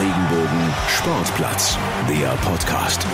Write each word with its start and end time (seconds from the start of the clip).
Regenbogen 0.00 0.72
Sportplatz, 0.88 1.76
der 2.08 2.30
Podcast. 2.42 3.06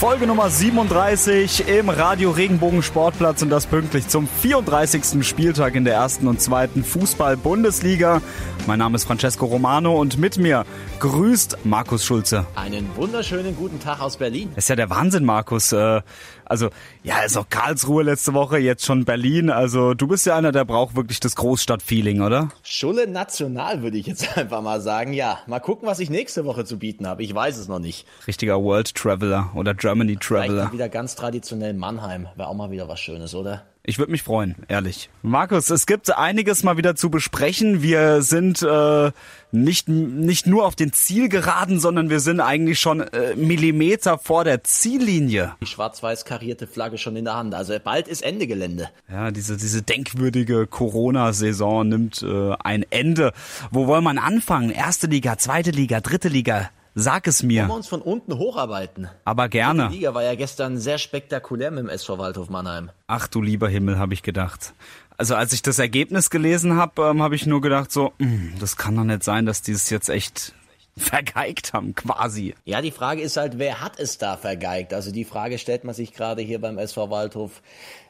Folge 0.00 0.26
Nummer 0.26 0.50
37 0.50 1.68
im 1.68 1.90
Radio 1.90 2.32
Regenbogen 2.32 2.82
Sportplatz 2.82 3.40
und 3.40 3.50
das 3.50 3.66
pünktlich 3.66 4.08
zum 4.08 4.26
34. 4.26 5.24
Spieltag 5.24 5.76
in 5.76 5.84
der 5.84 5.94
ersten 5.94 6.26
und 6.26 6.40
zweiten 6.40 6.82
Fußball-Bundesliga. 6.82 8.20
Mein 8.66 8.80
Name 8.80 8.96
ist 8.96 9.04
Francesco 9.04 9.46
Romano 9.46 9.96
und 10.00 10.18
mit 10.18 10.38
mir 10.38 10.64
grüßt 10.98 11.58
Markus 11.62 12.04
Schulze. 12.04 12.46
Einen 12.56 12.90
wunderschönen 12.96 13.54
guten 13.54 13.78
Tag 13.78 14.00
aus 14.00 14.16
Berlin. 14.16 14.50
Das 14.56 14.64
ist 14.64 14.68
ja 14.70 14.76
der 14.76 14.90
Wahnsinn, 14.90 15.24
Markus. 15.24 15.70
Äh, 15.70 16.02
also, 16.44 16.70
ja, 17.04 17.20
ist 17.20 17.36
auch 17.36 17.48
Karlsruhe 17.50 18.02
letzte 18.02 18.32
Woche, 18.32 18.56
jetzt 18.56 18.86
schon 18.86 19.04
Berlin. 19.04 19.50
Also, 19.50 19.92
du 19.92 20.06
bist 20.06 20.24
ja 20.24 20.36
einer, 20.36 20.52
der 20.52 20.64
braucht 20.64 20.96
wirklich 20.96 21.20
das 21.20 21.36
Großstadtfeeling, 21.36 22.22
oder? 22.22 22.48
Schulle 22.62 23.06
national, 23.06 23.82
würde 23.82 23.98
ich 23.98 24.06
jetzt 24.06 24.38
einfach 24.38 24.62
mal 24.62 24.80
sagen. 24.80 25.12
Ja, 25.12 25.40
mal 25.46 25.60
gucken, 25.60 25.86
was 25.86 25.98
ich 26.00 26.08
nächste 26.08 26.46
Woche 26.46 26.64
zu 26.64 26.78
bieten 26.78 27.06
habe. 27.06 27.22
Ich 27.22 27.34
weiß 27.34 27.58
es 27.58 27.68
noch 27.68 27.78
nicht. 27.78 28.06
Richtiger 28.26 28.62
World 28.62 28.94
Traveler 28.94 29.50
oder 29.54 29.74
Germany 29.74 30.16
Traveler. 30.16 30.54
Vielleicht 30.54 30.72
wieder 30.72 30.88
ganz 30.88 31.14
traditionell 31.14 31.74
Mannheim. 31.74 32.26
Wäre 32.36 32.48
auch 32.48 32.54
mal 32.54 32.70
wieder 32.70 32.88
was 32.88 33.00
Schönes, 33.00 33.34
oder? 33.34 33.64
Ich 33.86 33.98
würde 33.98 34.12
mich 34.12 34.22
freuen, 34.22 34.56
ehrlich. 34.68 35.10
Markus, 35.20 35.68
es 35.68 35.84
gibt 35.84 36.10
einiges 36.16 36.62
mal 36.62 36.78
wieder 36.78 36.96
zu 36.96 37.10
besprechen. 37.10 37.82
Wir 37.82 38.22
sind 38.22 38.62
äh, 38.62 39.10
nicht, 39.52 39.90
nicht 39.90 40.46
nur 40.46 40.64
auf 40.64 40.74
den 40.74 40.94
Zielgeraden, 40.94 41.78
sondern 41.78 42.08
wir 42.08 42.20
sind 42.20 42.40
eigentlich 42.40 42.80
schon 42.80 43.00
äh, 43.00 43.36
Millimeter 43.36 44.16
vor 44.16 44.44
der 44.44 44.64
Ziellinie. 44.64 45.54
Die 45.60 45.66
schwarz-weiß 45.66 46.24
karierte 46.24 46.66
Flagge 46.66 46.96
schon 46.96 47.14
in 47.16 47.26
der 47.26 47.34
Hand. 47.34 47.54
Also 47.54 47.74
bald 47.84 48.08
ist 48.08 48.22
Ende 48.22 48.46
Gelände. 48.46 48.88
Ja, 49.10 49.30
diese, 49.30 49.58
diese 49.58 49.82
denkwürdige 49.82 50.66
Corona-Saison 50.66 51.86
nimmt 51.86 52.22
äh, 52.22 52.54
ein 52.64 52.86
Ende. 52.88 53.34
Wo 53.70 53.86
wollen 53.86 54.04
wir 54.04 54.22
anfangen? 54.22 54.70
Erste 54.70 55.08
Liga, 55.08 55.36
zweite 55.36 55.72
Liga, 55.72 56.00
dritte 56.00 56.28
Liga? 56.28 56.70
Sag 56.96 57.26
es 57.26 57.42
mir. 57.42 57.62
Wollen 57.62 57.70
wir 57.70 57.76
uns 57.76 57.88
von 57.88 58.02
unten 58.02 58.38
hocharbeiten? 58.38 59.08
Aber 59.24 59.48
gerne. 59.48 59.88
Die 59.88 59.96
Liga 59.96 60.14
war 60.14 60.22
ja 60.22 60.36
gestern 60.36 60.78
sehr 60.78 60.98
spektakulär 60.98 61.70
mit 61.72 61.80
dem 61.80 61.88
SV 61.88 62.18
Waldhof 62.18 62.48
Mannheim. 62.48 62.90
Ach 63.08 63.26
du 63.26 63.42
lieber 63.42 63.68
Himmel, 63.68 63.98
habe 63.98 64.14
ich 64.14 64.22
gedacht. 64.22 64.74
Also 65.16 65.34
als 65.34 65.52
ich 65.52 65.62
das 65.62 65.78
Ergebnis 65.78 66.30
gelesen 66.30 66.76
habe, 66.76 67.02
ähm, 67.02 67.22
habe 67.22 67.34
ich 67.34 67.46
nur 67.46 67.60
gedacht 67.60 67.90
so, 67.90 68.12
mh, 68.18 68.58
das 68.60 68.76
kann 68.76 68.96
doch 68.96 69.04
nicht 69.04 69.24
sein, 69.24 69.46
dass 69.46 69.62
die 69.62 69.72
es 69.72 69.90
jetzt 69.90 70.08
echt 70.08 70.52
vergeigt 70.96 71.72
haben, 71.72 71.94
quasi. 71.96 72.54
Ja, 72.64 72.80
die 72.80 72.92
Frage 72.92 73.22
ist 73.22 73.36
halt, 73.36 73.58
wer 73.58 73.80
hat 73.80 73.98
es 73.98 74.18
da 74.18 74.36
vergeigt? 74.36 74.94
Also 74.94 75.10
die 75.10 75.24
Frage 75.24 75.58
stellt 75.58 75.82
man 75.82 75.94
sich 75.94 76.12
gerade 76.12 76.42
hier 76.42 76.60
beim 76.60 76.78
SV 76.78 77.10
Waldhof 77.10 77.62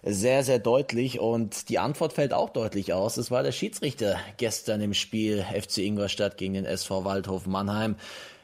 sehr, 0.03 0.45
sehr 0.45 0.59
deutlich 0.59 1.19
und 1.19 1.71
die 1.71 1.79
Antwort 1.79 2.13
fällt 2.13 2.35
auch 2.35 2.51
deutlich 2.51 2.93
aus. 2.93 3.17
Es 3.17 3.31
war 3.31 3.43
der 3.43 3.53
Schiedsrichter 3.53 4.19
gestern 4.37 4.83
im 4.83 4.93
Spiel 4.93 5.45
FC 5.59 5.79
Ingolstadt 5.79 6.37
gegen 6.37 6.53
den 6.53 6.67
SV 6.67 7.07
Waldhof 7.07 7.47
Mannheim 7.47 7.97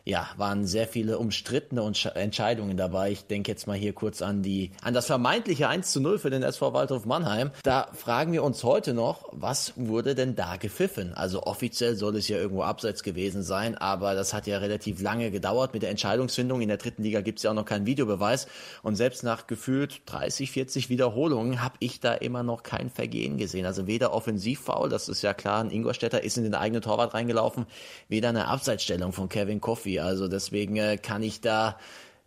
ja, 0.04 0.28
waren 0.36 0.66
sehr 0.66 0.86
viele 0.86 1.18
umstrittene 1.18 1.82
Entscheidungen 2.14 2.76
dabei. 2.76 3.12
Ich 3.12 3.26
denke 3.26 3.50
jetzt 3.50 3.66
mal 3.66 3.76
hier 3.76 3.92
kurz 3.92 4.22
an 4.22 4.42
die, 4.42 4.70
an 4.82 4.94
das 4.94 5.06
vermeintliche 5.06 5.68
1 5.68 5.92
zu 5.92 6.00
0 6.00 6.18
für 6.18 6.30
den 6.30 6.42
SV 6.42 6.72
Waldhof 6.72 7.04
Mannheim. 7.04 7.50
Da 7.62 7.88
fragen 7.92 8.32
wir 8.32 8.42
uns 8.42 8.64
heute 8.64 8.94
noch, 8.94 9.28
was 9.32 9.72
wurde 9.76 10.14
denn 10.14 10.34
da 10.36 10.56
gepfiffen? 10.56 11.14
Also 11.14 11.42
offiziell 11.42 11.96
soll 11.96 12.16
es 12.16 12.28
ja 12.28 12.38
irgendwo 12.38 12.62
abseits 12.62 13.02
gewesen 13.02 13.42
sein, 13.42 13.76
aber 13.76 14.14
das 14.14 14.32
hat 14.32 14.46
ja 14.46 14.58
relativ 14.58 15.00
lange 15.00 15.30
gedauert 15.30 15.74
mit 15.74 15.82
der 15.82 15.90
Entscheidungsfindung. 15.90 16.60
In 16.60 16.68
der 16.68 16.78
dritten 16.78 17.02
Liga 17.02 17.20
gibt 17.20 17.38
es 17.38 17.42
ja 17.42 17.50
auch 17.50 17.54
noch 17.54 17.64
keinen 17.64 17.86
Videobeweis. 17.86 18.46
Und 18.82 18.96
selbst 18.96 19.22
nach 19.22 19.46
gefühlt 19.46 20.02
30, 20.06 20.50
40 20.50 20.88
Wiederholungen 20.88 21.62
habe 21.62 21.74
ich 21.80 22.00
da 22.00 22.14
immer 22.14 22.42
noch 22.42 22.62
kein 22.62 22.90
Vergehen 22.90 23.36
gesehen. 23.36 23.66
Also 23.66 23.86
weder 23.86 24.12
Offensivfoul, 24.12 24.88
das 24.88 25.08
ist 25.08 25.22
ja 25.22 25.34
klar, 25.34 25.62
ein 25.62 25.70
Ingolstädter 25.70 26.22
ist 26.22 26.38
in 26.38 26.44
den 26.44 26.54
eigenen 26.54 26.82
Torwart 26.82 27.14
reingelaufen, 27.14 27.66
weder 28.08 28.30
eine 28.30 28.48
Abseitsstellung 28.48 29.12
von 29.12 29.28
Kevin 29.28 29.60
Coffey. 29.90 30.00
Also 30.00 30.28
deswegen 30.28 30.76
äh, 30.76 30.96
kann 30.96 31.22
ich 31.22 31.40
da 31.40 31.76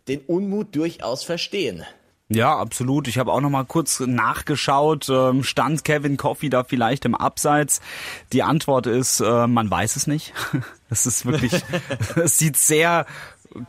den 0.08 0.20
Unmut 0.20 0.74
durchaus 0.76 1.24
verstehen. 1.24 1.84
Ja, 2.28 2.56
absolut. 2.56 3.06
Ich 3.06 3.18
habe 3.18 3.32
auch 3.32 3.40
noch 3.40 3.50
mal 3.50 3.64
kurz 3.64 4.00
nachgeschaut. 4.00 5.08
Ähm, 5.10 5.44
stand 5.44 5.84
Kevin 5.84 6.16
Coffey 6.16 6.48
da 6.48 6.64
vielleicht 6.64 7.04
im 7.04 7.14
Abseits? 7.14 7.80
Die 8.32 8.42
Antwort 8.42 8.86
ist, 8.86 9.20
äh, 9.20 9.46
man 9.46 9.70
weiß 9.70 9.96
es 9.96 10.06
nicht. 10.06 10.32
Es 10.90 11.06
ist 11.06 11.26
wirklich, 11.26 11.52
es 12.14 12.38
sieht 12.38 12.56
sehr 12.56 13.06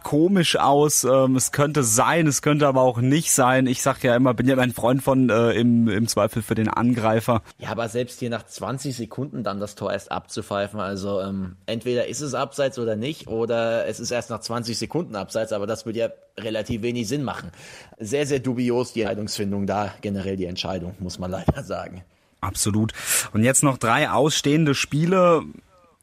komisch 0.03 0.55
aus. 0.57 1.03
Ähm, 1.03 1.35
es 1.35 1.51
könnte 1.51 1.83
sein, 1.83 2.27
es 2.27 2.41
könnte 2.41 2.67
aber 2.67 2.81
auch 2.81 2.99
nicht 2.99 3.31
sein. 3.31 3.67
Ich 3.67 3.81
sag 3.81 4.03
ja 4.03 4.15
immer, 4.15 4.33
bin 4.33 4.47
ja 4.47 4.57
ein 4.57 4.73
Freund 4.73 5.01
von 5.03 5.29
äh, 5.29 5.51
im, 5.53 5.87
im 5.87 6.07
Zweifel 6.07 6.41
für 6.41 6.55
den 6.55 6.69
Angreifer. 6.69 7.41
Ja, 7.57 7.69
aber 7.69 7.89
selbst 7.89 8.19
hier 8.19 8.29
nach 8.29 8.45
20 8.45 8.95
Sekunden 8.95 9.43
dann 9.43 9.59
das 9.59 9.75
Tor 9.75 9.91
erst 9.91 10.11
abzupfeifen, 10.11 10.79
also 10.79 11.21
ähm, 11.21 11.55
entweder 11.65 12.07
ist 12.07 12.21
es 12.21 12.33
abseits 12.33 12.77
oder 12.77 12.95
nicht, 12.95 13.27
oder 13.27 13.87
es 13.87 13.99
ist 13.99 14.11
erst 14.11 14.29
nach 14.29 14.39
20 14.39 14.77
Sekunden 14.77 15.15
abseits, 15.15 15.51
aber 15.51 15.65
das 15.67 15.85
würde 15.85 15.99
ja 15.99 16.09
relativ 16.37 16.81
wenig 16.81 17.07
Sinn 17.07 17.23
machen. 17.23 17.51
Sehr, 17.97 18.27
sehr 18.27 18.39
dubios 18.39 18.93
die 18.93 19.01
Entscheidungsfindung 19.01 19.65
da, 19.65 19.93
generell 20.01 20.35
die 20.35 20.45
Entscheidung, 20.45 20.95
muss 20.99 21.19
man 21.19 21.31
leider 21.31 21.63
sagen. 21.63 22.03
Absolut. 22.41 22.93
Und 23.33 23.43
jetzt 23.43 23.63
noch 23.63 23.77
drei 23.77 24.09
ausstehende 24.09 24.75
Spiele. 24.75 25.43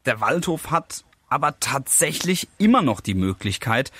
Der 0.06 0.20
Waldhof 0.20 0.70
hat 0.70 1.04
aber 1.32 1.58
tatsächlich 1.60 2.48
immer 2.58 2.82
noch 2.82 3.00
die 3.00 3.14
Möglichkeit, 3.14 3.90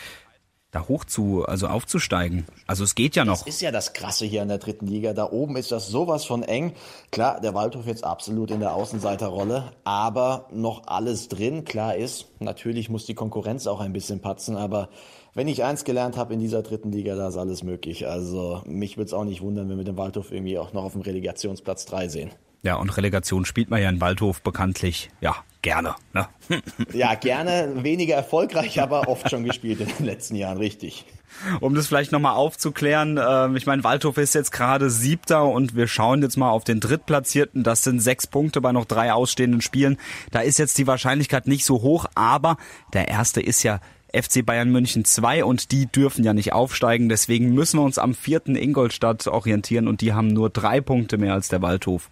da 0.71 0.87
hoch 0.89 1.05
zu, 1.05 1.45
also 1.47 1.67
aufzusteigen. 1.67 2.47
Also 2.67 2.85
es 2.85 2.95
geht 2.95 3.17
ja 3.17 3.25
noch. 3.25 3.39
Das 3.39 3.47
ist 3.47 3.61
ja 3.63 3.71
das 3.71 3.95
Krasse 3.95 4.25
hier 4.27 4.43
in 4.43 4.49
der 4.49 4.59
dritten 4.59 4.87
Liga. 4.87 5.13
Da 5.13 5.31
oben 5.31 5.57
ist 5.57 5.73
das 5.73 5.89
sowas 5.89 6.25
von 6.25 6.43
eng. 6.43 6.75
Klar, 7.11 7.41
der 7.41 7.55
Waldhof 7.55 7.87
jetzt 7.87 8.05
absolut 8.05 8.51
in 8.51 8.61
der 8.61 8.75
Außenseiterrolle, 8.75 9.73
aber 9.85 10.47
noch 10.51 10.87
alles 10.87 11.29
drin. 11.29 11.65
Klar 11.65 11.97
ist, 11.97 12.27
natürlich 12.39 12.89
muss 12.89 13.07
die 13.07 13.15
Konkurrenz 13.15 13.67
auch 13.67 13.81
ein 13.81 13.93
bisschen 13.93 14.21
patzen, 14.21 14.57
aber 14.57 14.89
wenn 15.35 15.49
ich 15.49 15.65
eins 15.65 15.85
gelernt 15.85 16.19
habe 16.19 16.35
in 16.35 16.41
dieser 16.41 16.63
dritten 16.63 16.93
Liga, 16.93 17.17
da 17.17 17.29
ist 17.29 17.37
alles 17.39 17.63
möglich. 17.63 18.07
Also 18.07 18.63
mich 18.67 18.99
würde 18.99 19.07
es 19.07 19.15
auch 19.15 19.25
nicht 19.25 19.41
wundern, 19.41 19.71
wenn 19.71 19.79
wir 19.79 19.85
den 19.85 19.97
Waldhof 19.97 20.33
irgendwie 20.33 20.59
auch 20.59 20.75
noch 20.75 20.85
auf 20.85 20.93
dem 20.93 21.03
Relegationsplatz 21.03 21.87
3 21.87 22.09
sehen. 22.09 22.31
Ja, 22.63 22.77
und 22.77 22.95
Relegation 22.97 23.45
spielt 23.45 23.71
man 23.71 23.83
ja 23.83 23.89
in 23.89 24.01
Waldhof 24.01 24.43
bekanntlich, 24.43 25.11
ja, 25.21 25.37
gerne. 25.63 25.95
Ne? 26.13 26.29
ja, 26.93 27.15
gerne, 27.15 27.83
weniger 27.83 28.17
erfolgreich, 28.17 28.81
aber 28.81 29.09
oft 29.09 29.31
schon 29.31 29.45
gespielt 29.45 29.81
in 29.81 29.89
den 29.97 30.07
letzten 30.07 30.37
Jahren, 30.37 30.59
richtig. 30.59 31.07
Um 31.61 31.75
das 31.75 31.87
vielleicht 31.87 32.13
nochmal 32.13 32.35
aufzuklären, 32.35 33.17
äh, 33.17 33.57
ich 33.57 33.67
meine, 33.67 33.83
Waldhof 33.85 34.19
ist 34.19 34.35
jetzt 34.35 34.53
gerade 34.53 34.91
siebter 34.91 35.45
und 35.45 35.75
wir 35.75 35.89
schauen 35.89 36.23
jetzt 36.23 36.37
mal 36.37 36.51
auf 36.51 36.65
den 36.65 36.81
Drittplatzierten. 36.81 37.63
Das 37.63 37.83
sind 37.83 38.01
sechs 38.01 38.27
Punkte 38.27 38.61
bei 38.61 38.73
noch 38.73 38.85
drei 38.85 39.13
ausstehenden 39.13 39.61
Spielen. 39.61 39.99
Da 40.31 40.41
ist 40.41 40.59
jetzt 40.59 40.77
die 40.79 40.87
Wahrscheinlichkeit 40.87 41.47
nicht 41.47 41.65
so 41.65 41.83
hoch, 41.83 42.07
aber 42.15 42.59
der 42.93 43.09
erste 43.09 43.41
ist 43.41 43.63
ja 43.63 43.81
FC 44.15 44.45
Bayern 44.45 44.71
München 44.71 45.05
2 45.05 45.45
und 45.45 45.73
die 45.73 45.87
dürfen 45.87 46.23
ja 46.23 46.35
nicht 46.35 46.53
aufsteigen. 46.53 47.09
Deswegen 47.09 47.55
müssen 47.55 47.79
wir 47.79 47.85
uns 47.85 47.99
am 47.99 48.15
vierten 48.15 48.57
Ingolstadt 48.57 49.27
orientieren 49.27 49.89
und 49.89 50.01
die 50.03 50.13
haben 50.13 50.29
nur 50.29 50.51
drei 50.51 50.81
Punkte 50.81 51.17
mehr 51.17 51.33
als 51.33 51.49
der 51.49 51.63
Waldhof. 51.63 52.11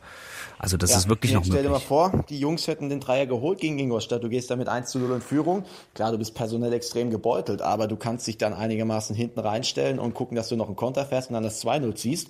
Also 0.62 0.76
das 0.76 0.90
ja, 0.90 0.98
ist 0.98 1.08
wirklich 1.08 1.32
noch 1.32 1.40
möglich. 1.40 1.54
Stell 1.54 1.62
dir 1.62 1.70
mal 1.70 1.78
vor, 1.78 2.22
die 2.28 2.38
Jungs 2.38 2.68
hätten 2.68 2.90
den 2.90 3.00
Dreier 3.00 3.24
geholt 3.24 3.60
gegen 3.60 3.78
Ingolstadt. 3.78 4.22
Du 4.22 4.28
gehst 4.28 4.50
damit 4.50 4.68
1 4.68 4.90
zu 4.90 4.98
0 4.98 5.16
in 5.16 5.20
Führung. 5.22 5.64
Klar, 5.94 6.12
du 6.12 6.18
bist 6.18 6.34
personell 6.34 6.74
extrem 6.74 7.08
gebeutelt, 7.08 7.62
aber 7.62 7.86
du 7.86 7.96
kannst 7.96 8.26
dich 8.26 8.36
dann 8.36 8.52
einigermaßen 8.52 9.16
hinten 9.16 9.40
reinstellen 9.40 9.98
und 9.98 10.12
gucken, 10.12 10.36
dass 10.36 10.50
du 10.50 10.56
noch 10.56 10.66
einen 10.66 10.76
Konter 10.76 11.06
fährst 11.06 11.30
und 11.30 11.34
dann 11.34 11.44
das 11.44 11.64
2-0 11.64 11.94
ziehst. 11.94 12.28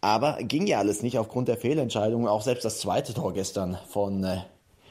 Aber 0.00 0.38
ging 0.42 0.66
ja 0.66 0.78
alles 0.78 1.04
nicht 1.04 1.18
aufgrund 1.20 1.46
der 1.46 1.56
Fehlentscheidungen. 1.56 2.26
Auch 2.26 2.42
selbst 2.42 2.64
das 2.64 2.80
zweite 2.80 3.14
Tor 3.14 3.32
gestern 3.32 3.78
von 3.88 4.24
äh, 4.24 4.38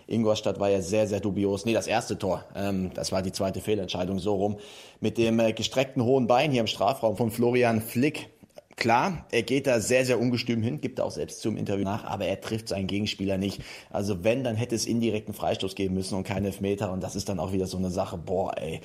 Ingolstadt 0.08 0.58
war 0.62 0.70
ja 0.70 0.82
sehr, 0.82 1.08
sehr 1.08 1.20
dubios. 1.20 1.66
Nee, 1.66 1.74
das 1.74 1.88
erste 1.88 2.18
Tor, 2.18 2.46
ähm, 2.56 2.92
das 2.94 3.12
war 3.12 3.22
die 3.22 3.34
zweite 3.34 3.60
Fehlentscheidung 3.60 4.20
so 4.20 4.36
rum. 4.36 4.58
Mit 5.02 5.18
dem 5.18 5.42
äh, 5.42 5.52
gestreckten 5.52 6.06
hohen 6.06 6.28
Bein 6.28 6.52
hier 6.52 6.62
im 6.62 6.68
Strafraum 6.68 7.18
von 7.18 7.32
Florian 7.32 7.82
Flick 7.82 8.30
Klar, 8.78 9.26
er 9.32 9.42
geht 9.42 9.66
da 9.66 9.80
sehr, 9.80 10.06
sehr 10.06 10.20
ungestüm 10.20 10.62
hin, 10.62 10.80
gibt 10.80 11.02
auch 11.02 11.10
selbst 11.10 11.42
zum 11.42 11.58
Interview 11.58 11.84
nach, 11.84 12.04
aber 12.04 12.26
er 12.26 12.40
trifft 12.40 12.68
seinen 12.68 12.86
Gegenspieler 12.86 13.40
nicht. 13.40 13.64
Also 13.90 14.24
wenn, 14.24 14.44
dann 14.44 14.56
hätte 14.56 14.76
es 14.76 14.86
indirekten 14.86 15.34
Freistoß 15.34 15.74
geben 15.74 15.96
müssen 15.96 16.14
und 16.14 16.24
keinen 16.24 16.46
Elfmeter 16.46 16.92
und 16.92 17.02
das 17.02 17.16
ist 17.16 17.28
dann 17.28 17.40
auch 17.40 17.52
wieder 17.52 17.66
so 17.66 17.78
eine 17.78 17.90
Sache, 17.90 18.20
boah, 18.20 18.56
ey. 18.56 18.82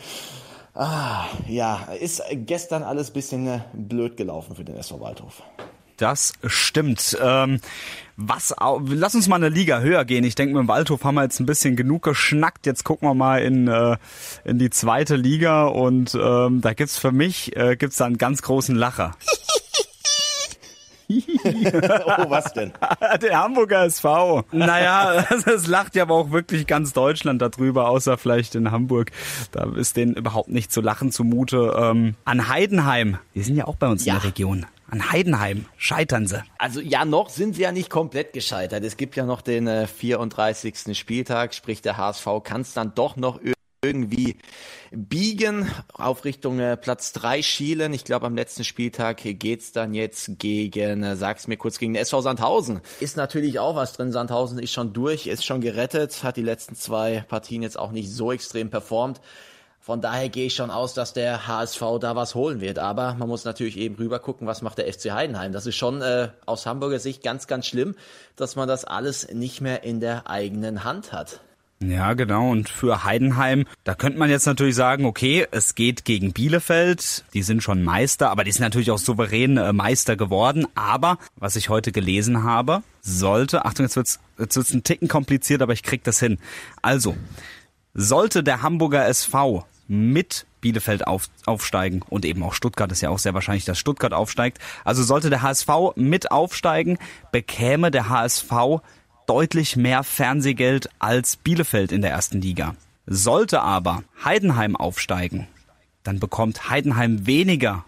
Ah, 0.73 1.27
ja, 1.47 1.91
ist 2.01 2.23
gestern 2.33 2.83
alles 2.83 3.11
bisschen 3.11 3.47
äh, 3.47 3.61
blöd 3.75 4.17
gelaufen 4.17 4.57
für 4.57 4.65
den 4.65 4.77
SV 4.77 4.99
Waldhof. 5.01 5.43
Das 5.99 6.33
stimmt. 6.47 7.19
Ähm, 7.23 7.61
was, 8.17 8.55
lass 8.87 9.15
uns 9.15 9.29
mal 9.29 9.37
eine 9.37 9.51
Liga 9.51 9.81
höher 9.81 10.07
gehen. 10.07 10.25
Ich 10.25 10.35
denke, 10.35 10.55
mit 10.55 10.63
dem 10.63 10.69
Waldhof 10.69 11.05
haben 11.05 11.17
wir 11.17 11.23
jetzt 11.23 11.39
ein 11.39 11.47
bisschen 11.47 11.77
genug 11.77 12.03
geschnackt. 12.03 12.65
Jetzt 12.65 12.85
gucken 12.85 13.07
wir 13.07 13.15
mal 13.15 13.43
in, 13.43 13.69
äh, 13.69 13.99
in 14.45 14.59
die 14.59 14.71
zweite 14.71 15.17
Liga 15.17 15.67
und 15.67 16.15
ähm, 16.15 16.63
da 16.63 16.73
gibt's 16.73 16.99
für 16.99 17.13
mich 17.13 17.55
äh, 17.57 17.77
gibt's 17.77 17.99
da 17.99 18.07
einen 18.07 18.17
ganz 18.17 18.41
großen 18.41 18.75
Lacher. 18.75 19.13
oh, 21.21 22.31
was 22.31 22.53
denn? 22.53 22.73
Der 23.23 23.39
Hamburger 23.39 23.85
SV. 23.85 24.45
Naja, 24.53 25.27
es 25.47 25.67
lacht 25.67 25.95
ja 25.95 26.03
aber 26.03 26.15
auch 26.15 26.31
wirklich 26.31 26.67
ganz 26.67 26.93
Deutschland 26.93 27.43
darüber, 27.43 27.89
außer 27.89 28.19
vielleicht 28.19 28.55
in 28.55 28.71
Hamburg. 28.71 29.11
Da 29.51 29.71
ist 29.75 29.97
denen 29.97 30.15
überhaupt 30.15 30.49
nicht 30.49 30.73
zu 30.73 30.81
lachen 30.81 31.13
zumute. 31.13 31.75
Ähm, 31.79 32.15
an 32.25 32.49
Heidenheim, 32.49 33.19
die 33.35 33.43
sind 33.43 33.57
ja 33.57 33.67
auch 33.67 33.77
bei 33.77 33.89
uns 33.89 34.05
ja. 34.05 34.15
in 34.15 34.21
der 34.21 34.29
Region. 34.29 34.67
An 34.91 35.11
Heidenheim 35.11 35.65
scheitern 35.79 36.27
sie. 36.27 36.43
Also 36.59 36.81
ja, 36.81 37.07
noch 37.07 37.31
sind 37.31 37.55
sie 37.55 37.63
ja 37.63 37.73
nicht 37.73 37.89
komplett 37.89 38.35
gescheitert. 38.35 38.85
Es 38.85 38.99
gibt 38.99 39.17
ja 39.17 39.25
noch 39.25 39.41
den 39.41 39.67
äh, 39.67 39.87
34. 39.87 40.97
Spieltag, 40.97 41.55
sprich 41.55 41.81
der 41.81 41.97
HSV 41.97 42.27
kann 42.45 42.61
es 42.61 42.75
dann 42.75 42.95
doch 42.95 43.17
noch 43.17 43.41
irgendwie 43.85 44.37
biegen, 44.93 45.69
auf 45.93 46.25
Richtung 46.25 46.61
äh, 46.61 46.77
Platz 46.77 47.13
drei 47.13 47.43
schielen. 47.43 47.93
Ich 47.93 48.05
glaube, 48.05 48.27
am 48.27 48.37
letzten 48.37 48.63
Spieltag 48.63 49.23
geht's 49.25 49.73
dann 49.73 49.93
jetzt 49.93 50.39
gegen, 50.39 51.03
äh, 51.03 51.17
sag's 51.17 51.49
mir 51.49 51.57
kurz, 51.57 51.79
gegen 51.79 51.97
SV 51.97 52.21
Sandhausen. 52.21 52.81
Ist 53.01 53.17
natürlich 53.17 53.59
auch 53.59 53.75
was 53.75 53.95
drin. 53.95 54.13
Sandhausen 54.13 54.61
ist 54.61 54.73
schon 54.73 54.93
durch, 54.93 55.27
ist 55.27 55.45
schon 55.45 55.61
gerettet, 55.61 56.23
hat 56.23 56.37
die 56.37 56.43
letzten 56.43 56.77
zwei 56.77 57.25
Partien 57.27 57.63
jetzt 57.63 57.77
auch 57.77 57.91
nicht 57.91 58.09
so 58.09 58.31
extrem 58.31 58.71
performt. 58.71 59.21
Von 59.81 60.01
daher 60.01 60.29
gehe 60.29 60.47
ich 60.47 60.55
schon 60.55 60.71
aus, 60.71 60.95
dass 60.95 61.13
der 61.13 61.49
HSV 61.49 61.83
da 62.01 62.15
was 62.15 62.37
holen 62.37 62.61
wird. 62.61 62.79
Aber 62.79 63.15
man 63.15 63.29
muss 63.29 63.45
natürlich 63.45 63.77
eben 63.77 63.97
rüber 63.97 64.21
gucken, 64.21 64.47
was 64.47 64.63
macht 64.63 64.79
der 64.79 64.87
FC 64.93 65.11
Heidenheim. 65.11 65.51
Das 65.51 65.67
ist 65.67 65.75
schon 65.75 66.03
äh, 66.03 66.29
aus 66.47 66.67
Hamburger 66.67 67.01
Sicht 67.01 67.25
ganz, 67.25 67.49
ganz 67.49 67.67
schlimm, 67.67 67.97
dass 68.37 68.55
man 68.55 68.69
das 68.69 68.85
alles 68.85 69.33
nicht 69.33 69.61
mehr 69.61 69.83
in 69.83 69.99
der 69.99 70.31
eigenen 70.31 70.85
Hand 70.85 71.13
hat. 71.13 71.41
Ja, 71.89 72.15
genau. 72.15 72.51
Und 72.51 72.69
für 72.69 73.05
Heidenheim, 73.05 73.67
da 73.85 73.95
könnte 73.95 74.19
man 74.19 74.31
jetzt 74.31 74.47
natürlich 74.47 74.77
sagen, 74.77 75.05
okay, 75.05 75.47
es 75.51 75.75
geht 75.75 76.05
gegen 76.05 76.33
Bielefeld. 76.33 77.25
Die 77.35 77.43
sind 77.43 77.63
schon 77.63 77.83
Meister, 77.83 78.31
aber 78.31 78.45
die 78.45 78.53
sind 78.53 78.63
natürlich 78.63 78.91
auch 78.91 78.99
souverän 78.99 79.57
äh, 79.57 79.73
Meister 79.73 80.17
geworden. 80.17 80.67
Aber, 80.75 81.19
was 81.37 81.57
ich 81.57 81.69
heute 81.69 81.91
gelesen 81.91 82.45
habe, 82.45 82.83
sollte, 83.01 83.65
Achtung, 83.65 83.87
jetzt 83.87 83.97
wird's, 83.97 84.21
jetzt 84.39 84.57
wird's 84.57 84.73
ein 84.73 84.85
Ticken 84.85 85.09
kompliziert, 85.09 85.63
aber 85.63 85.73
ich 85.73 85.83
krieg 85.83 86.05
das 86.05 86.21
hin. 86.21 86.39
Also, 86.83 87.17
sollte 87.95 88.43
der 88.43 88.63
Hamburger 88.63 89.07
SV 89.07 89.67
mit 89.89 90.47
Bielefeld 90.61 91.07
auf, 91.07 91.29
aufsteigen 91.45 92.03
und 92.09 92.25
eben 92.25 92.43
auch 92.43 92.55
Stuttgart 92.55 92.91
ist 92.93 93.01
ja 93.01 93.11
auch 93.11 93.19
sehr 93.19 93.35
wahrscheinlich, 93.35 93.65
dass 93.65 93.79
Stuttgart 93.79 94.15
aufsteigt. 94.15 94.59
Also 94.85 95.03
sollte 95.03 95.29
der 95.29 95.43
HSV 95.43 95.69
mit 95.97 96.31
aufsteigen, 96.31 96.99
bekäme 97.33 97.91
der 97.91 98.09
HSV 98.09 98.81
deutlich 99.27 99.77
mehr 99.77 100.05
Fernsehgeld 100.05 100.89
als 100.99 101.37
Bielefeld 101.37 101.93
in 101.93 102.03
der 102.03 102.11
ersten 102.11 102.41
Liga. 102.41 102.75
Sollte 103.07 103.63
aber 103.63 104.05
Heidenheim 104.25 104.77
aufsteigen, 104.77 105.49
dann 106.05 106.21
bekommt 106.21 106.71
Heidenheim 106.71 107.27
weniger 107.27 107.85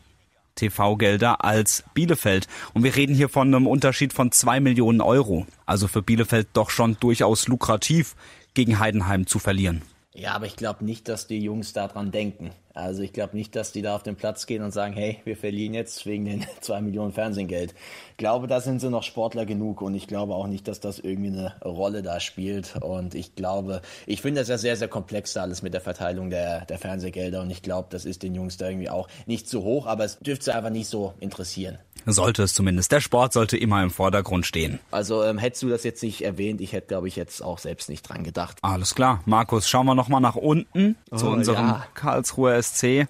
TV-Gelder 0.55 1.45
als 1.45 1.85
Bielefeld. 1.95 2.47
Und 2.73 2.85
wir 2.85 2.95
reden 2.95 3.15
hier 3.15 3.29
von 3.29 3.49
einem 3.49 3.67
Unterschied 3.67 4.13
von 4.13 4.33
zwei 4.33 4.61
Millionen 4.61 5.01
Euro. 5.01 5.47
Also 5.67 5.89
für 5.89 6.03
Bielefeld 6.03 6.49
doch 6.53 6.71
schon 6.71 6.97
durchaus 7.01 7.49
lukrativ, 7.49 8.15
gegen 8.55 8.79
Heidenheim 8.79 9.27
zu 9.27 9.41
verlieren. 9.41 9.83
Ja, 10.15 10.35
aber 10.35 10.47
ich 10.47 10.55
glaube 10.55 10.85
nicht, 10.85 11.09
dass 11.09 11.27
die 11.27 11.41
Jungs 11.41 11.73
daran 11.73 12.13
denken. 12.13 12.53
Also 12.75 13.03
ich 13.03 13.13
glaube 13.13 13.37
nicht, 13.37 13.55
dass 13.55 13.71
die 13.71 13.83
da 13.83 13.95
auf 13.95 14.03
den 14.03 14.17
Platz 14.17 14.47
gehen 14.47 14.63
und 14.63 14.73
sagen, 14.73 14.95
hey, 14.95 15.21
wir 15.25 15.37
verlieren 15.37 15.75
jetzt 15.75 16.05
wegen 16.07 16.25
den 16.25 16.45
zwei 16.61 16.81
Millionen 16.81 17.13
Fernsehgeld. 17.13 17.73
Ich 18.11 18.17
glaube, 18.17 18.49
da 18.49 18.61
sind 18.61 18.81
sie 18.81 18.91
noch 18.91 19.05
Sportler 19.05 19.47
genug 19.47 19.81
und 19.81 19.95
ich 19.95 20.09
glaube 20.09 20.35
auch 20.35 20.49
nicht, 20.49 20.67
dass 20.67 20.81
das 20.81 20.99
irgendwie 20.99 21.29
eine 21.29 21.55
Rolle 21.65 22.03
da 22.03 22.19
spielt. 22.19 22.75
Und 22.83 23.15
ich 23.15 23.37
glaube, 23.37 23.81
ich 24.07 24.21
finde 24.21 24.41
das 24.41 24.49
ja 24.49 24.59
sehr, 24.59 24.77
sehr 24.77 24.89
komplex 24.89 25.37
alles 25.37 25.63
mit 25.63 25.73
der 25.73 25.81
Verteilung 25.81 26.31
der, 26.31 26.65
der 26.67 26.79
Fernsehgelder 26.79 27.43
und 27.43 27.51
ich 27.51 27.63
glaube, 27.63 27.87
das 27.91 28.05
ist 28.05 28.25
den 28.25 28.35
Jungs 28.35 28.57
da 28.57 28.69
irgendwie 28.69 28.91
auch 28.91 29.09
nicht 29.27 29.49
so 29.49 29.63
hoch, 29.63 29.87
aber 29.87 30.05
es 30.05 30.19
dürfte 30.19 30.47
sie 30.47 30.55
einfach 30.55 30.71
nicht 30.71 30.89
so 30.89 31.15
interessieren. 31.21 31.79
Sollte 32.07 32.43
es 32.43 32.53
zumindest. 32.53 32.93
Der 32.93 33.01
Sport 33.01 33.33
sollte 33.33 33.57
immer 33.57 33.83
im 33.83 33.91
Vordergrund 33.91 34.45
stehen. 34.45 34.79
Also 34.91 35.23
ähm, 35.25 35.39
hättest 35.39 35.63
du 35.63 35.71
das 35.71 35.85
jetzt 35.85 36.03
nicht 36.03 36.23
erwähnt, 36.23 36.61
ich 36.61 36.73
hätte, 36.73 36.89
glaube 36.89 37.09
ich, 37.09 37.17
jetzt 37.17 37.43
auch 37.43 37.59
selbst 37.59 37.89
nicht 37.89 38.03
dran 38.03 38.25
gedacht. 38.25 38.59
Alles 38.61 38.95
klar. 38.95 39.23
Markus, 39.25 39.69
schauen 39.69 39.87
wir 39.87 39.95
nochmal 39.95 40.21
nach 40.21 40.37
unten 40.37 40.97
oh, 41.11 41.17
zu 41.17 41.29
unserem 41.29 41.67
ja. 41.67 41.87
Karlsruher 41.95 42.57
SC. 42.65 43.07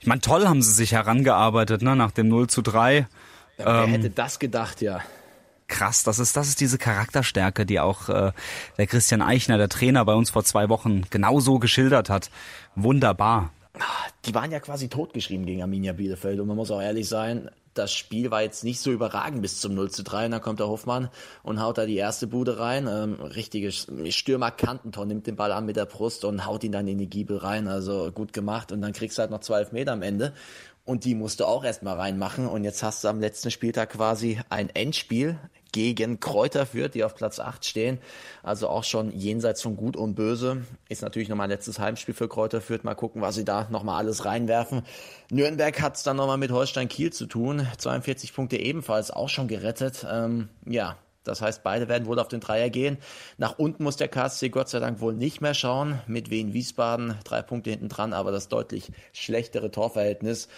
Ich 0.00 0.06
meine, 0.06 0.20
toll 0.20 0.46
haben 0.46 0.62
sie 0.62 0.72
sich 0.72 0.92
herangearbeitet, 0.92 1.82
ne, 1.82 1.96
nach 1.96 2.12
dem 2.12 2.28
0 2.28 2.48
zu 2.48 2.62
3. 2.62 2.98
Ja, 2.98 3.06
wer 3.56 3.84
ähm, 3.84 3.90
hätte 3.90 4.10
das 4.10 4.38
gedacht, 4.38 4.80
ja 4.80 5.00
krass. 5.68 6.02
Das 6.02 6.18
ist, 6.18 6.36
das 6.36 6.48
ist 6.48 6.60
diese 6.60 6.78
Charakterstärke, 6.78 7.64
die 7.64 7.78
auch 7.78 8.08
äh, 8.08 8.32
der 8.76 8.86
Christian 8.86 9.22
Eichner, 9.22 9.58
der 9.58 9.68
Trainer, 9.68 10.04
bei 10.04 10.14
uns 10.14 10.30
vor 10.30 10.42
zwei 10.42 10.68
Wochen 10.68 11.02
genauso 11.10 11.58
geschildert 11.58 12.10
hat. 12.10 12.30
Wunderbar. 12.74 13.52
Die 14.24 14.34
waren 14.34 14.50
ja 14.50 14.58
quasi 14.58 14.88
totgeschrieben 14.88 15.46
gegen 15.46 15.62
Arminia 15.62 15.92
Bielefeld 15.92 16.40
und 16.40 16.48
man 16.48 16.56
muss 16.56 16.70
auch 16.72 16.82
ehrlich 16.82 17.08
sein, 17.08 17.48
das 17.78 17.92
Spiel 17.92 18.30
war 18.30 18.42
jetzt 18.42 18.64
nicht 18.64 18.80
so 18.80 18.90
überragend 18.90 19.40
bis 19.40 19.60
zum 19.60 19.74
0 19.74 19.90
zu 19.90 20.02
3. 20.02 20.26
Und 20.26 20.32
dann 20.32 20.42
kommt 20.42 20.60
der 20.60 20.68
Hoffmann 20.68 21.08
und 21.42 21.60
haut 21.60 21.78
da 21.78 21.86
die 21.86 21.96
erste 21.96 22.26
Bude 22.26 22.58
rein. 22.58 22.88
Ähm, 22.90 23.14
richtiges 23.14 23.86
Stürmer-Kantentor, 24.08 25.06
nimmt 25.06 25.26
den 25.26 25.36
Ball 25.36 25.52
an 25.52 25.66
mit 25.66 25.76
der 25.76 25.86
Brust 25.86 26.24
und 26.24 26.44
haut 26.44 26.64
ihn 26.64 26.72
dann 26.72 26.88
in 26.88 26.98
die 26.98 27.08
Giebel 27.08 27.38
rein. 27.38 27.68
Also 27.68 28.10
gut 28.12 28.32
gemacht. 28.32 28.72
Und 28.72 28.82
dann 28.82 28.92
kriegst 28.92 29.18
du 29.18 29.20
halt 29.22 29.30
noch 29.30 29.40
12 29.40 29.72
Meter 29.72 29.92
am 29.92 30.02
Ende. 30.02 30.34
Und 30.84 31.04
die 31.04 31.14
musst 31.14 31.40
du 31.40 31.44
auch 31.44 31.64
erstmal 31.64 31.96
reinmachen. 31.96 32.46
Und 32.46 32.64
jetzt 32.64 32.82
hast 32.82 33.04
du 33.04 33.08
am 33.08 33.20
letzten 33.20 33.50
Spieltag 33.50 33.90
quasi 33.90 34.40
ein 34.48 34.70
Endspiel 34.70 35.38
gegen 35.72 36.20
Kräuter 36.20 36.66
führt, 36.66 36.94
die 36.94 37.04
auf 37.04 37.14
Platz 37.14 37.40
8 37.40 37.64
stehen. 37.64 37.98
Also 38.42 38.68
auch 38.68 38.84
schon 38.84 39.12
jenseits 39.12 39.62
von 39.62 39.76
Gut 39.76 39.96
und 39.96 40.14
Böse. 40.14 40.62
Ist 40.88 41.02
natürlich 41.02 41.28
nochmal 41.28 41.46
ein 41.46 41.50
letztes 41.50 41.78
Heimspiel 41.78 42.14
für 42.14 42.28
Kräuter 42.28 42.60
führt. 42.60 42.84
Mal 42.84 42.94
gucken, 42.94 43.22
was 43.22 43.34
sie 43.34 43.44
da 43.44 43.66
nochmal 43.70 43.98
alles 43.98 44.24
reinwerfen. 44.24 44.82
Nürnberg 45.30 45.80
hat 45.80 45.96
es 45.96 46.02
dann 46.02 46.16
nochmal 46.16 46.38
mit 46.38 46.50
Holstein 46.50 46.88
Kiel 46.88 47.12
zu 47.12 47.26
tun. 47.26 47.66
42 47.76 48.34
Punkte 48.34 48.56
ebenfalls 48.56 49.10
auch 49.10 49.28
schon 49.28 49.48
gerettet. 49.48 50.06
Ähm, 50.10 50.48
ja, 50.66 50.96
das 51.28 51.42
heißt, 51.42 51.62
beide 51.62 51.88
werden 51.88 52.06
wohl 52.06 52.18
auf 52.18 52.28
den 52.28 52.40
Dreier 52.40 52.70
gehen. 52.70 52.96
Nach 53.36 53.58
unten 53.58 53.84
muss 53.84 53.96
der 53.96 54.08
KSC 54.08 54.48
Gott 54.48 54.70
sei 54.70 54.80
Dank 54.80 55.00
wohl 55.00 55.12
nicht 55.12 55.40
mehr 55.40 55.54
schauen. 55.54 56.00
Mit 56.06 56.30
Wien 56.30 56.54
Wiesbaden 56.54 57.16
drei 57.24 57.42
Punkte 57.42 57.70
hinten 57.70 57.90
dran, 57.90 58.14
aber 58.14 58.32
das 58.32 58.48
deutlich 58.48 58.90
schlechtere 59.12 59.70
Torverhältnis. 59.70 60.48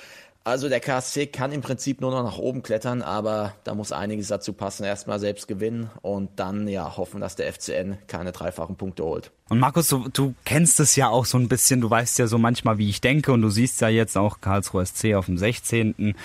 Also 0.42 0.70
der 0.70 0.80
KSC 0.80 1.26
kann 1.26 1.52
im 1.52 1.60
Prinzip 1.60 2.00
nur 2.00 2.10
noch 2.10 2.22
nach 2.22 2.38
oben 2.38 2.62
klettern, 2.62 3.02
aber 3.02 3.54
da 3.62 3.74
muss 3.74 3.92
einiges 3.92 4.28
dazu 4.28 4.54
passen. 4.54 4.84
Erstmal 4.84 5.20
selbst 5.20 5.46
gewinnen 5.48 5.90
und 6.00 6.30
dann 6.36 6.66
ja 6.66 6.96
hoffen, 6.96 7.20
dass 7.20 7.36
der 7.36 7.52
FCN 7.52 7.98
keine 8.06 8.32
dreifachen 8.32 8.76
Punkte 8.76 9.04
holt. 9.04 9.32
Und 9.50 9.58
Markus, 9.58 9.88
du, 9.88 10.08
du 10.08 10.34
kennst 10.46 10.80
es 10.80 10.96
ja 10.96 11.08
auch 11.08 11.26
so 11.26 11.36
ein 11.36 11.48
bisschen, 11.48 11.82
du 11.82 11.90
weißt 11.90 12.18
ja 12.18 12.26
so 12.26 12.38
manchmal, 12.38 12.78
wie 12.78 12.88
ich 12.88 13.02
denke 13.02 13.32
und 13.32 13.42
du 13.42 13.50
siehst 13.50 13.82
ja 13.82 13.88
jetzt 13.88 14.16
auch 14.16 14.40
Karlsruhe 14.40 14.86
SC 14.86 15.14
auf 15.14 15.26
dem 15.26 15.36
16. 15.36 16.16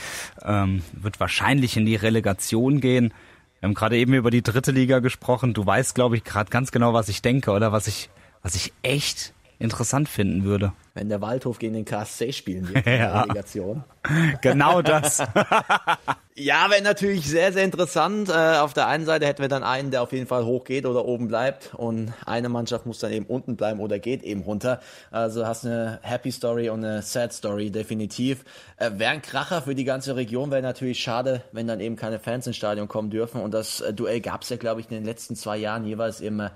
Ähm, 0.44 0.82
wird 0.94 1.20
wahrscheinlich 1.20 1.76
in 1.76 1.86
die 1.86 1.98
Relegation 1.98 2.80
gehen. 2.80 3.14
Wir 3.60 3.68
haben 3.68 3.74
gerade 3.74 3.98
eben 3.98 4.14
über 4.14 4.32
die 4.32 4.44
dritte 4.44 4.72
Liga 4.72 5.00
gesprochen. 5.00 5.54
Du 5.54 5.66
weißt, 5.66 5.94
glaube 5.94 6.16
ich, 6.16 6.24
gerade 6.24 6.50
ganz 6.50 6.72
genau, 6.72 6.94
was 6.94 7.10
ich 7.10 7.22
denke 7.22 7.52
oder 7.52 7.74
was 7.74 7.88
ich, 7.88 8.10
was 8.42 8.56
ich 8.56 8.72
echt 8.82 9.34
interessant 9.60 10.08
finden 10.08 10.46
würde. 10.46 10.72
Wenn 10.96 11.10
der 11.10 11.22
Waldhof 11.22 11.60
gegen 11.60 11.74
den 11.74 11.86
KSC 11.86 12.32
spielen 12.32 12.68
wird 12.74 12.88
in 12.88 12.98
der 12.98 13.24
Relegation. 13.24 13.84
Genau 14.42 14.84
das. 14.84 15.18
ja, 16.36 16.70
wäre 16.70 16.84
natürlich 16.84 17.28
sehr, 17.28 17.52
sehr 17.52 17.64
interessant. 17.64 18.30
Äh, 18.30 18.58
auf 18.58 18.74
der 18.74 18.88
einen 18.88 19.04
Seite 19.04 19.26
hätten 19.26 19.42
wir 19.42 19.50
dann 19.50 19.64
einen, 19.64 19.90
der 19.90 20.04
auf 20.04 20.12
jeden 20.12 20.28
Fall 20.28 20.46
hochgeht 20.46 20.86
oder 20.86 21.06
oben 21.06 21.28
bleibt 21.28 21.74
und 21.74 22.14
eine 22.26 22.50
Mannschaft 22.50 22.86
muss 22.86 23.00
dann 23.00 23.12
eben 23.12 23.26
unten 23.26 23.56
bleiben 23.56 23.80
oder 23.80 23.98
geht 23.98 24.22
eben 24.22 24.42
runter. 24.42 24.80
Also 25.10 25.48
hast 25.48 25.66
eine 25.66 26.00
Happy 26.04 26.32
Story 26.32 26.70
und 26.70 26.86
eine 26.86 27.02
Sad 27.02 27.34
Story 27.34 27.72
definitiv. 27.72 28.46
Äh, 28.78 28.92
wäre 28.98 29.12
ein 29.12 29.24
Kracher 29.24 29.64
für 29.64 29.74
die 29.74 29.86
ganze 29.86 30.16
Region, 30.16 30.52
wäre 30.52 30.62
natürlich 30.62 31.00
schade, 31.00 31.42
wenn 31.52 31.66
dann 31.66 31.80
eben 31.80 31.96
keine 31.96 32.20
Fans 32.20 32.46
ins 32.46 32.58
Stadion 32.58 32.88
kommen 32.88 33.10
dürfen. 33.10 33.42
Und 33.42 33.56
das 33.56 33.82
äh, 33.82 33.92
Duell 33.92 34.22
gab 34.22 34.44
es 34.44 34.50
ja, 34.50 34.58
glaube 34.58 34.82
ich, 34.82 34.92
in 34.92 34.96
den 34.98 35.06
letzten 35.06 35.36
zwei 35.36 35.58
Jahren 35.58 35.84
jeweils 35.86 36.22
im 36.22 36.48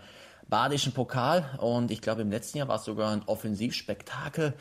badischen 0.49 0.93
Pokal 0.93 1.57
und 1.59 1.91
ich 1.91 2.01
glaube 2.01 2.21
im 2.21 2.31
letzten 2.31 2.57
Jahr 2.57 2.67
war 2.67 2.77
es 2.77 2.85
sogar 2.85 3.11
ein 3.11 3.23
Offensivspektakel. 3.25 4.53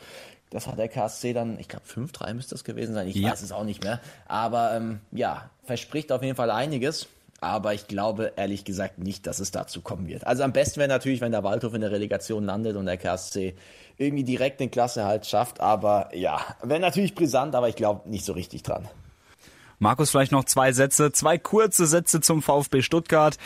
Das 0.49 0.67
hat 0.67 0.79
der 0.79 0.87
KSC 0.87 1.33
dann, 1.33 1.59
ich 1.59 1.67
glaube 1.67 1.85
5-3 1.85 2.33
müsste 2.33 2.55
das 2.55 2.63
gewesen 2.63 2.93
sein, 2.93 3.07
ich 3.07 3.15
ja. 3.15 3.31
weiß 3.31 3.41
es 3.41 3.51
auch 3.51 3.63
nicht 3.63 3.83
mehr. 3.83 3.99
Aber 4.27 4.75
ähm, 4.75 4.99
ja, 5.11 5.49
verspricht 5.63 6.11
auf 6.11 6.23
jeden 6.23 6.35
Fall 6.35 6.51
einiges. 6.51 7.07
Aber 7.41 7.73
ich 7.73 7.87
glaube 7.87 8.33
ehrlich 8.35 8.65
gesagt 8.65 8.97
nicht, 8.97 9.25
dass 9.25 9.39
es 9.39 9.51
dazu 9.51 9.81
kommen 9.81 10.07
wird. 10.07 10.27
Also 10.27 10.43
am 10.43 10.51
besten 10.51 10.79
wäre 10.79 10.89
natürlich, 10.89 11.21
wenn 11.21 11.31
der 11.31 11.43
Waldhof 11.43 11.73
in 11.73 11.81
der 11.81 11.91
Relegation 11.91 12.43
landet 12.43 12.75
und 12.75 12.85
der 12.85 12.97
KSC 12.97 13.55
irgendwie 13.97 14.25
direkt 14.25 14.59
den 14.59 14.71
Klasseerhalt 14.71 15.25
schafft. 15.25 15.61
Aber 15.61 16.09
ja, 16.13 16.41
wäre 16.61 16.81
natürlich 16.81 17.15
brisant, 17.15 17.55
aber 17.55 17.69
ich 17.69 17.75
glaube 17.75 18.09
nicht 18.09 18.25
so 18.25 18.33
richtig 18.33 18.63
dran. 18.63 18.89
Markus, 19.77 20.09
vielleicht 20.09 20.33
noch 20.33 20.43
zwei 20.43 20.73
Sätze, 20.73 21.13
zwei 21.13 21.37
kurze 21.37 21.87
Sätze 21.87 22.19
zum 22.19 22.41
VfB 22.41 22.81
Stuttgart 22.81 23.37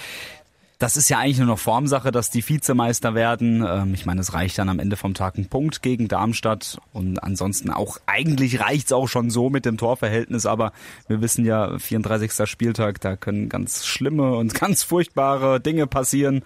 das 0.84 0.98
ist 0.98 1.08
ja 1.08 1.18
eigentlich 1.18 1.38
nur 1.38 1.48
noch 1.48 1.60
Formsache, 1.60 2.12
dass 2.12 2.30
die 2.30 2.46
Vizemeister 2.46 3.16
werden. 3.16 3.66
Ähm, 3.66 3.94
ich 3.94 4.06
meine, 4.06 4.20
es 4.20 4.34
reicht 4.34 4.58
dann 4.58 4.68
am 4.68 4.80
Ende 4.80 4.98
vom 4.98 5.14
Tag 5.14 5.38
ein 5.38 5.46
Punkt 5.46 5.82
gegen 5.82 6.10
Darmstadt 6.10 6.78
und 6.92 7.24
ansonsten 7.24 7.70
auch, 7.70 8.00
eigentlich 8.06 8.60
reicht's 8.60 8.92
auch 8.92 9.08
schon 9.08 9.30
so 9.30 9.50
mit 9.50 9.66
dem 9.66 9.78
Torverhältnis, 9.78 10.46
aber 10.46 10.74
wir 11.08 11.22
wissen 11.22 11.46
ja, 11.46 11.80
34. 11.80 12.50
Spieltag, 12.50 13.00
da 13.00 13.16
können 13.16 13.48
ganz 13.48 13.86
schlimme 13.86 14.36
und 14.36 14.54
ganz 14.60 14.84
furchtbare 14.84 15.62
Dinge 15.62 15.88
passieren 15.88 16.44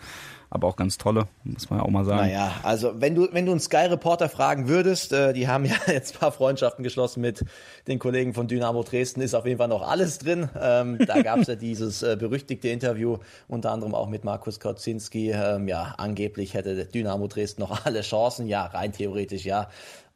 aber 0.50 0.68
auch 0.68 0.76
ganz 0.76 0.98
tolle, 0.98 1.28
muss 1.44 1.70
man 1.70 1.80
ja 1.80 1.86
auch 1.86 1.90
mal 1.90 2.06
sagen. 2.06 2.28
Naja, 2.28 2.52
also 2.64 3.02
wenn 3.02 3.16
du, 3.16 3.28
wenn 3.32 3.46
du 3.46 3.52
einen 3.52 3.60
Sky-Reporter 3.60 4.30
fragen 4.30 4.68
würdest, 4.68 5.12
äh, 5.12 5.34
die 5.34 5.48
haben 5.48 5.66
ja 5.66 5.76
jetzt 5.88 6.16
ein 6.16 6.20
paar 6.20 6.32
Freundschaften 6.32 6.84
geschlossen 6.84 7.22
mit 7.22 7.44
den 7.88 8.00
Kollegen 8.00 8.34
von 8.34 8.48
Dynamo 8.48 8.84
Dresden, 8.84 9.22
ist 9.22 9.34
auf 9.34 9.46
jeden 9.46 9.58
Fall 9.58 9.68
noch 9.68 9.88
alles 9.88 10.20
drin. 10.20 10.50
Ähm, 10.60 10.98
da 11.06 11.22
gab 11.24 11.40
es 11.40 11.48
ja 11.48 11.56
dieses 11.56 12.02
äh, 12.02 12.16
berüchtigte 12.18 12.70
Interview, 12.70 13.18
unter 13.48 13.72
anderem 13.72 13.94
auch 13.94 14.08
mit 14.08 14.24
Markus 14.24 14.60
Kautzinski. 14.60 15.32
Ähm, 15.32 15.68
ja, 15.68 15.96
angeblich 15.98 16.54
hätte 16.54 16.86
Dynamo 16.86 17.28
Dresden 17.28 17.62
noch 17.62 17.86
alle 17.86 18.02
Chancen. 18.02 18.48
Ja, 18.48 18.66
rein 18.66 18.94
theoretisch 18.94 19.46
ja. 19.46 19.70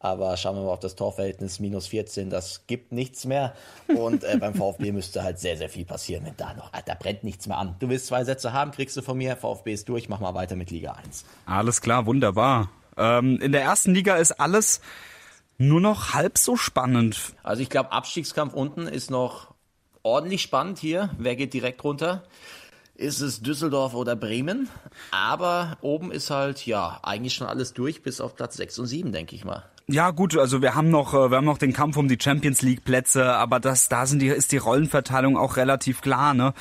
Aber 0.03 0.35
schauen 0.35 0.55
wir 0.55 0.63
mal 0.63 0.71
auf 0.71 0.79
das 0.79 0.95
Torverhältnis, 0.95 1.59
minus 1.59 1.87
14, 1.87 2.31
das 2.31 2.65
gibt 2.65 2.91
nichts 2.91 3.25
mehr. 3.25 3.53
Und 3.87 4.23
äh, 4.23 4.35
beim 4.39 4.55
VfB 4.55 4.91
müsste 4.93 5.23
halt 5.23 5.39
sehr, 5.39 5.57
sehr 5.57 5.69
viel 5.69 5.85
passieren, 5.85 6.25
wenn 6.25 6.35
da 6.37 6.55
noch, 6.55 6.71
da 6.71 6.95
brennt 6.95 7.23
nichts 7.23 7.47
mehr 7.47 7.57
an. 7.57 7.75
Du 7.79 7.87
willst 7.87 8.07
zwei 8.07 8.23
Sätze 8.23 8.51
haben, 8.51 8.71
kriegst 8.71 8.97
du 8.97 9.03
von 9.03 9.15
mir, 9.15 9.35
VfB 9.35 9.73
ist 9.73 9.87
durch, 9.89 10.09
mach 10.09 10.19
mal 10.19 10.33
weiter 10.33 10.55
mit 10.55 10.71
Liga 10.71 10.93
1. 11.05 11.23
Alles 11.45 11.81
klar, 11.81 12.07
wunderbar. 12.07 12.71
Ähm, 12.97 13.39
in 13.39 13.51
der 13.51 13.61
ersten 13.61 13.93
Liga 13.93 14.15
ist 14.15 14.31
alles 14.31 14.81
nur 15.59 15.79
noch 15.79 16.15
halb 16.15 16.39
so 16.39 16.55
spannend. 16.55 17.33
Also 17.43 17.61
ich 17.61 17.69
glaube, 17.69 17.91
Abstiegskampf 17.91 18.53
unten 18.53 18.87
ist 18.87 19.11
noch 19.11 19.53
ordentlich 20.01 20.41
spannend 20.41 20.79
hier. 20.79 21.11
Wer 21.19 21.35
geht 21.35 21.53
direkt 21.53 21.83
runter? 21.83 22.23
Ist 23.01 23.19
es 23.19 23.41
Düsseldorf 23.41 23.95
oder 23.95 24.15
Bremen? 24.15 24.69
Aber 25.09 25.75
oben 25.81 26.11
ist 26.11 26.29
halt, 26.29 26.67
ja, 26.67 26.99
eigentlich 27.01 27.33
schon 27.33 27.47
alles 27.47 27.73
durch, 27.73 28.03
bis 28.03 28.21
auf 28.21 28.35
Platz 28.35 28.57
6 28.57 28.77
und 28.77 28.85
7, 28.85 29.11
denke 29.11 29.35
ich 29.35 29.43
mal. 29.43 29.65
Ja 29.87 30.11
gut, 30.11 30.37
also 30.37 30.61
wir 30.61 30.75
haben 30.75 30.91
noch, 30.91 31.15
äh, 31.15 31.31
wir 31.31 31.37
haben 31.37 31.45
noch 31.45 31.57
den 31.57 31.73
Kampf 31.73 31.97
um 31.97 32.07
die 32.07 32.19
Champions 32.21 32.61
League 32.61 32.83
Plätze, 32.83 33.33
aber 33.33 33.59
das, 33.59 33.89
da 33.89 34.05
sind 34.05 34.19
die, 34.21 34.27
ist 34.27 34.51
die 34.51 34.57
Rollenverteilung 34.57 35.35
auch 35.35 35.57
relativ 35.57 36.01
klar. 36.01 36.35
Ne? 36.35 36.53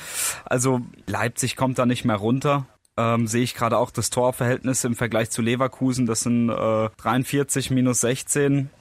Also 0.43 0.81
Leipzig 1.05 1.55
kommt 1.55 1.77
da 1.77 1.85
nicht 1.85 2.05
mehr 2.05 2.15
runter. 2.15 2.65
Ähm, 2.97 3.27
sehe 3.27 3.43
ich 3.43 3.53
gerade 3.53 3.77
auch 3.77 3.91
das 3.91 4.09
Torverhältnis 4.09 4.83
im 4.83 4.95
Vergleich 4.95 5.29
zu 5.29 5.43
Leverkusen. 5.43 6.07
Das 6.07 6.21
sind 6.21 6.49
äh, 6.49 6.89
43 6.97 7.69
minus 7.69 8.01
16 8.01 8.71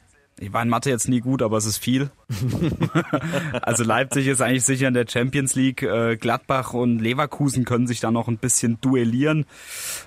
ich 0.41 0.55
war 0.55 0.63
in 0.63 0.71
Mathe 0.71 0.89
jetzt 0.89 1.07
nie 1.09 1.21
gut, 1.21 1.43
aber 1.43 1.59
es 1.59 1.67
ist 1.67 1.77
viel. 1.77 2.11
also 3.63 3.85
Leipzig 3.85 4.27
ist 4.27 4.41
eigentlich 4.41 4.65
sicher 4.65 4.89
in 4.89 4.95
der 4.95 5.07
Champions 5.09 5.55
League. 5.55 5.83
Äh, 5.83 6.17
Gladbach 6.17 6.73
und 6.73 6.99
Leverkusen 6.99 7.65
können 7.65 7.87
sich 7.87 8.01
da 8.01 8.11
noch 8.11 8.29
ein 8.29 8.39
bisschen 8.39 8.81
duellieren. 8.81 9.47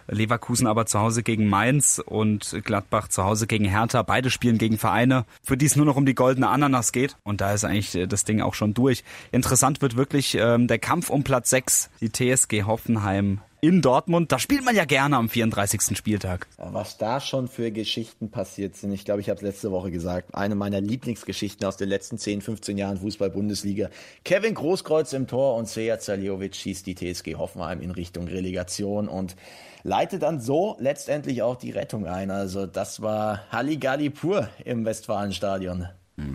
Leverkusen 0.08 0.68
aber 0.68 0.86
zu 0.86 1.00
Hause 1.00 1.24
gegen 1.24 1.48
Mainz 1.48 2.02
und 2.04 2.62
Gladbach 2.64 3.08
zu 3.08 3.24
Hause 3.24 3.48
gegen 3.48 3.66
Hertha. 3.66 4.02
Beide 4.04 4.30
spielen 4.30 4.58
gegen 4.58 4.78
Vereine, 4.78 5.26
für 5.44 5.58
die 5.58 5.66
es 5.66 5.76
nur 5.76 5.86
noch 5.86 5.98
um 5.98 6.06
die 6.06 6.16
goldene 6.16 6.50
Ananas 6.50 6.92
geht. 6.92 7.18
Und 7.24 7.42
da 7.42 7.54
ist 7.54 7.66
eigentlich 7.66 7.96
äh, 7.96 8.08
das 8.08 8.24
Ding 8.24 8.42
auch 8.42 8.54
schon 8.54 8.74
durch. 8.74 9.04
Interessant 9.32 9.82
wird 9.82 9.98
wirklich 9.98 10.36
ähm, 10.36 10.68
der 10.68 10.80
Kampf 10.80 11.10
um 11.10 11.24
Platz 11.24 11.50
6. 11.50 11.90
Die 12.02 12.12
TSG 12.12 12.64
Hoffenheim 12.64 13.40
in 13.64 13.82
Dortmund. 13.82 14.34
Da 14.34 14.40
spielt 14.40 14.66
man 14.66 14.76
ja 14.76 14.84
gerne 14.84 15.16
am 15.16 15.30
34. 15.30 15.98
Spieltag. 15.98 16.48
Was 16.58 16.98
da 16.98 17.22
schon 17.22 17.48
für 17.48 17.72
Geschichten 17.72 18.30
passiert 18.30 18.76
sind, 18.76 18.92
ich 18.92 19.06
glaube, 19.06 19.22
ich 19.22 19.30
habe 19.30 19.38
es 19.38 19.42
letzte 19.42 19.72
Woche 19.72 19.90
gesagt, 19.90 20.36
eine 20.36 20.56
meiner 20.56 20.82
Lieblingsgeschichten 20.82 21.66
aus 21.66 21.78
den 21.78 21.88
letzten 21.88 22.13
10, 22.18 22.42
15 22.42 22.78
Jahren 22.78 22.98
Fußball-Bundesliga. 22.98 23.90
Kevin 24.24 24.54
Großkreuz 24.54 25.14
im 25.14 25.28
Tor 25.28 25.56
und 25.56 25.68
Seja 25.68 26.00
Zaliovic 26.00 26.56
schießt 26.56 26.86
die 26.86 26.96
TSG 26.96 27.36
Hoffenheim 27.36 27.82
in 27.82 27.92
Richtung 27.92 28.28
Relegation 28.28 29.08
und 29.08 29.36
leitet 29.84 30.24
dann 30.24 30.40
so 30.40 30.76
letztendlich 30.80 31.42
auch 31.42 31.56
die 31.56 31.72
Rettung 31.72 32.08
ein. 32.08 32.32
Also 32.32 32.66
das 32.66 33.02
war 33.02 33.44
Halligalli 33.52 34.10
pur 34.10 34.50
im 34.64 34.86
Westfalenstadion. 34.86 35.88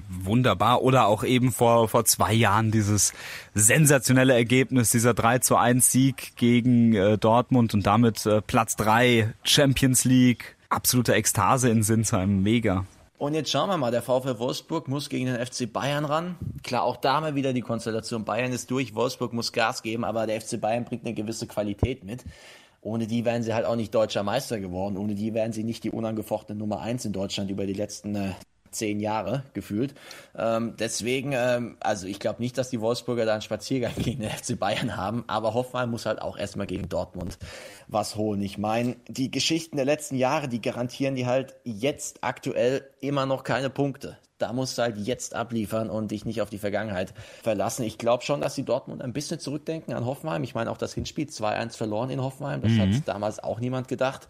Wunderbar. 0.08 0.82
Oder 0.82 1.06
auch 1.06 1.22
eben 1.22 1.52
vor, 1.52 1.88
vor 1.88 2.04
zwei 2.04 2.32
Jahren 2.32 2.70
dieses 2.70 3.12
sensationelle 3.54 4.34
Ergebnis, 4.34 4.90
dieser 4.90 5.14
3 5.14 5.38
zu 5.38 5.56
1 5.56 5.90
Sieg 5.90 6.36
gegen 6.36 6.94
äh, 6.94 7.16
Dortmund 7.16 7.74
und 7.74 7.86
damit 7.86 8.26
äh, 8.26 8.42
Platz 8.42 8.74
3 8.76 9.34
Champions 9.44 10.04
League. 10.04 10.56
Absolute 10.68 11.14
Ekstase 11.14 11.70
in 11.70 11.82
Sinsheim. 11.82 12.42
Mega. 12.42 12.86
Und 13.18 13.34
jetzt 13.34 13.50
schauen 13.50 13.68
wir 13.68 13.76
mal, 13.76 13.90
der 13.90 14.02
VfL 14.02 14.38
Wolfsburg 14.38 14.86
muss 14.86 15.08
gegen 15.08 15.26
den 15.26 15.44
FC 15.44 15.70
Bayern 15.70 16.04
ran. 16.04 16.36
Klar, 16.62 16.84
auch 16.84 16.96
da 16.96 17.20
mal 17.20 17.34
wieder 17.34 17.52
die 17.52 17.62
Konstellation. 17.62 18.24
Bayern 18.24 18.52
ist 18.52 18.70
durch, 18.70 18.94
Wolfsburg 18.94 19.32
muss 19.32 19.52
Gas 19.52 19.82
geben, 19.82 20.04
aber 20.04 20.28
der 20.28 20.40
FC 20.40 20.60
Bayern 20.60 20.84
bringt 20.84 21.04
eine 21.04 21.14
gewisse 21.14 21.48
Qualität 21.48 22.04
mit. 22.04 22.24
Ohne 22.80 23.08
die 23.08 23.24
wären 23.24 23.42
sie 23.42 23.54
halt 23.54 23.66
auch 23.66 23.74
nicht 23.74 23.92
deutscher 23.92 24.22
Meister 24.22 24.60
geworden. 24.60 24.96
Ohne 24.96 25.16
die 25.16 25.34
wären 25.34 25.52
sie 25.52 25.64
nicht 25.64 25.82
die 25.82 25.90
unangefochtene 25.90 26.56
Nummer 26.56 26.80
eins 26.80 27.04
in 27.04 27.12
Deutschland 27.12 27.50
über 27.50 27.66
die 27.66 27.72
letzten 27.72 28.14
äh, 28.14 28.30
zehn 28.78 29.00
Jahre 29.00 29.42
gefühlt. 29.52 29.94
Ähm, 30.36 30.74
deswegen, 30.78 31.32
ähm, 31.32 31.76
also 31.80 32.06
ich 32.06 32.20
glaube 32.20 32.40
nicht, 32.40 32.56
dass 32.56 32.70
die 32.70 32.80
Wolfsburger 32.80 33.26
da 33.26 33.32
einen 33.32 33.42
Spaziergang 33.42 33.92
gegen 33.98 34.22
den 34.22 34.30
FC 34.30 34.58
Bayern 34.58 34.96
haben, 34.96 35.24
aber 35.26 35.54
Hoffenheim 35.54 35.90
muss 35.90 36.06
halt 36.06 36.22
auch 36.22 36.38
erstmal 36.38 36.66
gegen 36.66 36.88
Dortmund 36.88 37.38
was 37.88 38.16
holen. 38.16 38.40
Ich 38.42 38.58
meine, 38.58 38.96
die 39.08 39.30
Geschichten 39.30 39.76
der 39.76 39.84
letzten 39.84 40.16
Jahre, 40.16 40.48
die 40.48 40.62
garantieren 40.62 41.14
die 41.14 41.26
halt 41.26 41.56
jetzt 41.64 42.18
aktuell 42.22 42.88
immer 43.00 43.26
noch 43.26 43.44
keine 43.44 43.70
Punkte. 43.70 44.18
Da 44.38 44.52
musst 44.52 44.78
du 44.78 44.82
halt 44.82 44.96
jetzt 44.98 45.34
abliefern 45.34 45.90
und 45.90 46.12
dich 46.12 46.24
nicht 46.24 46.40
auf 46.40 46.48
die 46.48 46.58
Vergangenheit 46.58 47.12
verlassen. 47.42 47.82
Ich 47.82 47.98
glaube 47.98 48.22
schon, 48.22 48.40
dass 48.40 48.54
die 48.54 48.64
Dortmund 48.64 49.02
ein 49.02 49.12
bisschen 49.12 49.40
zurückdenken 49.40 49.94
an 49.94 50.06
Hoffenheim. 50.06 50.44
Ich 50.44 50.54
meine, 50.54 50.70
auch 50.70 50.76
das 50.76 50.94
Hinspiel 50.94 51.26
2-1 51.26 51.76
verloren 51.76 52.10
in 52.10 52.22
Hoffenheim. 52.22 52.60
Das 52.60 52.72
mhm. 52.72 52.94
hat 52.94 53.08
damals 53.08 53.42
auch 53.42 53.58
niemand 53.58 53.88
gedacht. 53.88 54.28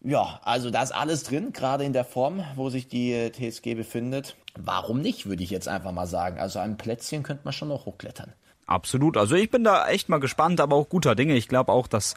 Ja, 0.00 0.40
also 0.44 0.70
da 0.70 0.82
ist 0.82 0.92
alles 0.92 1.24
drin, 1.24 1.52
gerade 1.52 1.84
in 1.84 1.92
der 1.92 2.04
Form, 2.04 2.44
wo 2.54 2.70
sich 2.70 2.88
die 2.88 3.12
äh, 3.12 3.30
TSG 3.30 3.74
befindet. 3.74 4.36
Warum 4.56 5.00
nicht, 5.00 5.26
würde 5.26 5.42
ich 5.42 5.50
jetzt 5.50 5.68
einfach 5.68 5.92
mal 5.92 6.06
sagen. 6.06 6.38
Also 6.38 6.60
ein 6.60 6.76
Plätzchen 6.76 7.22
könnte 7.22 7.44
man 7.44 7.52
schon 7.52 7.68
noch 7.68 7.86
hochklettern. 7.86 8.32
Absolut. 8.68 9.16
Also 9.16 9.34
ich 9.34 9.50
bin 9.50 9.64
da 9.64 9.88
echt 9.88 10.08
mal 10.08 10.18
gespannt, 10.18 10.60
aber 10.60 10.76
auch 10.76 10.88
guter 10.88 11.14
Dinge. 11.14 11.34
Ich 11.34 11.48
glaube 11.48 11.72
auch, 11.72 11.86
dass, 11.86 12.14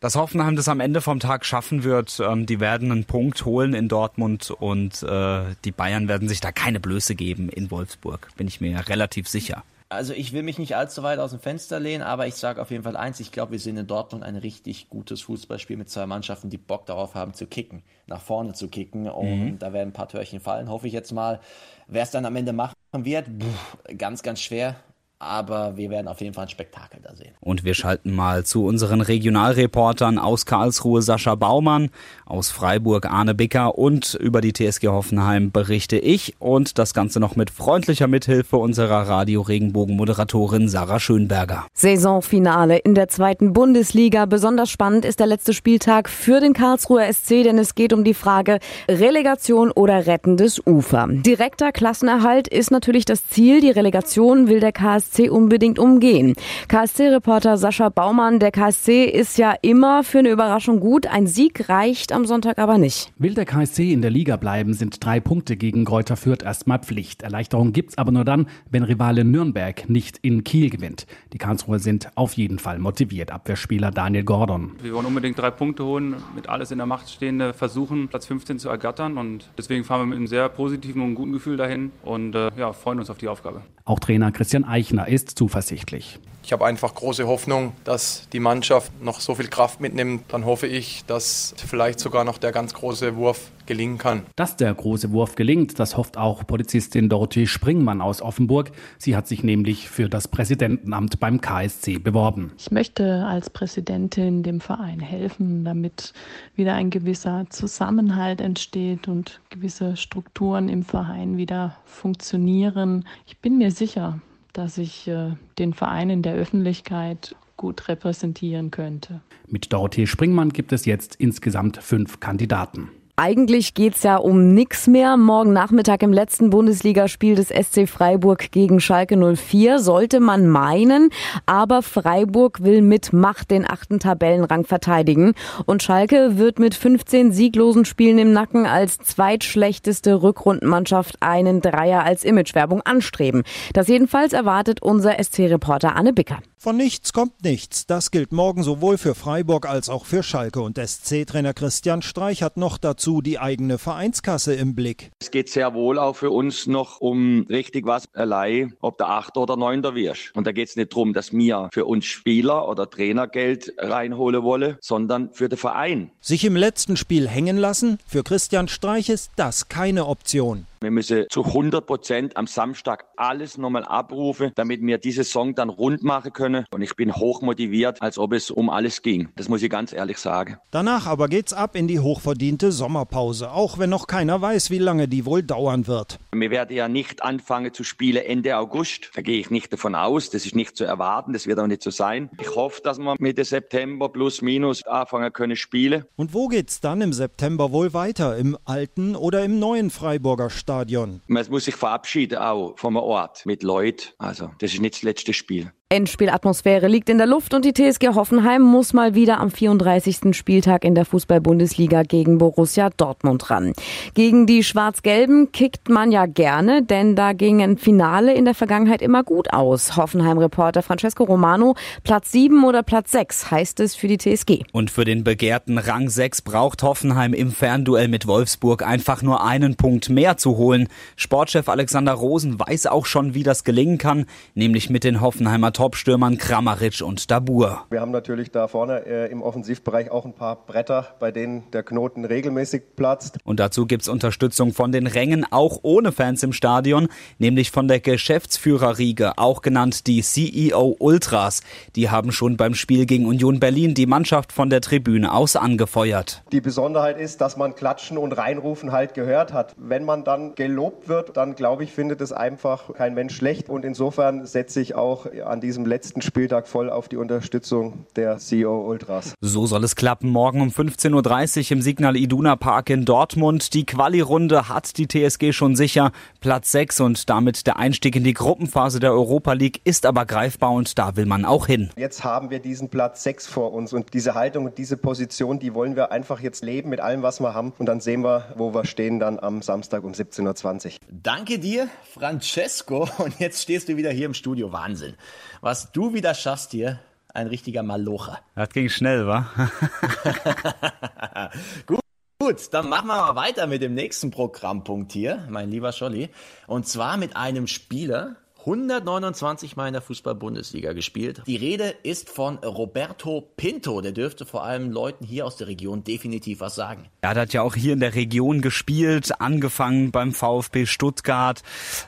dass 0.00 0.14
Hoffenheim 0.14 0.54
das 0.54 0.68
am 0.68 0.78
Ende 0.78 1.00
vom 1.00 1.18
Tag 1.18 1.44
schaffen 1.44 1.82
wird. 1.82 2.20
Ähm, 2.20 2.46
die 2.46 2.60
werden 2.60 2.92
einen 2.92 3.04
Punkt 3.04 3.44
holen 3.44 3.74
in 3.74 3.88
Dortmund 3.88 4.50
und 4.50 5.02
äh, 5.02 5.42
die 5.64 5.72
Bayern 5.72 6.06
werden 6.06 6.28
sich 6.28 6.40
da 6.40 6.52
keine 6.52 6.78
Blöße 6.78 7.16
geben 7.16 7.48
in 7.48 7.70
Wolfsburg. 7.70 8.28
Bin 8.36 8.46
ich 8.46 8.60
mir 8.60 8.88
relativ 8.88 9.28
sicher. 9.28 9.64
Also 9.92 10.14
ich 10.14 10.32
will 10.32 10.42
mich 10.42 10.58
nicht 10.58 10.74
allzu 10.74 11.02
weit 11.02 11.18
aus 11.18 11.30
dem 11.30 11.40
Fenster 11.40 11.78
lehnen, 11.78 12.02
aber 12.02 12.26
ich 12.26 12.34
sage 12.34 12.62
auf 12.62 12.70
jeden 12.70 12.82
Fall 12.82 12.96
eins, 12.96 13.20
ich 13.20 13.30
glaube, 13.30 13.52
wir 13.52 13.58
sehen 13.58 13.76
in 13.76 13.86
Dortmund 13.86 14.24
ein 14.24 14.36
richtig 14.36 14.88
gutes 14.88 15.20
Fußballspiel 15.22 15.76
mit 15.76 15.90
zwei 15.90 16.06
Mannschaften, 16.06 16.48
die 16.48 16.58
Bock 16.58 16.86
darauf 16.86 17.14
haben 17.14 17.34
zu 17.34 17.46
kicken, 17.46 17.82
nach 18.06 18.22
vorne 18.22 18.54
zu 18.54 18.68
kicken 18.68 19.08
und 19.08 19.44
mhm. 19.44 19.58
da 19.58 19.72
werden 19.72 19.90
ein 19.90 19.92
paar 19.92 20.08
Törchen 20.08 20.40
fallen, 20.40 20.70
hoffe 20.70 20.86
ich 20.86 20.92
jetzt 20.92 21.12
mal. 21.12 21.40
Wer 21.88 22.04
es 22.04 22.10
dann 22.10 22.24
am 22.24 22.34
Ende 22.36 22.54
machen 22.54 22.74
wird, 22.92 23.26
pff, 23.26 23.96
ganz, 23.98 24.22
ganz 24.22 24.40
schwer 24.40 24.76
aber 25.22 25.76
wir 25.76 25.90
werden 25.90 26.08
auf 26.08 26.20
jeden 26.20 26.34
Fall 26.34 26.44
ein 26.44 26.48
Spektakel 26.48 27.00
da 27.02 27.14
sehen. 27.14 27.30
Und 27.40 27.64
wir 27.64 27.74
schalten 27.74 28.14
mal 28.14 28.44
zu 28.44 28.66
unseren 28.66 29.00
Regionalreportern 29.00 30.18
aus 30.18 30.46
Karlsruhe 30.46 31.00
Sascha 31.00 31.36
Baumann, 31.36 31.90
aus 32.26 32.50
Freiburg 32.50 33.06
Arne 33.06 33.34
Bicker 33.34 33.78
und 33.78 34.14
über 34.14 34.40
die 34.40 34.52
TSG 34.52 34.88
Hoffenheim 34.88 35.52
berichte 35.52 35.96
ich 35.98 36.34
und 36.40 36.78
das 36.78 36.92
Ganze 36.92 37.20
noch 37.20 37.36
mit 37.36 37.50
freundlicher 37.50 38.08
Mithilfe 38.08 38.56
unserer 38.56 39.08
Radio 39.08 39.42
Regenbogen 39.42 39.96
Moderatorin 39.96 40.68
Sarah 40.68 40.98
Schönberger. 40.98 41.66
Saisonfinale 41.72 42.78
in 42.78 42.94
der 42.94 43.08
zweiten 43.08 43.52
Bundesliga. 43.52 44.26
Besonders 44.26 44.70
spannend 44.70 45.04
ist 45.04 45.20
der 45.20 45.26
letzte 45.26 45.52
Spieltag 45.52 46.08
für 46.08 46.40
den 46.40 46.52
Karlsruher 46.52 47.12
SC, 47.12 47.44
denn 47.44 47.58
es 47.58 47.74
geht 47.74 47.92
um 47.92 48.02
die 48.02 48.14
Frage 48.14 48.58
Relegation 48.88 49.70
oder 49.70 50.06
rettendes 50.06 50.60
Ufer. 50.66 51.06
Direkter 51.08 51.70
Klassenerhalt 51.70 52.48
ist 52.48 52.70
natürlich 52.70 53.04
das 53.04 53.28
Ziel. 53.28 53.60
Die 53.60 53.70
Relegation 53.70 54.48
will 54.48 54.58
der 54.58 54.72
KSC 54.72 55.11
KSC 55.12 55.28
unbedingt 55.28 55.78
umgehen. 55.78 56.34
KSC-Reporter 56.68 57.58
Sascha 57.58 57.90
Baumann, 57.90 58.38
der 58.38 58.50
KSC 58.50 59.04
ist 59.04 59.36
ja 59.38 59.54
immer 59.60 60.04
für 60.04 60.20
eine 60.20 60.30
Überraschung 60.30 60.80
gut. 60.80 61.06
Ein 61.06 61.26
Sieg 61.26 61.68
reicht 61.68 62.12
am 62.12 62.24
Sonntag 62.24 62.58
aber 62.58 62.78
nicht. 62.78 63.12
Will 63.18 63.34
der 63.34 63.44
KSC 63.44 63.92
in 63.92 64.00
der 64.00 64.10
Liga 64.10 64.36
bleiben, 64.36 64.72
sind 64.72 65.04
drei 65.04 65.20
Punkte 65.20 65.56
gegen 65.56 65.84
Greuther 65.84 66.16
Fürth 66.16 66.42
erstmal 66.42 66.78
Pflicht. 66.78 67.22
Erleichterung 67.22 67.72
gibt's 67.72 67.98
aber 67.98 68.10
nur 68.10 68.24
dann, 68.24 68.46
wenn 68.70 68.84
Rivale 68.84 69.24
Nürnberg 69.24 69.88
nicht 69.88 70.18
in 70.22 70.44
Kiel 70.44 70.70
gewinnt. 70.70 71.06
Die 71.32 71.38
Karlsruher 71.38 71.78
sind 71.78 72.08
auf 72.14 72.32
jeden 72.34 72.58
Fall 72.58 72.78
motiviert. 72.78 73.30
Abwehrspieler 73.32 73.90
Daniel 73.90 74.24
Gordon. 74.24 74.72
Wir 74.82 74.94
wollen 74.94 75.06
unbedingt 75.06 75.38
drei 75.38 75.50
Punkte 75.50 75.84
holen, 75.84 76.16
mit 76.34 76.48
alles 76.48 76.70
in 76.70 76.78
der 76.78 76.86
Macht 76.86 77.10
Stehende 77.10 77.52
versuchen, 77.52 78.08
Platz 78.08 78.26
15 78.26 78.58
zu 78.58 78.68
ergattern. 78.70 79.18
Und 79.18 79.50
deswegen 79.58 79.84
fahren 79.84 80.00
wir 80.00 80.06
mit 80.06 80.16
einem 80.16 80.26
sehr 80.26 80.48
positiven 80.48 81.02
und 81.02 81.14
guten 81.14 81.32
Gefühl 81.32 81.58
dahin 81.58 81.92
und 82.02 82.34
äh, 82.34 82.50
ja, 82.56 82.72
freuen 82.72 82.98
uns 82.98 83.10
auf 83.10 83.18
die 83.18 83.28
Aufgabe. 83.28 83.62
Auch 83.84 83.98
Trainer 83.98 84.30
Christian 84.30 84.64
Eichner 84.64 85.01
ist 85.04 85.38
zuversichtlich. 85.38 86.18
Ich 86.44 86.52
habe 86.52 86.66
einfach 86.66 86.94
große 86.94 87.26
Hoffnung, 87.26 87.72
dass 87.84 88.28
die 88.32 88.40
Mannschaft 88.40 89.00
noch 89.00 89.20
so 89.20 89.36
viel 89.36 89.46
Kraft 89.46 89.80
mitnimmt. 89.80 90.24
Dann 90.28 90.44
hoffe 90.44 90.66
ich, 90.66 91.04
dass 91.06 91.54
vielleicht 91.56 92.00
sogar 92.00 92.24
noch 92.24 92.36
der 92.36 92.50
ganz 92.50 92.74
große 92.74 93.14
Wurf 93.14 93.52
gelingen 93.66 93.96
kann. 93.96 94.22
Dass 94.34 94.56
der 94.56 94.74
große 94.74 95.12
Wurf 95.12 95.36
gelingt, 95.36 95.78
das 95.78 95.96
hofft 95.96 96.18
auch 96.18 96.44
Polizistin 96.44 97.08
Dorothee 97.08 97.46
Springmann 97.46 98.00
aus 98.00 98.20
Offenburg. 98.20 98.72
Sie 98.98 99.14
hat 99.14 99.28
sich 99.28 99.44
nämlich 99.44 99.88
für 99.88 100.08
das 100.08 100.26
Präsidentenamt 100.26 101.20
beim 101.20 101.40
KSC 101.40 101.98
beworben. 101.98 102.50
Ich 102.58 102.72
möchte 102.72 103.24
als 103.24 103.48
Präsidentin 103.48 104.42
dem 104.42 104.60
Verein 104.60 104.98
helfen, 104.98 105.64
damit 105.64 106.12
wieder 106.56 106.74
ein 106.74 106.90
gewisser 106.90 107.46
Zusammenhalt 107.50 108.40
entsteht 108.40 109.06
und 109.06 109.40
gewisse 109.50 109.96
Strukturen 109.96 110.68
im 110.68 110.82
Verein 110.82 111.36
wieder 111.36 111.76
funktionieren. 111.84 113.06
Ich 113.26 113.38
bin 113.38 113.58
mir 113.58 113.70
sicher, 113.70 114.20
dass 114.52 114.78
ich 114.78 115.08
äh, 115.08 115.32
den 115.58 115.72
Verein 115.72 116.10
in 116.10 116.22
der 116.22 116.34
Öffentlichkeit 116.34 117.34
gut 117.56 117.88
repräsentieren 117.88 118.70
könnte. 118.70 119.20
Mit 119.46 119.72
Dorothee 119.72 120.06
Springmann 120.06 120.50
gibt 120.50 120.72
es 120.72 120.84
jetzt 120.84 121.14
insgesamt 121.16 121.76
fünf 121.76 122.20
Kandidaten. 122.20 122.88
Eigentlich 123.24 123.74
geht's 123.74 124.02
ja 124.02 124.16
um 124.16 124.52
nix 124.52 124.88
mehr. 124.88 125.16
Morgen 125.16 125.52
Nachmittag 125.52 126.02
im 126.02 126.12
letzten 126.12 126.50
Bundesligaspiel 126.50 127.36
des 127.36 127.50
SC 127.50 127.88
Freiburg 127.88 128.50
gegen 128.50 128.80
Schalke 128.80 129.16
04 129.16 129.78
sollte 129.78 130.18
man 130.18 130.48
meinen, 130.48 131.10
aber 131.46 131.82
Freiburg 131.82 132.64
will 132.64 132.82
mit 132.82 133.12
Macht 133.12 133.52
den 133.52 133.64
achten 133.64 134.00
Tabellenrang 134.00 134.64
verteidigen 134.64 135.34
und 135.66 135.84
Schalke 135.84 136.36
wird 136.36 136.58
mit 136.58 136.74
15 136.74 137.30
sieglosen 137.30 137.84
Spielen 137.84 138.18
im 138.18 138.32
Nacken 138.32 138.66
als 138.66 138.98
zweitschlechteste 138.98 140.20
Rückrundenmannschaft 140.20 141.18
einen 141.20 141.60
Dreier 141.60 142.02
als 142.02 142.24
Imagewerbung 142.24 142.80
anstreben. 142.82 143.44
Das 143.72 143.86
jedenfalls 143.86 144.32
erwartet 144.32 144.82
unser 144.82 145.22
SC-Reporter 145.22 145.94
Anne 145.94 146.12
Bicker. 146.12 146.40
Von 146.62 146.76
nichts 146.76 147.12
kommt 147.12 147.42
nichts. 147.42 147.86
Das 147.88 148.12
gilt 148.12 148.30
morgen 148.30 148.62
sowohl 148.62 148.96
für 148.96 149.16
Freiburg 149.16 149.68
als 149.68 149.88
auch 149.88 150.04
für 150.04 150.22
Schalke. 150.22 150.60
Und 150.60 150.78
SC-Trainer 150.78 151.54
Christian 151.54 152.02
Streich 152.02 152.44
hat 152.44 152.56
noch 152.56 152.78
dazu 152.78 153.20
die 153.20 153.40
eigene 153.40 153.78
Vereinskasse 153.78 154.54
im 154.54 154.76
Blick. 154.76 155.10
Es 155.18 155.32
geht 155.32 155.48
sehr 155.48 155.74
wohl 155.74 155.98
auch 155.98 156.14
für 156.14 156.30
uns 156.30 156.68
noch 156.68 157.00
um 157.00 157.48
richtig 157.48 157.84
was 157.84 158.04
allein, 158.14 158.74
ob 158.80 158.96
der 158.96 159.08
Achter 159.08 159.40
oder 159.40 159.56
Neunter 159.56 159.96
wirst. 159.96 160.30
Und 160.36 160.46
da 160.46 160.52
geht 160.52 160.68
es 160.68 160.76
nicht 160.76 160.92
darum, 160.92 161.12
dass 161.12 161.32
wir 161.32 161.68
für 161.72 161.84
uns 161.84 162.04
Spieler 162.04 162.68
oder 162.68 162.88
Trainer 162.88 163.26
Geld 163.26 163.74
reinholen 163.78 164.44
wollen, 164.44 164.76
sondern 164.80 165.32
für 165.32 165.48
den 165.48 165.58
Verein. 165.58 166.12
Sich 166.20 166.44
im 166.44 166.54
letzten 166.54 166.96
Spiel 166.96 167.26
hängen 167.26 167.56
lassen? 167.56 167.98
Für 168.06 168.22
Christian 168.22 168.68
Streich 168.68 169.08
ist 169.08 169.32
das 169.34 169.68
keine 169.68 170.06
Option. 170.06 170.68
Wir 170.82 170.90
müssen 170.90 171.26
zu 171.30 171.44
100 171.44 171.86
Prozent 171.86 172.36
am 172.36 172.48
Samstag 172.48 173.04
alles 173.16 173.56
nochmal 173.56 173.84
abrufen, 173.84 174.50
damit 174.56 174.82
wir 174.82 174.98
diese 174.98 175.22
Saison 175.22 175.54
dann 175.54 175.68
rund 175.68 176.02
machen 176.02 176.32
können. 176.32 176.64
Und 176.72 176.82
ich 176.82 176.96
bin 176.96 177.14
hoch 177.14 177.40
motiviert, 177.40 178.02
als 178.02 178.18
ob 178.18 178.32
es 178.32 178.50
um 178.50 178.68
alles 178.68 179.00
ging. 179.02 179.28
Das 179.36 179.48
muss 179.48 179.62
ich 179.62 179.70
ganz 179.70 179.92
ehrlich 179.92 180.18
sagen. 180.18 180.56
Danach 180.72 181.06
aber 181.06 181.28
geht's 181.28 181.52
ab 181.52 181.76
in 181.76 181.86
die 181.86 182.00
hochverdiente 182.00 182.72
Sommerpause, 182.72 183.52
auch 183.52 183.78
wenn 183.78 183.90
noch 183.90 184.08
keiner 184.08 184.42
weiß, 184.42 184.70
wie 184.70 184.80
lange 184.80 185.06
die 185.06 185.24
wohl 185.24 185.44
dauern 185.44 185.86
wird. 185.86 186.18
Wir 186.34 186.50
werden 186.50 186.76
ja 186.76 186.88
nicht 186.88 187.22
anfangen 187.22 187.72
zu 187.72 187.84
spielen 187.84 188.24
Ende 188.24 188.56
August. 188.56 189.12
Da 189.14 189.22
gehe 189.22 189.38
ich 189.38 189.50
nicht 189.50 189.72
davon 189.72 189.94
aus. 189.94 190.30
Das 190.30 190.46
ist 190.46 190.56
nicht 190.56 190.76
zu 190.76 190.82
erwarten. 190.82 191.32
Das 191.32 191.46
wird 191.46 191.60
auch 191.60 191.68
nicht 191.68 191.84
so 191.84 191.90
sein. 191.90 192.28
Ich 192.40 192.56
hoffe, 192.56 192.80
dass 192.82 192.98
wir 192.98 193.14
Mitte 193.20 193.44
September 193.44 194.08
plus 194.08 194.42
minus 194.42 194.84
anfangen 194.84 195.32
können 195.32 195.54
spielen. 195.54 196.06
Und 196.16 196.34
wo 196.34 196.48
geht's 196.48 196.80
dann 196.80 197.00
im 197.02 197.12
September 197.12 197.70
wohl 197.70 197.94
weiter? 197.94 198.36
Im 198.36 198.58
alten 198.64 199.14
oder 199.14 199.44
im 199.44 199.60
neuen 199.60 199.90
Freiburger 199.90 200.50
Stadion? 200.50 200.71
Stadion. 200.72 201.20
Man 201.26 201.46
muss 201.50 201.66
sich 201.66 201.76
verabschieden 201.76 202.38
auch 202.38 202.78
vom 202.78 202.96
Ort 202.96 203.44
mit 203.44 203.62
Leuten. 203.62 204.08
Also, 204.18 204.50
das 204.58 204.72
ist 204.72 204.80
nicht 204.80 204.94
das 204.94 205.02
letzte 205.02 205.34
Spiel. 205.34 205.72
Endspielatmosphäre 205.92 206.88
liegt 206.88 207.10
in 207.10 207.18
der 207.18 207.26
Luft 207.26 207.52
und 207.52 207.66
die 207.66 207.74
TSG 207.74 208.14
Hoffenheim 208.14 208.62
muss 208.62 208.94
mal 208.94 209.14
wieder 209.14 209.40
am 209.40 209.50
34. 209.50 210.34
Spieltag 210.34 210.84
in 210.84 210.94
der 210.94 211.04
Fußball-Bundesliga 211.04 212.02
gegen 212.02 212.38
Borussia 212.38 212.88
Dortmund 212.96 213.50
ran. 213.50 213.74
Gegen 214.14 214.46
die 214.46 214.64
Schwarz-Gelben 214.64 215.52
kickt 215.52 215.90
man 215.90 216.10
ja 216.10 216.24
gerne, 216.24 216.82
denn 216.82 217.14
da 217.14 217.34
ging 217.34 217.60
ein 217.60 217.76
Finale 217.76 218.32
in 218.32 218.46
der 218.46 218.54
Vergangenheit 218.54 219.02
immer 219.02 219.22
gut 219.22 219.52
aus. 219.52 219.94
Hoffenheim-Reporter 219.94 220.82
Francesco 220.82 221.24
Romano, 221.24 221.74
Platz 222.04 222.32
7 222.32 222.64
oder 222.64 222.82
Platz 222.82 223.12
6 223.12 223.50
heißt 223.50 223.80
es 223.80 223.94
für 223.94 224.08
die 224.08 224.16
TSG. 224.16 224.62
Und 224.72 224.90
für 224.90 225.04
den 225.04 225.24
begehrten 225.24 225.76
Rang 225.76 226.08
6 226.08 226.40
braucht 226.40 226.82
Hoffenheim 226.82 227.34
im 227.34 227.50
Fernduell 227.50 228.08
mit 228.08 228.26
Wolfsburg 228.26 228.82
einfach 228.82 229.20
nur 229.20 229.44
einen 229.44 229.76
Punkt 229.76 230.08
mehr 230.08 230.38
zu 230.38 230.56
holen. 230.56 230.88
Sportchef 231.16 231.68
Alexander 231.68 232.14
Rosen 232.14 232.58
weiß 232.58 232.86
auch 232.86 233.04
schon, 233.04 233.34
wie 233.34 233.42
das 233.42 233.62
gelingen 233.62 233.98
kann, 233.98 234.24
nämlich 234.54 234.88
mit 234.88 235.04
den 235.04 235.20
Hoffenheimer 235.20 235.74
Topstürmern 235.82 236.38
Kramaric 236.38 237.02
und 237.02 237.28
Dabur. 237.28 237.86
Wir 237.90 238.00
haben 238.00 238.12
natürlich 238.12 238.52
da 238.52 238.68
vorne 238.68 239.04
äh, 239.04 239.32
im 239.32 239.42
Offensivbereich 239.42 240.12
auch 240.12 240.24
ein 240.24 240.32
paar 240.32 240.64
Bretter, 240.64 241.08
bei 241.18 241.32
denen 241.32 241.68
der 241.72 241.82
Knoten 241.82 242.24
regelmäßig 242.24 242.94
platzt. 242.94 243.38
Und 243.42 243.58
dazu 243.58 243.86
gibt 243.86 244.02
es 244.02 244.08
Unterstützung 244.08 244.72
von 244.72 244.92
den 244.92 245.08
Rängen, 245.08 245.44
auch 245.50 245.80
ohne 245.82 246.12
Fans 246.12 246.44
im 246.44 246.52
Stadion, 246.52 247.08
nämlich 247.40 247.72
von 247.72 247.88
der 247.88 247.98
Geschäftsführerriege, 247.98 249.38
auch 249.38 249.60
genannt 249.60 250.06
die 250.06 250.22
CEO 250.22 250.94
Ultras. 251.00 251.62
Die 251.96 252.10
haben 252.10 252.30
schon 252.30 252.56
beim 252.56 252.74
Spiel 252.74 253.04
gegen 253.04 253.26
Union 253.26 253.58
Berlin 253.58 253.94
die 253.94 254.06
Mannschaft 254.06 254.52
von 254.52 254.70
der 254.70 254.82
Tribüne 254.82 255.34
aus 255.34 255.56
angefeuert. 255.56 256.44
Die 256.52 256.60
Besonderheit 256.60 257.18
ist, 257.18 257.40
dass 257.40 257.56
man 257.56 257.74
Klatschen 257.74 258.18
und 258.18 258.30
Reinrufen 258.30 258.92
halt 258.92 259.14
gehört 259.14 259.52
hat. 259.52 259.74
Wenn 259.78 260.04
man 260.04 260.22
dann 260.22 260.54
gelobt 260.54 261.08
wird, 261.08 261.36
dann 261.36 261.56
glaube 261.56 261.82
ich, 261.82 261.90
findet 261.90 262.20
es 262.20 262.30
einfach 262.30 262.94
kein 262.94 263.14
Mensch 263.14 263.34
schlecht. 263.34 263.68
Und 263.68 263.84
insofern 263.84 264.46
setze 264.46 264.80
ich 264.80 264.94
auch 264.94 265.26
an 265.44 265.60
die 265.60 265.71
diesem 265.72 265.86
letzten 265.86 266.20
Spieltag 266.20 266.68
voll 266.68 266.90
auf 266.90 267.08
die 267.08 267.16
Unterstützung 267.16 268.04
der 268.14 268.36
CEO 268.36 268.86
Ultras. 268.86 269.32
So 269.40 269.64
soll 269.64 269.84
es 269.84 269.96
klappen. 269.96 270.28
Morgen 270.28 270.60
um 270.60 270.68
15.30 270.68 271.64
Uhr 271.64 271.72
im 271.72 271.80
Signal 271.80 272.14
Iduna 272.14 272.56
Park 272.56 272.90
in 272.90 273.06
Dortmund. 273.06 273.72
Die 273.72 273.86
Quali-Runde 273.86 274.68
hat 274.68 274.98
die 274.98 275.08
TSG 275.08 275.52
schon 275.52 275.74
sicher. 275.74 276.12
Platz 276.40 276.72
6 276.72 277.00
und 277.00 277.30
damit 277.30 277.66
der 277.66 277.78
Einstieg 277.78 278.16
in 278.16 278.22
die 278.22 278.34
Gruppenphase 278.34 279.00
der 279.00 279.12
Europa 279.12 279.54
League 279.54 279.80
ist 279.84 280.04
aber 280.04 280.26
greifbar 280.26 280.72
und 280.72 280.98
da 280.98 281.16
will 281.16 281.24
man 281.24 281.46
auch 281.46 281.66
hin. 281.68 281.88
Jetzt 281.96 282.22
haben 282.22 282.50
wir 282.50 282.58
diesen 282.58 282.90
Platz 282.90 283.22
6 283.22 283.46
vor 283.46 283.72
uns 283.72 283.94
und 283.94 284.12
diese 284.12 284.34
Haltung 284.34 284.66
und 284.66 284.76
diese 284.76 284.98
Position, 284.98 285.58
die 285.58 285.72
wollen 285.72 285.96
wir 285.96 286.12
einfach 286.12 286.40
jetzt 286.40 286.62
leben 286.62 286.90
mit 286.90 287.00
allem, 287.00 287.22
was 287.22 287.40
wir 287.40 287.54
haben 287.54 287.72
und 287.78 287.86
dann 287.86 288.00
sehen 288.00 288.22
wir, 288.22 288.52
wo 288.56 288.74
wir 288.74 288.84
stehen 288.84 289.20
dann 289.20 289.38
am 289.38 289.62
Samstag 289.62 290.04
um 290.04 290.12
17.20 290.12 290.84
Uhr. 290.86 290.92
Danke 291.10 291.58
dir, 291.58 291.88
Francesco. 292.12 293.08
Und 293.16 293.38
jetzt 293.38 293.62
stehst 293.62 293.88
du 293.88 293.96
wieder 293.96 294.10
hier 294.10 294.26
im 294.26 294.34
Studio. 294.34 294.70
Wahnsinn 294.70 295.14
was 295.62 295.92
du 295.92 296.12
wieder 296.12 296.34
schaffst 296.34 296.72
hier. 296.72 297.00
Ein 297.32 297.46
richtiger 297.46 297.82
Malocher. 297.82 298.40
Das 298.54 298.68
ging 298.68 298.90
schnell, 298.90 299.26
wa? 299.26 299.46
Gut. 301.86 302.00
Gut, 302.38 302.74
dann 302.74 302.88
machen 302.88 303.06
wir 303.06 303.16
mal 303.16 303.36
weiter 303.36 303.68
mit 303.68 303.82
dem 303.82 303.94
nächsten 303.94 304.32
Programmpunkt 304.32 305.12
hier, 305.12 305.46
mein 305.48 305.70
lieber 305.70 305.92
Scholli. 305.92 306.28
Und 306.66 306.88
zwar 306.88 307.16
mit 307.16 307.36
einem 307.36 307.68
Spieler, 307.68 308.34
129 308.62 309.76
Mal 309.76 309.88
in 309.88 309.92
der 309.92 310.02
Fußball-Bundesliga 310.02 310.92
gespielt. 310.92 311.42
Die 311.46 311.56
Rede 311.56 311.94
ist 312.02 312.30
von 312.30 312.58
Roberto 312.58 313.40
Pinto. 313.56 314.00
Der 314.00 314.12
dürfte 314.12 314.46
vor 314.46 314.64
allem 314.64 314.90
Leuten 314.90 315.24
hier 315.24 315.46
aus 315.46 315.56
der 315.56 315.66
Region 315.66 316.04
definitiv 316.04 316.60
was 316.60 316.74
sagen. 316.74 317.08
Er 317.22 317.34
hat 317.34 317.52
ja 317.52 317.62
auch 317.62 317.74
hier 317.74 317.92
in 317.92 318.00
der 318.00 318.14
Region 318.14 318.60
gespielt, 318.60 319.40
angefangen 319.40 320.12
beim 320.12 320.32
VfB 320.32 320.86
Stuttgart, 320.86 321.62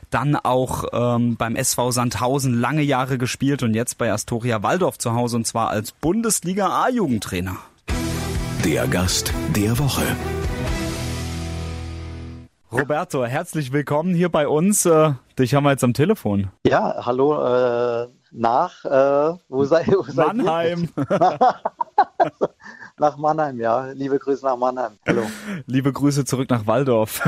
dann 0.09 0.35
auch 0.35 0.85
ähm, 0.93 1.35
beim 1.35 1.55
SV 1.55 1.91
Sandhausen 1.91 2.59
lange 2.59 2.83
Jahre 2.83 3.17
gespielt 3.17 3.61
und 3.63 3.73
jetzt 3.73 3.97
bei 3.97 4.11
Astoria 4.11 4.63
Waldorf 4.63 4.97
zu 4.97 5.13
Hause 5.13 5.37
und 5.37 5.45
zwar 5.45 5.69
als 5.69 5.91
Bundesliga 5.91 6.83
A-Jugendtrainer. 6.85 7.57
Der 8.63 8.87
Gast 8.87 9.33
der 9.55 9.77
Woche. 9.77 10.03
Roberto, 12.75 13.23
herzlich 13.23 13.71
willkommen 13.71 14.13
hier 14.13 14.27
bei 14.27 14.49
uns. 14.49 14.85
Äh, 14.85 15.13
dich 15.39 15.55
haben 15.55 15.63
wir 15.63 15.71
jetzt 15.71 15.85
am 15.85 15.93
Telefon. 15.93 16.51
Ja, 16.67 17.05
hallo 17.05 17.41
äh, 17.41 18.09
nach 18.31 18.83
äh, 18.83 19.37
wo 19.47 19.63
sei, 19.63 19.85
wo 19.87 20.03
Mannheim. 20.13 20.89
nach 22.97 23.15
Mannheim, 23.15 23.61
ja. 23.61 23.91
Liebe 23.93 24.19
Grüße 24.19 24.45
nach 24.45 24.57
Mannheim. 24.57 24.91
Hallo. 25.07 25.23
Liebe 25.67 25.93
Grüße 25.93 26.25
zurück 26.25 26.49
nach 26.49 26.67
Waldorf. 26.67 27.21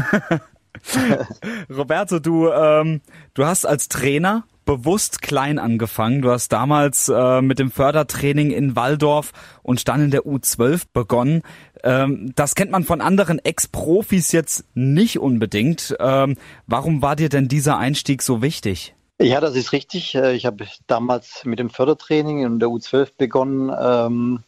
Roberto, 1.70 2.20
du, 2.20 2.50
ähm, 2.50 3.00
du 3.34 3.46
hast 3.46 3.66
als 3.66 3.88
Trainer 3.88 4.44
bewusst 4.68 5.22
klein 5.22 5.58
angefangen. 5.58 6.22
Du 6.22 6.30
hast 6.30 6.50
damals 6.50 7.10
äh, 7.10 7.42
mit 7.42 7.58
dem 7.58 7.72
Fördertraining 7.72 8.52
in 8.52 8.76
Waldorf 8.76 9.32
und 9.64 9.88
dann 9.88 10.04
in 10.04 10.12
der 10.12 10.24
U12 10.24 10.84
begonnen. 10.94 11.42
Ähm, 11.84 12.34
das 12.36 12.56
kennt 12.56 12.72
man 12.72 12.84
von 12.84 13.02
anderen 13.02 13.40
Ex-Profis 13.40 14.32
jetzt 14.32 14.66
nicht 14.74 15.20
unbedingt. 15.20 15.96
Ähm, 16.00 16.38
warum 16.66 17.02
war 17.02 17.16
dir 17.16 17.30
denn 17.30 17.48
dieser 17.48 17.78
Einstieg 17.78 18.22
so 18.22 18.42
wichtig? 18.42 18.96
Ja, 19.20 19.42
das 19.42 19.56
ist 19.56 19.72
richtig. 19.72 20.14
Äh, 20.16 20.34
ich 20.34 20.46
habe 20.46 20.66
damals 20.86 21.44
mit 21.44 21.60
dem 21.60 21.70
Fördertraining 21.70 22.44
in 22.44 22.60
der 22.60 22.70
U12 22.70 23.14
begonnen. 23.18 23.72
Ähm, 23.80 24.44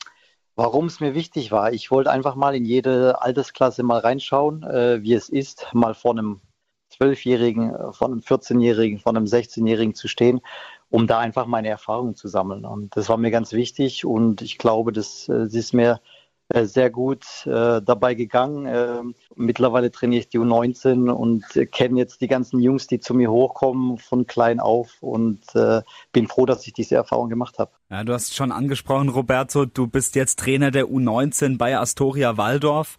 warum 0.55 0.85
es 0.85 0.99
mir 0.99 1.15
wichtig 1.15 1.51
war, 1.51 1.73
ich 1.73 1.89
wollte 1.89 2.11
einfach 2.11 2.35
mal 2.35 2.55
in 2.55 2.65
jede 2.65 3.21
Altersklasse 3.21 3.81
mal 3.83 3.99
reinschauen, 3.99 4.63
äh, 4.63 5.01
wie 5.01 5.13
es 5.13 5.29
ist, 5.29 5.67
mal 5.73 5.95
vor 5.95 6.11
einem 6.11 6.41
Zwölfjährigen, 6.89 7.73
äh, 7.73 7.93
von 7.93 8.11
einem 8.11 8.21
14-Jährigen, 8.21 8.99
von 8.99 9.17
einem 9.17 9.25
16-Jährigen 9.25 9.95
zu 9.95 10.07
stehen, 10.07 10.41
um 10.89 11.07
da 11.07 11.19
einfach 11.19 11.47
meine 11.47 11.69
Erfahrungen 11.69 12.15
zu 12.15 12.27
sammeln. 12.27 12.65
Und 12.65 12.95
das 12.95 13.09
war 13.09 13.17
mir 13.17 13.31
ganz 13.31 13.53
wichtig 13.53 14.05
und 14.05 14.41
ich 14.41 14.57
glaube, 14.57 14.91
das, 14.91 15.25
das 15.27 15.53
ist 15.53 15.73
mir 15.73 15.93
äh, 15.93 16.18
sehr 16.53 16.89
gut 16.89 17.25
äh, 17.45 17.81
dabei 17.81 18.15
gegangen. 18.15 18.65
Äh, 18.65 19.01
mittlerweile 19.35 19.91
trainiere 19.91 20.21
ich 20.21 20.29
die 20.29 20.39
U19 20.39 21.09
und 21.09 21.43
äh, 21.55 21.65
kenne 21.65 21.99
jetzt 21.99 22.21
die 22.21 22.27
ganzen 22.27 22.59
Jungs, 22.59 22.87
die 22.87 22.99
zu 22.99 23.13
mir 23.13 23.29
hochkommen 23.29 23.97
von 23.99 24.25
klein 24.25 24.59
auf 24.59 24.97
und 25.01 25.41
äh, 25.53 25.81
bin 26.11 26.27
froh, 26.27 26.45
dass 26.45 26.65
ich 26.65 26.73
diese 26.73 26.95
Erfahrung 26.95 27.29
gemacht 27.29 27.59
habe. 27.59 27.71
Ja, 27.89 28.03
du 28.03 28.13
hast 28.13 28.35
schon 28.35 28.51
angesprochen, 28.51 29.09
Roberto, 29.09 29.65
du 29.65 29.87
bist 29.87 30.15
jetzt 30.15 30.39
Trainer 30.39 30.71
der 30.71 30.87
U19 30.87 31.57
bei 31.57 31.77
Astoria 31.77 32.37
Waldorf 32.37 32.97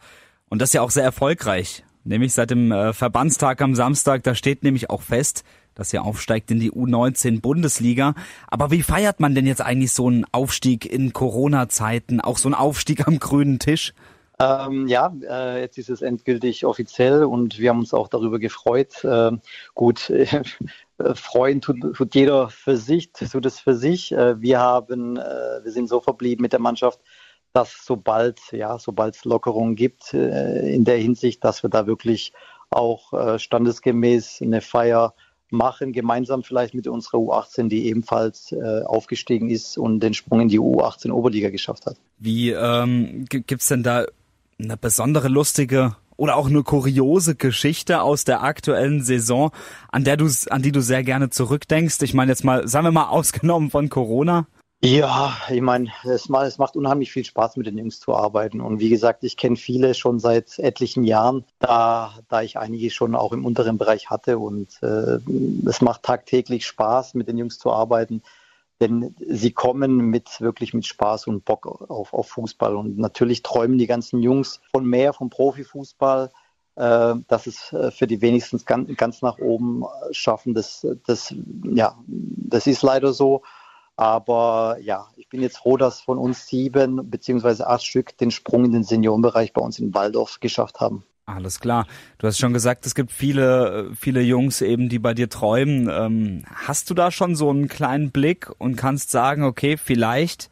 und 0.49 0.61
das 0.61 0.71
ist 0.71 0.75
ja 0.75 0.83
auch 0.83 0.91
sehr 0.91 1.05
erfolgreich. 1.05 1.85
Nämlich 2.05 2.33
seit 2.33 2.51
dem 2.51 2.73
äh, 2.73 2.93
Verbandstag 2.93 3.61
am 3.61 3.75
Samstag, 3.75 4.23
da 4.23 4.35
steht 4.35 4.63
nämlich 4.63 4.91
auch 4.91 5.03
fest, 5.03 5.45
dass 5.81 5.93
ihr 5.93 6.05
aufsteigt 6.05 6.51
in 6.51 6.61
die 6.61 6.71
U19 6.71 7.41
Bundesliga. 7.41 8.15
Aber 8.49 8.71
wie 8.71 8.83
feiert 8.83 9.19
man 9.19 9.35
denn 9.35 9.47
jetzt 9.47 9.63
eigentlich 9.63 9.93
so 9.93 10.09
einen 10.09 10.27
Aufstieg 10.31 10.85
in 10.85 11.13
Corona-Zeiten, 11.15 12.21
auch 12.21 12.37
so 12.37 12.49
einen 12.49 12.55
Aufstieg 12.55 13.09
am 13.09 13.19
grünen 13.19 13.59
Tisch? 13.59 13.95
Ähm, 14.39 14.87
ja, 14.89 15.15
äh, 15.29 15.61
jetzt 15.61 15.77
ist 15.77 15.91
es 15.91 16.01
endgültig 16.01 16.65
offiziell 16.65 17.25
und 17.25 17.59
wir 17.59 17.71
haben 17.71 17.81
uns 17.81 17.93
auch 17.93 18.09
darüber 18.09 18.39
gefreut. 18.39 19.05
Äh, 19.05 19.33
gut, 19.75 20.09
äh, 20.11 20.45
freuen 21.15 21.61
tut, 21.61 21.77
tut, 21.95 22.15
jeder 22.15 22.49
für 22.49 22.77
sich, 22.77 23.13
tut 23.13 23.45
es 23.47 23.61
für 23.61 23.75
sich. 23.75 24.13
Äh, 24.13 24.41
wir 24.41 24.59
haben, 24.61 25.17
äh, 25.17 25.61
wir 25.63 25.73
sind 25.73 25.89
so 25.89 26.01
verblieben 26.01 26.43
mit 26.43 26.53
der 26.53 26.61
Mannschaft, 26.61 27.01
dass 27.53 27.85
sobald, 27.85 28.39
ja, 28.53 28.79
sobald 28.79 29.17
es 29.17 29.25
Lockerungen 29.25 29.77
gibt 29.77 30.15
äh, 30.15 30.75
in 30.75 30.85
der 30.85 30.97
Hinsicht, 30.97 31.43
dass 31.45 31.63
wir 31.63 31.71
da 31.71 31.87
wirklich 31.87 32.33
auch 32.71 33.39
standesgemäß 33.41 34.43
eine 34.43 34.61
Feier 34.61 35.13
machen, 35.53 35.93
gemeinsam 35.93 36.43
vielleicht 36.43 36.75
mit 36.75 36.87
unserer 36.87 37.19
U18, 37.19 37.69
die 37.69 37.87
ebenfalls 37.87 38.53
äh, 38.53 38.83
aufgestiegen 38.83 39.51
ist 39.51 39.79
und 39.79 40.01
den 40.01 40.15
Sprung 40.15 40.41
in 40.41 40.49
die 40.49 40.61
U18 40.61 41.11
Oberliga 41.11 41.51
geschafft 41.51 41.87
hat. 41.87 41.97
Wie 42.19 42.51
ähm, 42.51 43.25
gibt's 43.29 43.69
denn 43.69 43.83
da 43.83 44.05
eine 44.59 44.77
besondere 44.77 45.29
lustige 45.29 45.97
oder 46.17 46.37
auch 46.37 46.49
eine 46.49 46.63
kuriose 46.63 47.35
Geschichte 47.35 48.03
aus 48.03 48.25
der 48.25 48.43
aktuellen 48.43 49.03
Saison, 49.03 49.53
an 49.91 50.05
der 50.05 50.19
du 50.19 50.29
an 50.51 50.63
die 50.63 50.73
du 50.73 50.83
sehr 50.83 51.03
gerne 51.03 51.31
zurückdenkst? 51.31 52.03
Ich 52.03 52.13
meine 52.13 52.33
jetzt 52.33 52.45
mal, 52.45 52.69
sagen 52.69 52.87
wir 52.87 52.93
mal 52.93 53.09
ausgenommen 53.09 53.71
von 53.71 53.89
Corona. 53.89 54.47
Ja, 54.83 55.37
ich 55.51 55.61
meine, 55.61 55.91
es, 56.05 56.31
macht 56.31 56.75
unheimlich 56.75 57.13
viel 57.13 57.25
Spaß, 57.25 57.59
mit 57.59 57.67
den 57.67 57.77
Jungs 57.77 58.01
zu 58.01 58.15
arbeiten. 58.15 58.63
Und 58.63 58.81
wie 58.81 58.89
gesagt, 58.89 59.25
ich 59.25 59.37
kenne 59.37 59.57
viele 59.57 59.93
schon 59.93 60.19
seit 60.19 60.59
etlichen 60.59 61.05
Jahren, 61.05 61.45
da, 61.59 62.15
da 62.31 62.41
ich 62.41 62.59
einige 62.59 62.91
schon 62.91 63.15
auch 63.15 63.33
im 63.33 63.45
unteren 63.45 63.77
Bereich 63.77 64.09
hatte. 64.09 64.39
Und 64.39 64.83
äh, 64.83 65.19
es 65.69 65.83
macht 65.83 66.05
tagtäglich 66.05 66.65
Spaß, 66.67 67.13
mit 67.13 67.29
den 67.29 67.37
Jungs 67.37 67.59
zu 67.59 67.71
arbeiten. 67.71 68.23
Denn 68.81 69.15
sie 69.19 69.53
kommen 69.53 69.97
mit 69.97 70.41
wirklich 70.41 70.73
mit 70.73 70.87
Spaß 70.87 71.27
und 71.27 71.45
Bock 71.45 71.67
auf, 71.91 72.15
auf 72.15 72.29
Fußball. 72.29 72.75
Und 72.75 72.97
natürlich 72.97 73.43
träumen 73.43 73.77
die 73.77 73.87
ganzen 73.87 74.23
Jungs 74.23 74.63
von 74.73 74.87
mehr, 74.87 75.13
vom 75.13 75.29
Profifußball. 75.29 76.31
Äh, 76.77 77.17
dass 77.29 77.47
es 77.47 77.71
äh, 77.75 77.91
für 77.91 78.07
die 78.07 78.23
wenigstens 78.23 78.65
ganz, 78.65 78.97
ganz 78.97 79.21
nach 79.21 79.39
oben 79.39 79.85
schaffen, 80.13 80.55
das, 80.55 80.87
das, 81.07 81.35
ja, 81.65 81.99
das 82.07 82.67
ist 82.67 82.81
leider 82.81 83.13
so. 83.13 83.43
Aber 84.01 84.79
ja, 84.81 85.09
ich 85.17 85.29
bin 85.29 85.43
jetzt 85.43 85.59
froh, 85.59 85.77
dass 85.77 86.01
von 86.01 86.17
uns 86.17 86.47
sieben 86.47 87.11
beziehungsweise 87.11 87.67
acht 87.67 87.85
Stück 87.85 88.17
den 88.17 88.31
Sprung 88.31 88.65
in 88.65 88.73
den 88.73 88.83
Seniorenbereich 88.83 89.53
bei 89.53 89.61
uns 89.61 89.79
in 89.79 89.93
Waldorf 89.93 90.41
geschafft 90.41 90.81
haben. 90.81 91.05
Alles 91.27 91.61
klar. 91.61 91.87
Du 92.17 92.27
hast 92.27 92.39
schon 92.39 92.55
gesagt, 92.55 92.87
es 92.87 92.95
gibt 92.95 93.13
viele, 93.13 93.91
viele 93.95 94.23
Jungs 94.23 94.63
eben, 94.63 94.89
die 94.89 94.99
bei 94.99 95.13
dir 95.13 95.29
träumen. 95.29 95.91
Ähm, 95.93 96.45
hast 96.47 96.89
du 96.89 96.95
da 96.95 97.11
schon 97.11 97.37
so 97.37 97.51
einen 97.51 97.69
kleinen 97.69 98.11
Blick 98.11 98.51
und 98.57 98.77
kannst 98.77 99.11
sagen, 99.11 99.45
okay, 99.45 99.77
vielleicht 99.77 100.49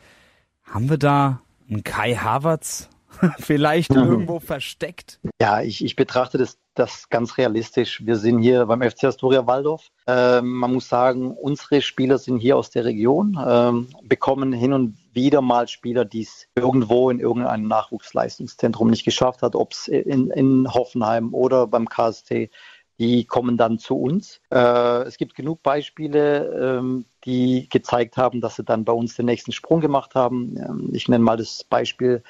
haben 0.64 0.90
wir 0.90 0.98
da 0.98 1.40
einen 1.70 1.84
Kai 1.84 2.16
Havertz 2.16 2.90
vielleicht 3.38 3.92
mhm. 3.92 4.10
irgendwo 4.10 4.40
versteckt? 4.40 5.20
Ja, 5.40 5.62
ich, 5.62 5.82
ich 5.82 5.96
betrachte 5.96 6.36
das, 6.36 6.58
das 6.78 7.08
ganz 7.08 7.38
realistisch. 7.38 8.04
Wir 8.04 8.16
sind 8.16 8.40
hier 8.40 8.66
beim 8.66 8.82
FC 8.82 9.04
Astoria 9.04 9.46
Waldorf. 9.46 9.90
Ähm, 10.06 10.50
man 10.50 10.74
muss 10.74 10.88
sagen, 10.88 11.32
unsere 11.32 11.82
Spieler 11.82 12.18
sind 12.18 12.38
hier 12.38 12.56
aus 12.56 12.70
der 12.70 12.84
Region, 12.84 13.38
ähm, 13.46 13.88
bekommen 14.02 14.52
hin 14.52 14.72
und 14.72 14.96
wieder 15.12 15.40
mal 15.40 15.68
Spieler, 15.68 16.04
die 16.04 16.22
es 16.22 16.46
irgendwo 16.54 17.10
in 17.10 17.20
irgendeinem 17.20 17.68
Nachwuchsleistungszentrum 17.68 18.88
nicht 18.88 19.04
geschafft 19.04 19.42
hat, 19.42 19.54
ob 19.56 19.72
es 19.72 19.88
in, 19.88 20.30
in 20.30 20.72
Hoffenheim 20.72 21.34
oder 21.34 21.66
beim 21.66 21.88
KST 21.88 22.50
die 22.98 23.24
kommen 23.24 23.56
dann 23.56 23.78
zu 23.78 23.96
uns. 23.96 24.40
Äh, 24.50 25.02
es 25.02 25.18
gibt 25.18 25.34
genug 25.34 25.62
Beispiele, 25.62 26.78
ähm, 26.78 27.04
die 27.24 27.68
gezeigt 27.68 28.16
haben, 28.16 28.40
dass 28.40 28.56
sie 28.56 28.64
dann 28.64 28.84
bei 28.84 28.92
uns 28.92 29.14
den 29.14 29.26
nächsten 29.26 29.52
Sprung 29.52 29.80
gemacht 29.80 30.14
haben. 30.14 30.56
Ähm, 30.56 30.90
ich 30.92 31.08
nenne 31.08 31.22
mal 31.22 31.36
das 31.36 31.62
Beispiel 31.62 32.22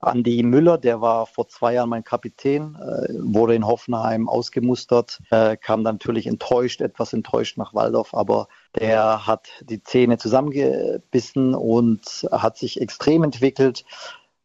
Andi 0.00 0.42
Müller, 0.42 0.78
der 0.78 1.02
war 1.02 1.26
vor 1.26 1.48
zwei 1.48 1.74
Jahren 1.74 1.90
mein 1.90 2.04
Kapitän, 2.04 2.74
äh, 2.76 3.12
wurde 3.18 3.54
in 3.54 3.66
Hoffenheim 3.66 4.28
ausgemustert, 4.28 5.20
äh, 5.30 5.58
kam 5.58 5.84
dann 5.84 5.96
natürlich 5.96 6.26
enttäuscht, 6.26 6.80
etwas 6.80 7.12
enttäuscht 7.12 7.58
nach 7.58 7.74
Waldorf, 7.74 8.14
aber 8.14 8.48
der 8.78 9.26
hat 9.26 9.48
die 9.60 9.82
Zähne 9.82 10.16
zusammengebissen 10.16 11.54
und 11.54 12.26
hat 12.32 12.56
sich 12.56 12.80
extrem 12.80 13.24
entwickelt, 13.24 13.84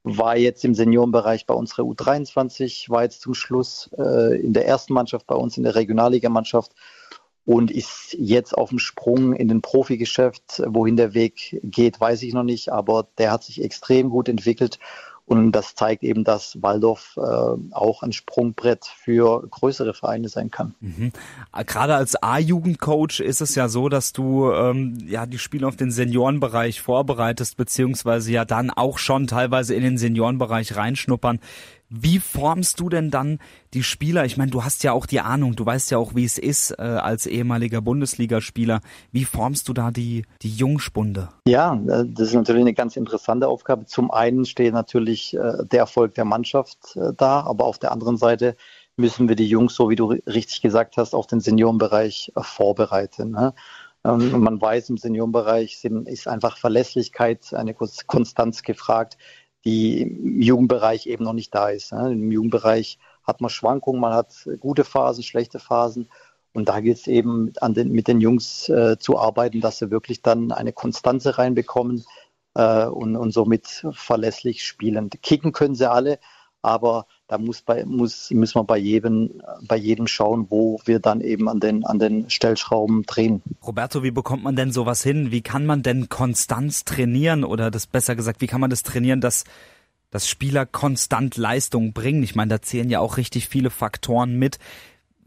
war 0.04 0.36
jetzt 0.36 0.65
im 0.65 0.76
Seniorenbereich 0.76 1.46
bei 1.46 1.54
unserer 1.54 1.84
U23, 1.84 2.89
war 2.89 3.04
jetzt 3.04 3.22
zum 3.22 3.34
Schluss 3.34 3.89
äh, 3.98 4.39
in 4.39 4.52
der 4.52 4.68
ersten 4.68 4.94
Mannschaft 4.94 5.26
bei 5.26 5.36
uns 5.36 5.58
in 5.58 5.63
der 5.63 5.76
Regionalligamannschaft 5.76 6.74
und 7.46 7.72
ist 7.72 8.13
jetzt 8.20 8.58
auf 8.58 8.70
dem 8.70 8.80
Sprung 8.80 9.34
in 9.34 9.48
den 9.48 9.62
Profigeschäft. 9.62 10.63
Wohin 10.68 10.98
der 10.98 11.13
Weg 11.13 11.60
geht, 11.63 12.00
weiß 12.00 12.24
ich 12.24 12.34
noch 12.34 12.44
nicht, 12.44 12.72
aber 12.72 13.08
der 13.18 13.32
hat 13.32 13.44
sich 13.44 13.63
extrem 13.63 14.10
gut 14.10 14.28
entwickelt 14.28 14.80
und 15.25 15.53
das 15.53 15.73
zeigt 15.73 16.03
eben, 16.03 16.23
dass 16.23 16.61
Waldorf 16.61 17.17
äh, 17.17 17.21
auch 17.21 18.03
ein 18.03 18.13
Sprungbrett 18.13 18.85
für 18.85 19.47
größere 19.49 19.95
Vereine 19.95 20.29
sein 20.29 20.51
kann. 20.51 20.75
Mhm. 20.81 21.11
Gerade 21.65 21.95
als 21.95 22.21
A-Jugendcoach 22.21 23.21
ist 23.21 23.41
es 23.41 23.55
ja 23.55 23.67
so, 23.67 23.89
dass 23.89 24.13
du 24.13 24.51
ähm, 24.51 24.97
ja 25.07 25.25
die 25.25 25.39
Spiele 25.39 25.67
auf 25.67 25.75
den 25.75 25.89
Seniorenbereich 25.89 26.79
vorbereitest, 26.81 27.57
beziehungsweise 27.57 28.31
ja 28.31 28.45
dann 28.45 28.69
auch 28.69 28.99
schon 28.99 29.25
teilweise 29.25 29.73
in 29.73 29.81
den 29.81 29.97
Seniorenbereich 29.97 30.75
reinschnuppern. 30.75 31.39
Wie 31.89 32.19
formst 32.19 32.80
du 32.80 32.89
denn 32.89 33.12
dann 33.12 33.39
die 33.74 33.84
Spieler? 33.84 34.26
Ich 34.26 34.38
meine, 34.38 34.50
du 34.50 34.63
hast 34.63 34.84
ja 34.84 34.91
auch 34.91 35.06
die 35.06 35.19
Ahnung, 35.19 35.56
du 35.56 35.65
weißt 35.65 35.91
ja 35.91 36.00
auch, 36.00 36.15
wie 36.15 36.26
es 36.26 36.39
ist 36.39 36.71
äh, 36.71 36.82
als 36.82 37.28
ehemaliger 37.28 37.82
Bundesligaspieler. 37.82 38.82
Wie 39.12 39.26
formst 39.26 39.69
du 39.69 39.74
da 39.74 39.91
die, 39.91 40.26
die 40.41 40.50
Jungspunde? 40.50 41.30
Ja, 41.48 41.76
äh, 41.76 42.06
das 42.08 42.30
ist 42.30 42.34
natürlich 42.34 42.62
eine 42.62 42.74
ganz 42.74 42.98
interessante 42.98 43.48
Aufgabe. 43.48 43.86
Zum 43.86 44.10
einen 44.10 44.45
steht 44.45 44.74
natürlich 44.74 45.36
äh, 45.36 45.63
der 45.63 45.80
Erfolg 45.80 46.15
der 46.15 46.26
Mannschaft 46.26 46.95
äh, 46.95 47.13
da, 47.15 47.41
aber 47.41 47.65
auf 47.65 47.78
der 47.78 47.91
anderen 47.91 48.17
Seite 48.17 48.56
müssen 48.98 49.30
wir 49.30 49.36
die 49.36 49.48
Jungs, 49.48 49.76
so 49.76 49.89
wie 49.89 49.95
du 49.95 50.08
richtig 50.26 50.62
gesagt 50.62 50.98
hast, 50.98 51.13
auf 51.13 51.28
den 51.28 51.39
Seniorenbereich 51.39 52.32
äh, 52.36 52.41
vorbereiten. 52.41 53.32
Ne? 53.32 53.54
Ähm, 54.04 54.39
man 54.39 54.60
weiß, 54.60 54.89
im 54.89 54.98
Seniorenbereich 54.98 55.78
sind, 55.78 56.08
ist 56.08 56.28
einfach 56.28 56.58
Verlässlichkeit, 56.58 57.54
eine 57.54 57.76
Konstanz 57.76 58.63
gefragt 58.63 59.17
die 59.65 60.01
im 60.01 60.41
Jugendbereich 60.41 61.08
eben 61.08 61.23
noch 61.23 61.34
nicht 61.34 61.54
da 61.54 61.69
ist. 61.69 61.91
Im 61.91 62.32
Jugendbereich 62.32 62.99
hat 63.23 63.41
man 63.41 63.49
Schwankungen, 63.49 63.99
man 63.99 64.13
hat 64.13 64.47
gute 64.60 64.84
Phasen, 64.84 65.23
schlechte 65.23 65.60
Phasen. 65.60 66.10
Und 66.54 66.69
da 66.69 66.80
gilt 66.80 66.97
es 66.99 67.08
eben 67.08 67.51
den, 67.62 67.91
mit 67.91 68.08
den 68.08 68.21
Jungs 68.21 68.69
äh, 68.69 68.97
zu 68.97 69.19
arbeiten, 69.19 69.60
dass 69.60 69.80
sie 69.80 69.91
wirklich 69.91 70.21
dann 70.21 70.51
eine 70.51 70.71
Konstanze 70.71 71.38
reinbekommen 71.38 72.06
äh, 72.54 72.86
und, 72.86 73.17
und 73.17 73.32
somit 73.32 73.86
verlässlich 73.91 74.63
spielen. 74.63 75.10
Kicken 75.10 75.51
können 75.51 75.75
sie 75.75 75.89
alle, 75.89 76.19
aber 76.62 77.08
da 77.27 77.38
muss 77.38 77.61
bei, 77.61 77.83
muss, 77.85 78.29
müssen 78.31 78.59
wir 78.59 78.63
bei 78.63 78.77
jedem, 78.77 79.41
bei 79.67 79.77
jedem 79.77 80.07
schauen, 80.07 80.47
wo 80.49 80.79
wir 80.85 80.99
dann 80.99 81.21
eben 81.21 81.49
an 81.49 81.59
den, 81.59 81.83
an 81.83 81.97
den 81.97 82.29
Stellschrauben 82.29 83.03
drehen. 83.03 83.41
Roberto, 83.65 84.03
wie 84.03 84.11
bekommt 84.11 84.43
man 84.43 84.55
denn 84.55 84.71
sowas 84.71 85.01
hin? 85.01 85.31
Wie 85.31 85.41
kann 85.41 85.65
man 85.65 85.81
denn 85.81 86.09
Konstanz 86.09 86.85
trainieren 86.85 87.43
oder 87.43 87.71
das 87.71 87.88
besser 87.88 88.15
gesagt, 88.15 88.41
wie 88.41 88.47
kann 88.47 88.61
man 88.61 88.69
das 88.69 88.83
trainieren, 88.83 89.21
dass, 89.21 89.43
dass 90.11 90.27
Spieler 90.27 90.65
konstant 90.65 91.35
Leistung 91.38 91.93
bringen? 91.93 92.21
Ich 92.21 92.35
meine, 92.35 92.49
da 92.49 92.61
zählen 92.61 92.89
ja 92.89 92.99
auch 92.99 93.17
richtig 93.17 93.49
viele 93.49 93.71
Faktoren 93.71 94.38
mit. 94.38 94.59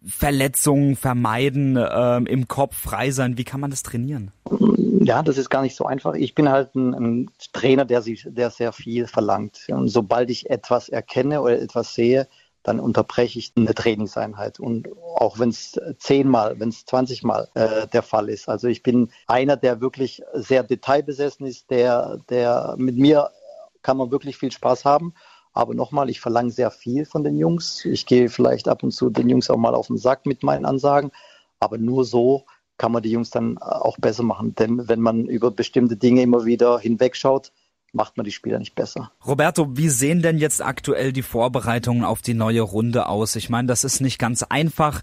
Verletzungen 0.06 0.96
vermeiden, 0.96 1.76
äh, 1.76 2.16
im 2.18 2.46
Kopf 2.48 2.76
frei 2.76 3.10
sein. 3.10 3.36
Wie 3.36 3.44
kann 3.44 3.60
man 3.60 3.70
das 3.70 3.82
trainieren? 3.82 4.30
Ja, 5.00 5.22
das 5.22 5.38
ist 5.38 5.50
gar 5.50 5.62
nicht 5.62 5.76
so 5.76 5.86
einfach. 5.86 6.14
Ich 6.14 6.34
bin 6.34 6.48
halt 6.48 6.74
ein, 6.74 6.94
ein 6.94 7.30
Trainer, 7.52 7.84
der, 7.84 8.02
sich, 8.02 8.26
der 8.28 8.50
sehr 8.50 8.72
viel 8.72 9.06
verlangt. 9.06 9.66
Und 9.68 9.88
sobald 9.88 10.30
ich 10.30 10.50
etwas 10.50 10.88
erkenne 10.88 11.40
oder 11.40 11.60
etwas 11.60 11.94
sehe, 11.94 12.28
dann 12.62 12.80
unterbreche 12.80 13.38
ich 13.38 13.52
eine 13.56 13.74
Trainingseinheit. 13.74 14.60
Und 14.60 14.88
auch 15.16 15.38
wenn 15.38 15.48
es 15.48 15.80
zehnmal, 15.98 16.60
wenn 16.60 16.68
es 16.68 16.84
zwanzigmal 16.84 17.48
äh, 17.54 17.86
der 17.86 18.02
Fall 18.02 18.28
ist. 18.28 18.48
Also 18.48 18.68
ich 18.68 18.82
bin 18.82 19.10
einer, 19.26 19.56
der 19.56 19.80
wirklich 19.80 20.22
sehr 20.34 20.62
detailbesessen 20.62 21.46
ist, 21.46 21.70
der, 21.70 22.18
der 22.28 22.74
mit 22.76 22.96
mir 22.96 23.30
kann 23.82 23.96
man 23.96 24.10
wirklich 24.10 24.36
viel 24.36 24.52
Spaß 24.52 24.84
haben. 24.84 25.14
Aber 25.52 25.74
nochmal, 25.74 26.10
ich 26.10 26.20
verlange 26.20 26.50
sehr 26.50 26.70
viel 26.70 27.04
von 27.04 27.24
den 27.24 27.36
Jungs. 27.36 27.84
Ich 27.84 28.06
gehe 28.06 28.28
vielleicht 28.28 28.68
ab 28.68 28.82
und 28.82 28.92
zu 28.92 29.10
den 29.10 29.28
Jungs 29.28 29.50
auch 29.50 29.56
mal 29.56 29.74
auf 29.74 29.88
den 29.88 29.98
Sack 29.98 30.26
mit 30.26 30.42
meinen 30.42 30.64
Ansagen. 30.64 31.10
Aber 31.60 31.78
nur 31.78 32.04
so 32.04 32.44
kann 32.76 32.92
man 32.92 33.02
die 33.02 33.10
Jungs 33.10 33.30
dann 33.30 33.58
auch 33.58 33.98
besser 33.98 34.22
machen. 34.22 34.54
Denn 34.54 34.88
wenn 34.88 35.00
man 35.00 35.26
über 35.26 35.50
bestimmte 35.50 35.96
Dinge 35.96 36.22
immer 36.22 36.44
wieder 36.44 36.78
hinwegschaut, 36.78 37.52
macht 37.92 38.16
man 38.16 38.24
die 38.24 38.32
Spieler 38.32 38.58
nicht 38.58 38.74
besser. 38.74 39.10
Roberto, 39.26 39.76
wie 39.76 39.88
sehen 39.88 40.22
denn 40.22 40.38
jetzt 40.38 40.62
aktuell 40.62 41.12
die 41.12 41.22
Vorbereitungen 41.22 42.04
auf 42.04 42.20
die 42.22 42.34
neue 42.34 42.60
Runde 42.60 43.06
aus? 43.06 43.34
Ich 43.36 43.48
meine, 43.48 43.66
das 43.66 43.84
ist 43.84 44.00
nicht 44.00 44.18
ganz 44.18 44.42
einfach. 44.42 45.02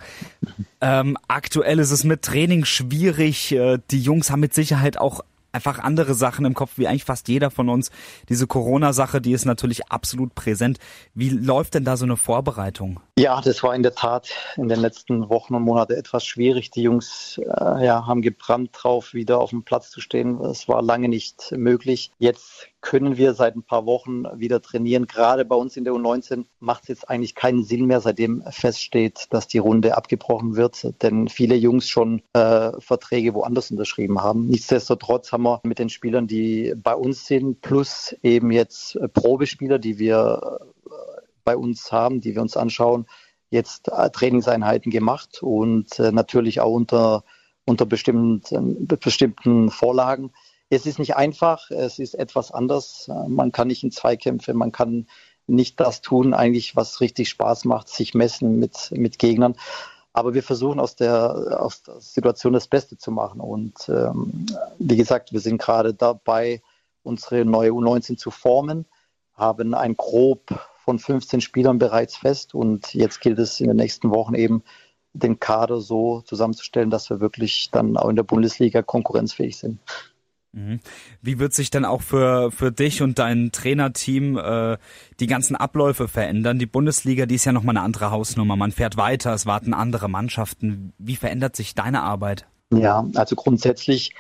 Ähm, 0.82 1.18
aktuell 1.28 1.80
ist 1.80 1.92
es 1.92 2.04
mit 2.04 2.22
Training 2.22 2.64
schwierig. 2.66 3.52
Äh, 3.52 3.80
die 3.92 4.02
Jungs 4.02 4.30
haben 4.30 4.40
mit 4.40 4.54
Sicherheit 4.54 4.98
auch 4.98 5.22
einfach 5.56 5.80
andere 5.80 6.14
Sachen 6.14 6.46
im 6.46 6.54
Kopf, 6.54 6.74
wie 6.76 6.88
eigentlich 6.88 7.06
fast 7.06 7.28
jeder 7.28 7.50
von 7.50 7.70
uns. 7.70 7.90
Diese 8.30 8.46
Corona-Sache, 8.46 9.22
die 9.22 9.32
ist 9.32 9.46
natürlich 9.46 9.88
absolut 9.92 10.36
präsent. 10.36 10.78
Wie 11.14 11.30
läuft 11.30 11.74
denn 11.74 11.86
da 11.86 11.98
so 11.98 12.06
eine 12.06 12.18
Vorbereitung? 12.18 13.00
Ja, 13.18 13.40
das 13.40 13.64
war 13.64 13.74
in 13.74 13.82
der 13.82 13.96
Tat 13.96 14.30
in 14.58 14.68
den 14.68 14.82
letzten 14.82 15.30
Wochen 15.30 15.56
und 15.56 15.64
Monaten 15.64 15.94
etwas 15.94 16.26
schwierig. 16.26 16.70
Die 16.72 16.82
Jungs 16.82 17.40
äh, 17.42 17.86
ja, 17.86 18.06
haben 18.06 18.22
gebrannt 18.22 18.72
drauf, 18.74 19.14
wieder 19.14 19.40
auf 19.40 19.52
dem 19.52 19.64
Platz 19.64 19.90
zu 19.90 20.02
stehen. 20.02 20.42
Es 20.42 20.68
war 20.68 20.82
lange 20.82 21.08
nicht 21.08 21.54
möglich. 21.54 22.12
Jetzt 22.20 22.68
können 22.82 23.16
wir 23.16 23.34
seit 23.34 23.56
ein 23.56 23.64
paar 23.64 23.86
Wochen 23.86 24.26
wieder 24.38 24.62
trainieren. 24.62 25.08
Gerade 25.08 25.46
bei 25.46 25.56
uns 25.56 25.78
in 25.78 25.86
der 25.86 25.94
U19 25.94 26.44
macht 26.60 26.84
es 26.84 26.90
jetzt 26.90 27.10
eigentlich 27.10 27.36
keinen 27.36 27.64
Sinn 27.64 27.86
mehr, 27.86 28.02
seitdem 28.02 28.44
feststeht, 28.50 29.28
dass 29.30 29.48
die 29.48 29.60
Runde 29.60 29.96
abgebrochen 29.96 30.58
wird, 30.58 31.02
denn 31.02 31.30
viele 31.30 31.56
Jungs 31.56 31.88
schon 31.88 32.22
äh, 32.34 32.72
Verträge 32.80 33.34
woanders 33.34 33.72
unterschrieben 33.72 34.22
haben. 34.22 34.48
Nichtsdestotrotz 34.48 35.32
haben 35.32 35.44
wir 35.44 35.62
mit 35.64 35.80
den 35.80 35.90
Spielern, 35.90 36.28
die 36.28 36.74
bei 36.76 36.94
uns 36.94 37.26
sind, 37.26 37.62
plus 37.62 38.14
eben 38.24 38.52
jetzt 38.52 39.00
Probespieler, 39.14 39.80
die 39.80 40.00
wir 40.00 40.60
bei 41.46 41.56
uns 41.56 41.92
haben, 41.94 42.20
die 42.20 42.36
wir 42.36 42.42
uns 42.42 42.58
anschauen, 42.58 43.06
jetzt 43.50 43.88
äh, 43.88 44.10
Trainingseinheiten 44.10 44.92
gemacht 44.92 45.42
und 45.42 45.98
äh, 46.00 46.12
natürlich 46.12 46.60
auch 46.60 46.74
unter, 46.74 47.24
unter 47.66 47.86
bestimmten, 47.86 48.88
bestimmten 48.88 49.72
Vorlagen. 49.72 50.32
Es 50.70 50.86
ist 50.86 51.00
nicht 51.00 51.16
einfach, 51.16 51.72
es 51.72 52.00
ist 52.00 52.16
etwas 52.16 52.52
anders. 52.52 53.10
Man 53.28 53.52
kann 53.52 53.68
nicht 53.68 53.84
in 53.84 53.92
Zweikämpfe, 53.92 54.54
man 54.54 54.72
kann 54.72 55.08
nicht 55.48 55.80
das 55.80 56.02
tun, 56.02 56.34
eigentlich, 56.34 56.76
was 56.76 57.02
richtig 57.02 57.30
Spaß 57.30 57.66
macht, 57.66 57.88
sich 57.88 58.16
messen 58.16 58.60
mit, 58.60 58.92
mit 58.92 59.20
Gegnern. 59.20 59.56
Aber 60.12 60.34
wir 60.34 60.44
versuchen 60.44 60.80
aus 60.80 60.96
der, 60.96 61.60
aus 61.60 61.84
der 61.84 62.00
Situation 62.00 62.54
das 62.54 62.68
Beste 62.68 62.98
zu 62.98 63.12
machen. 63.12 63.42
Und 63.42 63.90
ähm, 63.90 64.46
wie 64.80 64.96
gesagt, 64.96 65.34
wir 65.34 65.40
sind 65.40 65.62
gerade 65.62 65.94
dabei, 65.94 66.62
unsere 67.04 67.46
neue 67.46 67.72
U19 67.72 68.18
zu 68.18 68.32
formen, 68.32 68.86
haben 69.36 69.74
ein 69.74 69.96
grob 69.96 70.42
von 70.86 71.00
15 71.00 71.42
Spielern 71.42 71.80
bereits 71.80 72.16
fest. 72.16 72.56
Und 72.56 72.94
jetzt 72.94 73.20
gilt 73.20 73.40
es 73.40 73.60
in 73.60 73.68
den 73.68 73.78
nächsten 73.78 74.12
Wochen 74.12 74.36
eben, 74.36 74.64
den 75.14 75.40
Kader 75.40 75.80
so 75.80 76.22
zusammenzustellen, 76.22 76.90
dass 76.90 77.10
wir 77.10 77.20
wirklich 77.20 77.70
dann 77.72 77.98
auch 77.98 78.10
in 78.10 78.16
der 78.16 78.24
Bundesliga 78.24 78.82
konkurrenzfähig 78.82 79.58
sind. 79.58 79.80
Mhm. 80.52 80.80
Wie 81.22 81.40
wird 81.40 81.54
sich 81.54 81.70
dann 81.70 81.86
auch 81.86 82.02
für, 82.02 82.52
für 82.52 82.72
dich 82.72 83.02
und 83.02 83.20
dein 83.20 83.52
Trainerteam 83.52 84.38
äh, 84.38 84.78
die 85.20 85.28
ganzen 85.28 85.56
Abläufe 85.56 86.08
verändern? 86.08 86.60
Die 86.60 86.66
Bundesliga, 86.66 87.26
die 87.26 87.36
ist 87.36 87.46
ja 87.46 87.52
nochmal 87.52 87.76
eine 87.76 87.86
andere 87.86 88.12
Hausnummer. 88.12 88.56
Man 88.56 88.72
fährt 88.72 88.98
weiter, 88.98 89.34
es 89.34 89.46
warten 89.46 89.74
andere 89.74 90.10
Mannschaften. 90.10 90.94
Wie 90.98 91.16
verändert 91.16 91.56
sich 91.56 91.76
deine 91.76 92.04
Arbeit? 92.04 92.46
Ja, 92.72 93.06
also 93.16 93.36
grundsätzlich 93.36 94.14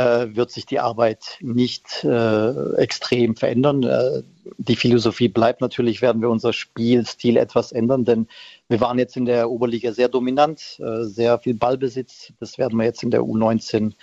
wird 0.00 0.50
sich 0.50 0.66
die 0.66 0.80
Arbeit 0.80 1.38
nicht 1.40 2.04
äh, 2.04 2.74
extrem 2.76 3.36
verändern. 3.36 3.82
Äh, 3.82 4.22
die 4.58 4.76
Philosophie 4.76 5.28
bleibt 5.28 5.60
natürlich, 5.60 6.02
werden 6.02 6.22
wir 6.22 6.30
unser 6.30 6.52
Spielstil 6.52 7.36
etwas 7.36 7.72
ändern, 7.72 8.04
denn 8.04 8.28
wir 8.68 8.80
waren 8.80 8.98
jetzt 8.98 9.16
in 9.16 9.24
der 9.24 9.50
Oberliga 9.50 9.92
sehr 9.92 10.08
dominant, 10.08 10.78
äh, 10.80 11.04
sehr 11.04 11.38
viel 11.38 11.54
Ballbesitz. 11.54 12.32
Das 12.40 12.58
werden 12.58 12.78
wir 12.78 12.84
jetzt 12.84 13.02
in 13.02 13.10
der 13.10 13.22
U19 13.22 13.94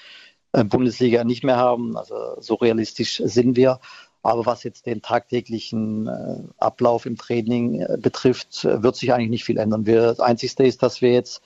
äh, 0.53 0.63
Bundesliga 0.63 1.23
nicht 1.23 1.43
mehr 1.43 1.57
haben. 1.57 1.97
Also 1.97 2.15
so 2.39 2.55
realistisch 2.55 3.21
sind 3.23 3.55
wir. 3.55 3.79
Aber 4.23 4.47
was 4.47 4.63
jetzt 4.63 4.87
den 4.87 5.03
tagtäglichen 5.03 6.07
äh, 6.07 6.41
Ablauf 6.57 7.05
im 7.05 7.15
Training 7.15 7.81
äh, 7.81 7.97
betrifft, 7.99 8.63
wird 8.63 8.95
sich 8.95 9.13
eigentlich 9.13 9.29
nicht 9.29 9.43
viel 9.43 9.59
ändern. 9.59 9.85
Wir, 9.85 10.01
das 10.01 10.19
Einzige 10.19 10.63
ist, 10.63 10.81
dass 10.81 11.01
wir 11.01 11.11
jetzt 11.11 11.41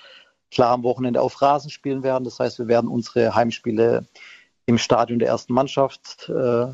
klar 0.51 0.71
am 0.71 0.83
Wochenende 0.83 1.21
auf 1.21 1.41
Rasen 1.41 1.69
spielen 1.69 2.03
werden. 2.03 2.23
Das 2.23 2.39
heißt, 2.39 2.59
wir 2.59 2.67
werden 2.67 2.89
unsere 2.89 3.35
Heimspiele 3.35 4.05
im 4.69 4.77
Stadion 4.77 5.17
der 5.17 5.29
ersten 5.29 5.53
Mannschaft 5.53 6.29
äh, 6.29 6.67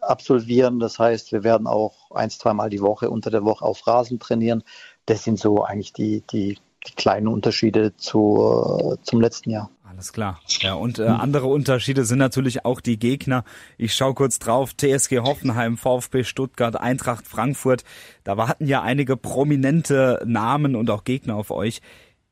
absolvieren. 0.00 0.78
Das 0.78 0.98
heißt, 0.98 1.32
wir 1.32 1.42
werden 1.42 1.66
auch 1.66 2.10
ein, 2.10 2.28
zweimal 2.28 2.68
die 2.68 2.82
Woche 2.82 3.08
unter 3.08 3.30
der 3.30 3.44
Woche 3.44 3.64
auf 3.64 3.86
Rasen 3.86 4.18
trainieren. 4.20 4.62
Das 5.06 5.24
sind 5.24 5.38
so 5.38 5.64
eigentlich 5.64 5.94
die, 5.94 6.22
die, 6.30 6.58
die 6.86 6.92
kleinen 6.92 7.28
Unterschiede 7.28 7.96
zu, 7.96 8.98
zum 9.02 9.22
letzten 9.22 9.50
Jahr. 9.50 9.70
Alles 9.88 10.12
klar. 10.12 10.38
Ja, 10.60 10.74
und 10.74 10.98
äh, 10.98 11.06
andere 11.06 11.46
Unterschiede 11.46 12.04
sind 12.04 12.18
natürlich 12.18 12.66
auch 12.66 12.82
die 12.82 12.98
Gegner. 12.98 13.44
Ich 13.78 13.94
schaue 13.94 14.12
kurz 14.12 14.38
drauf. 14.38 14.74
TSG 14.76 15.20
Hoffenheim, 15.20 15.78
VfB 15.78 16.24
Stuttgart, 16.24 16.76
Eintracht 16.76 17.26
Frankfurt. 17.26 17.84
Da 18.22 18.36
warten 18.36 18.66
ja 18.66 18.82
einige 18.82 19.16
prominente 19.16 20.22
Namen 20.26 20.76
und 20.76 20.90
auch 20.90 21.04
Gegner 21.04 21.36
auf 21.36 21.50
euch. 21.50 21.80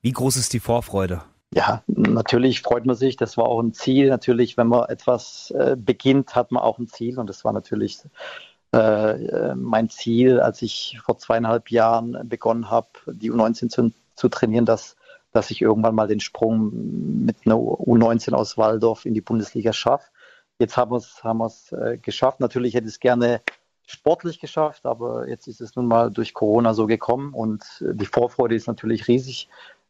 Wie 0.03 0.13
groß 0.13 0.37
ist 0.37 0.53
die 0.53 0.61
Vorfreude? 0.61 1.23
Ja, 1.55 1.83
natürlich 1.87 2.61
freut 2.63 2.85
man 2.85 2.97
sich. 2.97 3.17
Das 3.17 3.37
war 3.37 3.47
auch 3.47 3.61
ein 3.61 3.73
Ziel. 3.73 4.09
Natürlich, 4.09 4.57
wenn 4.57 4.69
man 4.69 4.89
etwas 4.89 5.51
äh, 5.53 5.77
beginnt, 5.79 6.35
hat 6.35 6.53
man 6.53 6.63
auch 6.63 6.79
ein 6.79 6.89
Ziel. 6.89 7.19
Und 7.19 7.29
das 7.29 7.45
war 7.45 7.53
natürlich 7.53 7.99
äh, 8.75 8.79
äh 8.79 9.55
mein 9.55 9.89
Ziel, 9.89 10.41
als 10.41 10.63
ich 10.63 10.99
vor 11.03 11.19
zweieinhalb 11.19 11.71
Jahren 11.71 12.29
begonnen 12.29 12.71
habe, 12.71 12.89
die 13.07 13.33
U19 13.33 13.71
zu, 13.71 13.93
zu 14.15 14.29
trainieren, 14.29 14.67
dass 14.67 14.99
dass 15.33 15.51
ich 15.51 15.63
irgendwann 15.63 15.95
mal 15.95 16.09
den 16.09 16.21
Sprung 16.21 16.71
mit 17.25 17.37
einer 17.45 17.57
U19 17.57 18.33
aus 18.33 18.57
Waldorf 18.57 19.05
in 19.05 19.15
die 19.15 19.21
Bundesliga 19.21 19.73
schaffe. 19.73 20.09
Jetzt 20.59 20.77
haben 20.77 20.91
wir 20.91 20.97
es 20.97 21.23
haben 21.23 21.41
äh, 21.73 21.99
geschafft. 21.99 22.41
Natürlich 22.41 22.75
hätte 22.75 22.87
ich 22.87 22.95
es 22.95 23.01
gerne 23.01 23.43
sportlich 23.87 24.41
geschafft, 24.41 24.85
aber 24.87 25.29
jetzt 25.29 25.47
ist 25.47 25.61
es 25.61 25.77
nun 25.77 25.87
mal 25.87 26.11
durch 26.11 26.35
Corona 26.35 26.75
so 26.75 26.87
gekommen 26.87 27.35
und 27.35 27.63
äh, 27.81 27.95
die 27.95 28.07
Vorfreude 28.07 28.55
ist 28.55 28.67
natürlich 28.67 29.09
riesig. 29.09 29.49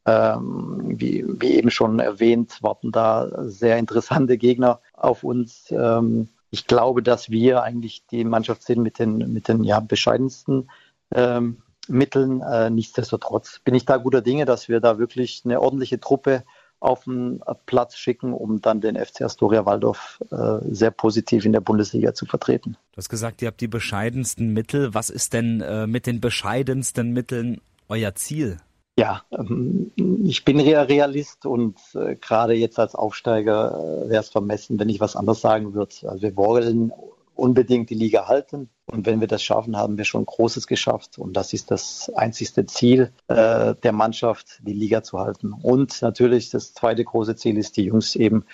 Ähm, 0.09 0.94
wie, 0.99 1.25
wie, 1.27 1.55
eben 1.57 1.71
schon 1.71 1.99
erwähnt, 1.99 2.62
warten 2.62 2.92
da 2.92 3.29
sehr 3.42 3.77
interessante 3.77 4.38
Gegner 4.38 4.81
auf 4.94 5.23
uns. 5.23 5.71
Ähm, 5.71 6.29
ich 6.51 6.66
glaube, 6.66 7.03
dass 7.03 7.31
wir 7.31 7.62
eigentlich 7.62 8.07
die 8.07 8.25
Mannschaft 8.25 8.62
sind 8.62 8.83
mit 8.83 8.99
den, 8.99 9.18
mit 9.33 9.49
den 9.49 9.64
ja, 9.64 9.81
bescheidensten 9.81 10.71
ähm, 11.14 11.59
Mitteln. 11.88 12.40
Äh, 12.40 12.71
nichtsdestotrotz 12.71 13.61
bin 13.64 13.75
ich 13.75 13.85
da 13.85 13.99
guter 13.99 14.23
Dinge, 14.23 14.47
dass 14.47 14.68
wir 14.68 14.81
da 14.81 14.99
wirklich 14.99 15.42
eine 15.44 15.61
ordentliche 15.61 16.01
Truppe 16.01 16.44
auf 16.81 17.05
den 17.05 17.42
Platz 17.66 17.97
schicken, 17.97 18.33
um 18.33 18.62
dann 18.62 18.81
den 18.81 18.97
FC 18.97 19.23
Astoria 19.23 19.66
Waldorf 19.66 20.23
äh, 20.31 20.59
sehr 20.71 20.92
positiv 20.92 21.44
in 21.44 21.53
der 21.53 21.61
Bundesliga 21.61 22.14
zu 22.14 22.25
vertreten. 22.25 22.77
Du 22.92 22.97
hast 22.99 23.09
gesagt, 23.09 23.42
ihr 23.42 23.49
habt 23.49 23.61
die 23.61 23.68
bescheidensten 23.68 24.53
Mittel. 24.55 24.94
Was 24.94 25.11
ist 25.11 25.35
denn 25.35 25.61
äh, 25.61 25.87
mit 25.87 26.07
den 26.07 26.21
bescheidensten 26.21 27.12
Mitteln 27.12 27.61
euer 27.88 28.14
Ziel? 28.14 28.59
Ja, 28.99 29.23
ähm, 29.31 29.93
ich 30.25 30.45
bin 30.45 30.59
Realist 30.59 31.47
und 31.47 31.79
äh, 31.95 32.17
gerade 32.17 32.55
jetzt 32.55 32.81
als 32.81 32.97
Aufsteiger 32.97 33.71
äh, 34.07 34.11
wäre 34.11 34.23
es 34.23 34.29
vermessen, 34.29 34.81
wenn 34.81 34.89
ich 34.89 34.99
was 34.99 35.15
anderes 35.15 35.41
sagen 35.41 35.73
würde. 35.73 35.95
Also 36.03 36.21
wir 36.21 36.35
wollen 36.35 36.93
unbedingt 37.37 37.91
die 37.91 37.95
Liga 37.95 38.27
halten. 38.27 38.71
Und 38.87 39.07
wenn 39.07 39.21
wir 39.21 39.29
das 39.29 39.45
schaffen, 39.45 39.77
haben 39.77 39.99
wir 39.99 40.05
schon 40.05 40.27
Großes 40.27 40.67
geschafft. 40.67 41.17
Und 41.17 41.35
das 41.35 41.53
ist 41.53 41.71
das 41.71 42.11
einzigste 42.17 42.67
Ziel 42.67 43.13
äh, 43.29 43.77
der 43.77 43.93
Mannschaft, 43.93 44.59
die 44.63 44.73
Liga 44.73 45.05
zu 45.05 45.21
halten. 45.21 45.53
Und 45.53 46.03
natürlich 46.03 46.51
das 46.51 46.75
zweite 46.75 47.05
große 47.05 47.37
Ziel 47.37 47.57
ist, 47.57 47.77
die 47.77 47.85
Jungs 47.85 48.17
eben 48.17 48.47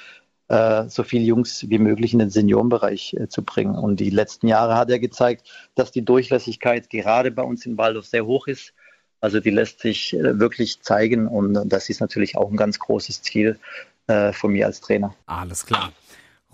so 0.46 1.02
viele 1.04 1.24
Jungs 1.24 1.70
wie 1.70 1.78
möglich 1.78 2.12
in 2.12 2.18
den 2.18 2.28
Seniorenbereich 2.28 3.16
zu 3.30 3.42
bringen. 3.42 3.76
Und 3.76 3.98
die 3.98 4.10
letzten 4.10 4.46
Jahre 4.46 4.76
hat 4.76 4.90
er 4.90 4.98
gezeigt, 4.98 5.48
dass 5.74 5.90
die 5.90 6.04
Durchlässigkeit 6.04 6.90
gerade 6.90 7.30
bei 7.30 7.42
uns 7.42 7.64
in 7.64 7.78
Waldorf 7.78 8.04
sehr 8.04 8.26
hoch 8.26 8.46
ist. 8.46 8.74
Also 9.24 9.40
die 9.40 9.48
lässt 9.48 9.80
sich 9.80 10.12
äh, 10.12 10.38
wirklich 10.38 10.82
zeigen 10.82 11.26
und 11.28 11.54
das 11.64 11.88
ist 11.88 12.02
natürlich 12.02 12.36
auch 12.36 12.50
ein 12.50 12.58
ganz 12.58 12.78
großes 12.78 13.22
Ziel 13.22 13.58
äh, 14.06 14.34
von 14.34 14.52
mir 14.52 14.66
als 14.66 14.82
Trainer. 14.82 15.14
Alles 15.24 15.64
klar. 15.64 15.92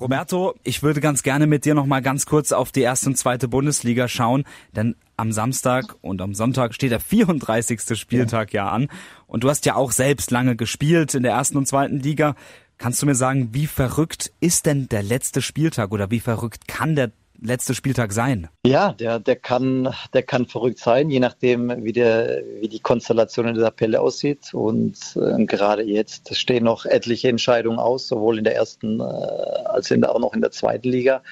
Roberto, 0.00 0.54
ich 0.62 0.80
würde 0.84 1.00
ganz 1.00 1.24
gerne 1.24 1.48
mit 1.48 1.64
dir 1.64 1.74
noch 1.74 1.84
mal 1.84 2.00
ganz 2.00 2.26
kurz 2.26 2.52
auf 2.52 2.70
die 2.70 2.82
erste 2.82 3.08
und 3.08 3.16
zweite 3.16 3.48
Bundesliga 3.48 4.06
schauen, 4.06 4.44
denn 4.76 4.94
am 5.16 5.32
Samstag 5.32 5.96
und 6.00 6.22
am 6.22 6.32
Sonntag 6.32 6.72
steht 6.72 6.92
der 6.92 7.00
34. 7.00 7.98
Spieltag 7.98 8.52
ja, 8.52 8.66
ja 8.66 8.70
an 8.70 8.88
und 9.26 9.42
du 9.42 9.50
hast 9.50 9.66
ja 9.66 9.74
auch 9.74 9.90
selbst 9.90 10.30
lange 10.30 10.54
gespielt 10.54 11.16
in 11.16 11.24
der 11.24 11.32
ersten 11.32 11.58
und 11.58 11.66
zweiten 11.66 11.98
Liga. 11.98 12.36
Kannst 12.78 13.02
du 13.02 13.06
mir 13.06 13.16
sagen, 13.16 13.48
wie 13.52 13.66
verrückt 13.66 14.30
ist 14.38 14.66
denn 14.66 14.88
der 14.88 15.02
letzte 15.02 15.42
Spieltag 15.42 15.90
oder 15.90 16.12
wie 16.12 16.20
verrückt 16.20 16.68
kann 16.68 16.94
der 16.94 17.10
letzte 17.42 17.74
Spieltag 17.74 18.12
sein? 18.12 18.48
Ja, 18.64 18.92
der, 18.92 19.18
der, 19.18 19.36
kann, 19.36 19.94
der 20.12 20.22
kann 20.22 20.46
verrückt 20.46 20.78
sein, 20.78 21.10
je 21.10 21.20
nachdem, 21.20 21.84
wie, 21.84 21.92
der, 21.92 22.42
wie 22.60 22.68
die 22.68 22.80
Konstellation 22.80 23.48
in 23.48 23.54
der 23.54 23.64
Tabelle 23.64 24.00
aussieht. 24.00 24.52
Und 24.52 24.96
äh, 25.16 25.44
gerade 25.44 25.82
jetzt 25.82 26.34
stehen 26.36 26.64
noch 26.64 26.86
etliche 26.86 27.28
Entscheidungen 27.28 27.78
aus, 27.78 28.08
sowohl 28.08 28.38
in 28.38 28.44
der 28.44 28.56
ersten 28.56 29.00
äh, 29.00 29.02
als 29.02 29.90
in 29.90 30.00
der, 30.00 30.14
auch 30.14 30.20
noch 30.20 30.34
in 30.34 30.40
der 30.40 30.50
zweiten 30.50 30.88
Liga. 30.88 31.22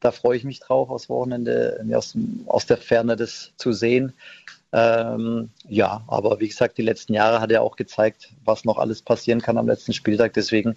Da 0.00 0.10
freue 0.10 0.36
ich 0.36 0.44
mich 0.44 0.58
drauf, 0.58 0.90
aus 0.90 1.08
Wochenende 1.08 1.84
aus, 1.94 2.16
aus 2.46 2.66
der 2.66 2.76
Ferne 2.76 3.14
das 3.16 3.52
zu 3.56 3.72
sehen. 3.72 4.12
Ähm, 4.72 5.50
ja, 5.68 6.02
aber 6.06 6.40
wie 6.40 6.48
gesagt, 6.48 6.78
die 6.78 6.82
letzten 6.82 7.12
Jahre 7.12 7.40
hat 7.40 7.52
er 7.52 7.62
auch 7.62 7.76
gezeigt, 7.76 8.32
was 8.44 8.64
noch 8.64 8.78
alles 8.78 9.02
passieren 9.02 9.42
kann 9.42 9.58
am 9.58 9.68
letzten 9.68 9.92
Spieltag. 9.92 10.32
Deswegen 10.32 10.76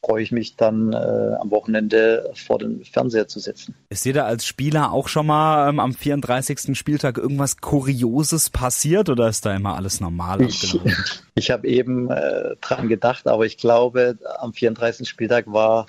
freue 0.00 0.22
ich 0.22 0.32
mich 0.32 0.56
dann 0.56 0.92
äh, 0.92 0.96
am 1.40 1.50
Wochenende 1.50 2.30
vor 2.34 2.58
den 2.58 2.84
Fernseher 2.84 3.28
zu 3.28 3.40
sitzen. 3.40 3.74
Ist 3.88 4.04
dir 4.04 4.12
da 4.12 4.24
als 4.24 4.46
Spieler 4.46 4.92
auch 4.92 5.08
schon 5.08 5.26
mal 5.26 5.68
ähm, 5.68 5.80
am 5.80 5.92
34. 5.92 6.78
Spieltag 6.78 7.18
irgendwas 7.18 7.58
Kurioses 7.58 8.50
passiert 8.50 9.08
oder 9.08 9.28
ist 9.28 9.44
da 9.44 9.54
immer 9.54 9.74
alles 9.74 10.00
normal 10.00 10.42
Ich, 10.42 10.78
ich 11.34 11.50
habe 11.50 11.66
eben 11.66 12.10
äh, 12.10 12.56
dran 12.60 12.88
gedacht, 12.88 13.26
aber 13.26 13.46
ich 13.46 13.58
glaube, 13.58 14.18
am 14.38 14.52
34. 14.52 15.08
Spieltag 15.08 15.46
war 15.52 15.86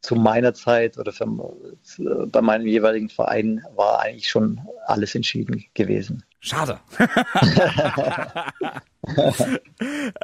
zu 0.00 0.14
meiner 0.14 0.54
Zeit 0.54 0.98
oder 0.98 1.12
für, 1.12 1.24
äh, 1.98 2.26
bei 2.26 2.40
meinem 2.40 2.66
jeweiligen 2.66 3.08
Verein 3.08 3.62
war 3.74 4.00
eigentlich 4.00 4.28
schon 4.28 4.60
alles 4.86 5.14
entschieden 5.14 5.64
gewesen. 5.74 6.22
Schade. 6.46 6.78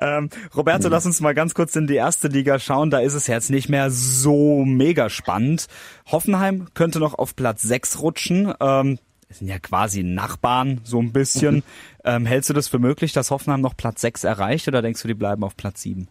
ähm, 0.01 0.31
Roberto, 0.55 0.89
lass 0.89 1.05
uns 1.05 1.21
mal 1.21 1.35
ganz 1.35 1.53
kurz 1.53 1.75
in 1.75 1.89
die 1.89 1.97
erste 1.97 2.29
Liga 2.29 2.61
schauen. 2.61 2.91
Da 2.91 3.01
ist 3.01 3.15
es 3.15 3.27
jetzt 3.27 3.51
nicht 3.51 3.69
mehr 3.69 3.91
so 3.91 4.65
mega 4.65 5.11
spannend. 5.11 5.67
Hoffenheim 6.07 6.69
könnte 6.75 7.01
noch 7.01 7.15
auf 7.15 7.35
Platz 7.35 7.63
6 7.63 8.03
rutschen. 8.03 8.55
Ähm, 8.61 9.01
sind 9.31 9.49
ja 9.49 9.59
quasi 9.59 10.05
Nachbarn, 10.05 10.81
so 10.85 11.01
ein 11.01 11.13
bisschen. 11.13 11.65
ähm, 12.05 12.25
hältst 12.25 12.51
du 12.51 12.55
das 12.55 12.69
für 12.69 12.79
möglich, 12.79 13.13
dass 13.13 13.33
Hoffenheim 13.33 13.61
noch 13.61 13.77
Platz 13.77 14.01
6 14.03 14.23
erreicht 14.23 14.69
oder 14.69 14.81
denkst 14.81 15.03
du, 15.03 15.09
die 15.09 15.15
bleiben 15.15 15.43
auf 15.43 15.57
Platz 15.57 15.83
7? 15.83 16.07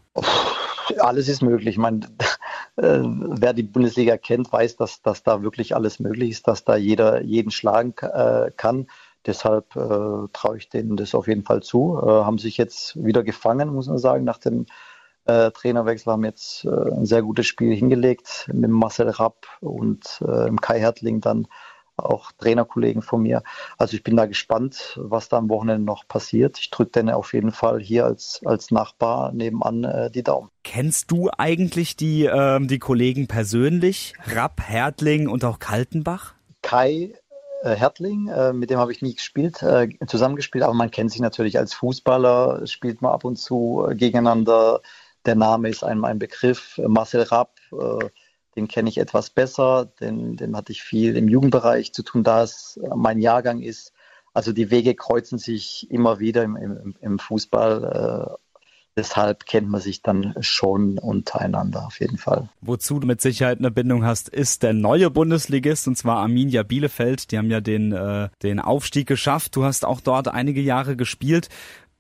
Alles 1.00 1.30
ist 1.30 1.42
möglich. 1.42 1.76
Ich 1.76 1.78
meine, 1.78 2.02
äh, 2.76 3.00
wer 3.02 3.54
die 3.54 3.64
Bundesliga 3.64 4.18
kennt, 4.18 4.52
weiß, 4.52 4.76
dass, 4.76 5.02
dass 5.02 5.24
da 5.24 5.42
wirklich 5.42 5.74
alles 5.74 6.02
möglich 6.02 6.32
ist, 6.32 6.50
dass 6.50 6.66
da 6.66 6.76
jeder 6.76 7.22
jeden 7.22 7.52
schlagen 7.52 7.94
äh, 8.02 8.52
kann. 8.58 8.88
Deshalb 9.26 9.76
äh, 9.76 10.28
traue 10.34 10.58
ich 10.58 10.70
denen 10.70 10.98
das 10.98 11.16
auf 11.16 11.28
jeden 11.28 11.44
Fall 11.44 11.62
zu. 11.62 12.00
Äh, 12.02 12.08
haben 12.08 12.38
sich 12.38 12.58
jetzt 12.58 12.96
wieder 13.04 13.24
gefangen, 13.24 13.70
muss 13.70 13.88
man 13.88 13.98
sagen, 13.98 14.24
nach 14.24 14.40
dem 14.40 14.66
äh, 15.26 15.52
Trainerwechsel 15.52 16.12
haben 16.12 16.26
jetzt 16.26 16.66
äh, 16.66 16.70
ein 16.70 17.06
sehr 17.06 17.22
gutes 17.22 17.46
Spiel 17.46 17.76
hingelegt 17.76 18.50
mit 18.52 18.72
Marcel 18.72 19.10
Rapp 19.10 19.48
und 19.60 20.22
äh, 20.28 20.50
Kai 20.60 20.80
Hertling 20.80 21.22
dann 21.22 21.48
auch 21.98 22.32
Trainerkollegen 22.32 23.02
von 23.02 23.22
mir. 23.22 23.44
Also 23.78 23.96
ich 23.96 24.04
bin 24.04 24.16
da 24.16 24.26
gespannt, 24.26 25.00
was 25.00 25.30
da 25.30 25.38
am 25.38 25.50
Wochenende 25.50 25.86
noch 25.86 26.08
passiert. 26.08 26.58
Ich 26.60 26.72
drücke 26.72 26.92
denen 26.92 27.10
auf 27.10 27.34
jeden 27.34 27.52
Fall 27.52 27.80
hier 27.80 28.06
als, 28.06 28.42
als 28.46 28.72
Nachbar 28.72 29.32
nebenan 29.32 29.84
äh, 29.84 30.12
die 30.12 30.24
Daumen. 30.24 30.50
Kennst 30.64 31.12
du 31.12 31.30
eigentlich 31.38 31.96
die, 31.96 32.26
ähm, 32.26 32.68
die 32.68 32.80
Kollegen 32.80 33.28
persönlich? 33.28 34.14
Rapp, 34.26 34.62
Hertling 34.62 35.28
und 35.28 35.46
auch 35.46 35.60
Kaltenbach? 35.60 36.34
Kai 36.62 37.14
äh, 37.64 37.76
Hertling, 37.76 38.28
äh, 38.28 38.54
mit 38.54 38.70
dem 38.70 38.80
habe 38.80 38.92
ich 38.92 39.02
nie 39.02 39.16
gespielt, 39.16 39.62
äh, 39.64 39.90
zusammengespielt, 40.08 40.64
aber 40.64 40.74
man 40.74 40.92
kennt 40.92 41.12
sich 41.12 41.22
natürlich 41.22 41.58
als 41.58 41.74
Fußballer, 41.74 42.66
spielt 42.68 43.02
man 43.02 43.12
ab 43.12 43.24
und 43.24 43.38
zu 43.38 43.86
äh, 43.90 43.96
gegeneinander. 43.96 44.82
Der 45.26 45.36
Name 45.36 45.70
ist 45.70 45.84
einem 45.84 46.06
ein 46.06 46.20
Begriff. 46.20 46.80
Marcel 46.86 47.24
Rapp, 47.24 47.60
äh, 47.72 48.10
den 48.56 48.68
kenne 48.68 48.90
ich 48.90 48.98
etwas 48.98 49.30
besser, 49.30 49.86
den, 50.00 50.36
den 50.36 50.56
hatte 50.58 50.72
ich 50.72 50.84
viel 50.84 51.16
im 51.16 51.28
Jugendbereich 51.28 51.94
zu 51.94 52.04
tun, 52.04 52.24
da 52.24 52.44
es 52.44 52.80
mein 52.96 53.20
Jahrgang 53.20 53.62
ist. 53.62 53.94
Also 54.34 54.52
die 54.54 54.72
Wege 54.72 54.96
kreuzen 54.96 55.38
sich 55.38 55.90
immer 55.92 56.20
wieder 56.20 56.44
im, 56.44 56.56
im, 56.56 56.96
im 57.00 57.20
Fußball. 57.20 58.38
Deshalb 58.98 59.46
kennt 59.46 59.70
man 59.70 59.80
sich 59.80 60.02
dann 60.02 60.36
schon 60.42 60.98
untereinander 60.98 61.86
auf 61.86 62.00
jeden 62.02 62.18
Fall. 62.18 62.50
Wozu 62.62 63.00
du 63.00 63.08
mit 63.08 63.22
Sicherheit 63.22 63.60
eine 63.60 63.72
Bindung 63.72 64.04
hast, 64.04 64.28
ist 64.28 64.64
der 64.64 64.74
neue 64.74 65.10
Bundesligist 65.10 65.88
und 65.88 65.98
zwar 65.98 66.18
Arminia 66.18 66.64
Bielefeld. 66.64 67.32
Die 67.32 67.38
haben 67.38 67.50
ja 67.50 67.62
den, 67.62 67.94
äh, 67.94 68.30
den 68.44 68.60
Aufstieg 68.60 69.08
geschafft. 69.08 69.56
Du 69.56 69.64
hast 69.64 69.86
auch 69.86 70.02
dort 70.02 70.28
einige 70.28 70.62
Jahre 70.62 70.98
gespielt. 70.98 71.48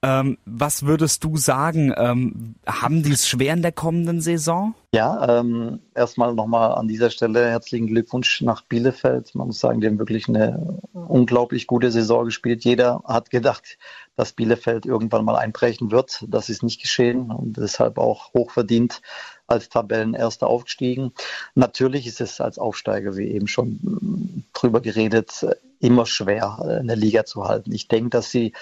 Ähm, 0.04 0.40
was 0.46 0.86
würdest 0.86 1.24
du 1.24 1.38
sagen? 1.38 1.94
Ähm, 1.96 2.56
haben 2.66 3.04
die 3.04 3.12
es 3.12 3.28
schwer 3.28 3.54
in 3.54 3.62
der 3.62 3.72
kommenden 3.72 4.20
Saison? 4.20 4.74
Ja, 4.94 5.40
ähm, 5.40 5.80
erstmal 5.94 6.34
nochmal 6.34 6.74
an 6.74 6.88
dieser 6.88 7.12
Stelle 7.12 7.48
herzlichen 7.48 7.86
Glückwunsch 7.86 8.42
nach 8.42 8.64
Bielefeld. 8.64 9.36
Man 9.36 9.48
muss 9.48 9.60
sagen, 9.60 9.80
die 9.80 9.88
haben 9.88 10.00
wirklich 10.00 10.28
eine 10.28 10.80
unglaublich 10.94 11.68
gute 11.68 11.92
Saison 11.92 12.26
gespielt. 12.26 12.64
Jeder 12.66 13.04
hat 13.06 13.30
gedacht, 13.30 13.78
dass 14.16 14.34
Bielefeld 14.34 14.88
irgendwann 14.88 15.24
mal 15.24 15.36
einbrechen 15.36 15.92
wird. 15.92 16.26
Das 16.28 16.50
ist 16.50 16.64
nicht 16.64 16.82
geschehen 16.82 17.30
und 17.30 17.58
deshalb 17.58 18.00
auch 18.00 18.34
hochverdient 18.34 19.02
als 19.46 19.70
Tabellenerster 19.70 20.48
aufgestiegen. 20.48 21.14
Natürlich 21.54 22.08
ist 22.08 22.22
es 22.22 22.42
als 22.42 22.58
Aufsteiger, 22.58 23.18
wie 23.18 23.28
eben 23.28 23.48
schon 23.48 24.46
drüber 24.54 24.82
geredet, 24.82 25.46
immer 25.80 26.06
schwer, 26.06 26.60
eine 26.60 26.96
Liga 26.96 27.26
zu 27.26 27.46
halten. 27.46 27.72
Ich 27.72 27.88
denke, 27.88 28.10
dass 28.10 28.32
sie 28.32 28.54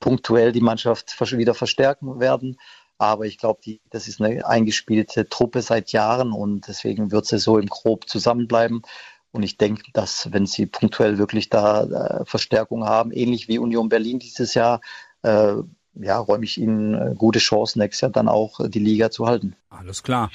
punktuell 0.00 0.52
die 0.52 0.60
Mannschaft 0.60 1.18
wieder 1.36 1.54
verstärken 1.54 2.20
werden. 2.20 2.58
Aber 2.98 3.26
ich 3.26 3.38
glaube, 3.38 3.60
das 3.90 4.08
ist 4.08 4.20
eine 4.20 4.46
eingespielte 4.46 5.28
Truppe 5.28 5.62
seit 5.62 5.92
Jahren 5.92 6.32
und 6.32 6.66
deswegen 6.66 7.12
wird 7.12 7.26
sie 7.26 7.38
so 7.38 7.58
im 7.58 7.66
Grob 7.66 8.08
zusammenbleiben. 8.08 8.82
Und 9.30 9.42
ich 9.44 9.56
denke, 9.56 9.84
dass 9.92 10.32
wenn 10.32 10.46
sie 10.46 10.66
punktuell 10.66 11.18
wirklich 11.18 11.48
da 11.48 11.84
äh, 11.84 12.24
Verstärkung 12.24 12.84
haben, 12.84 13.12
ähnlich 13.12 13.46
wie 13.46 13.58
Union 13.58 13.88
Berlin 13.88 14.18
dieses 14.18 14.54
Jahr, 14.54 14.80
äh, 15.22 15.54
ja, 15.94 16.18
räume 16.18 16.44
ich 16.44 16.58
ihnen 16.58 16.94
äh, 16.94 17.14
gute 17.16 17.38
Chancen, 17.38 17.78
nächstes 17.80 18.00
Jahr 18.00 18.10
dann 18.10 18.28
auch 18.28 18.58
die 18.68 18.78
Liga 18.78 19.10
zu 19.10 19.26
halten. 19.26 19.54
Alles 19.68 20.02
klar. 20.02 20.30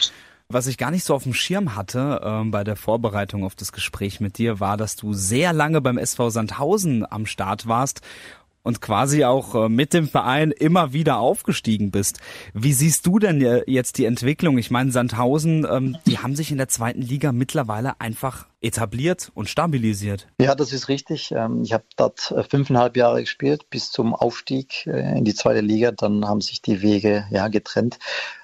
Was 0.49 0.67
ich 0.67 0.77
gar 0.77 0.91
nicht 0.91 1.03
so 1.03 1.15
auf 1.15 1.23
dem 1.23 1.33
Schirm 1.33 1.75
hatte 1.75 2.21
ähm, 2.23 2.51
bei 2.51 2.63
der 2.63 2.75
Vorbereitung 2.75 3.43
auf 3.43 3.55
das 3.55 3.71
Gespräch 3.71 4.19
mit 4.19 4.37
dir, 4.37 4.59
war, 4.59 4.77
dass 4.77 4.95
du 4.95 5.13
sehr 5.13 5.51
lange 5.51 5.81
beim 5.81 5.97
SV 5.97 6.29
Sandhausen 6.29 7.11
am 7.11 7.25
Start 7.25 7.67
warst 7.67 8.01
und 8.63 8.81
quasi 8.81 9.25
auch 9.25 9.55
äh, 9.55 9.69
mit 9.69 9.93
dem 9.93 10.07
Verein 10.07 10.51
immer 10.51 10.93
wieder 10.93 11.19
aufgestiegen 11.19 11.91
bist. 11.91 12.19
Wie 12.53 12.73
siehst 12.73 13.05
du 13.05 13.19
denn 13.19 13.63
jetzt 13.67 13.97
die 13.97 14.05
Entwicklung? 14.05 14.57
Ich 14.57 14.71
meine, 14.71 14.91
Sandhausen, 14.91 15.67
ähm, 15.69 15.97
die 16.07 16.19
haben 16.19 16.35
sich 16.35 16.51
in 16.51 16.57
der 16.57 16.69
zweiten 16.69 17.01
Liga 17.01 17.31
mittlerweile 17.31 17.99
einfach 17.99 18.47
etabliert 18.61 19.31
und 19.35 19.49
stabilisiert. 19.49 20.27
Ja, 20.39 20.55
das 20.55 20.71
ist 20.71 20.87
richtig. 20.87 21.31
Ähm, 21.31 21.63
ich 21.63 21.73
habe 21.73 21.83
dort 21.97 22.31
äh, 22.31 22.43
fünfeinhalb 22.43 22.95
Jahre 22.95 23.21
gespielt 23.21 23.69
bis 23.69 23.91
zum 23.91 24.15
Aufstieg 24.15 24.87
äh, 24.87 25.17
in 25.17 25.25
die 25.25 25.35
zweite 25.35 25.61
Liga. 25.61 25.91
Dann 25.91 26.25
haben 26.25 26.41
sich 26.41 26.61
die 26.61 26.81
Wege 26.81 27.25
ja 27.29 27.49
getrennt. 27.49 27.99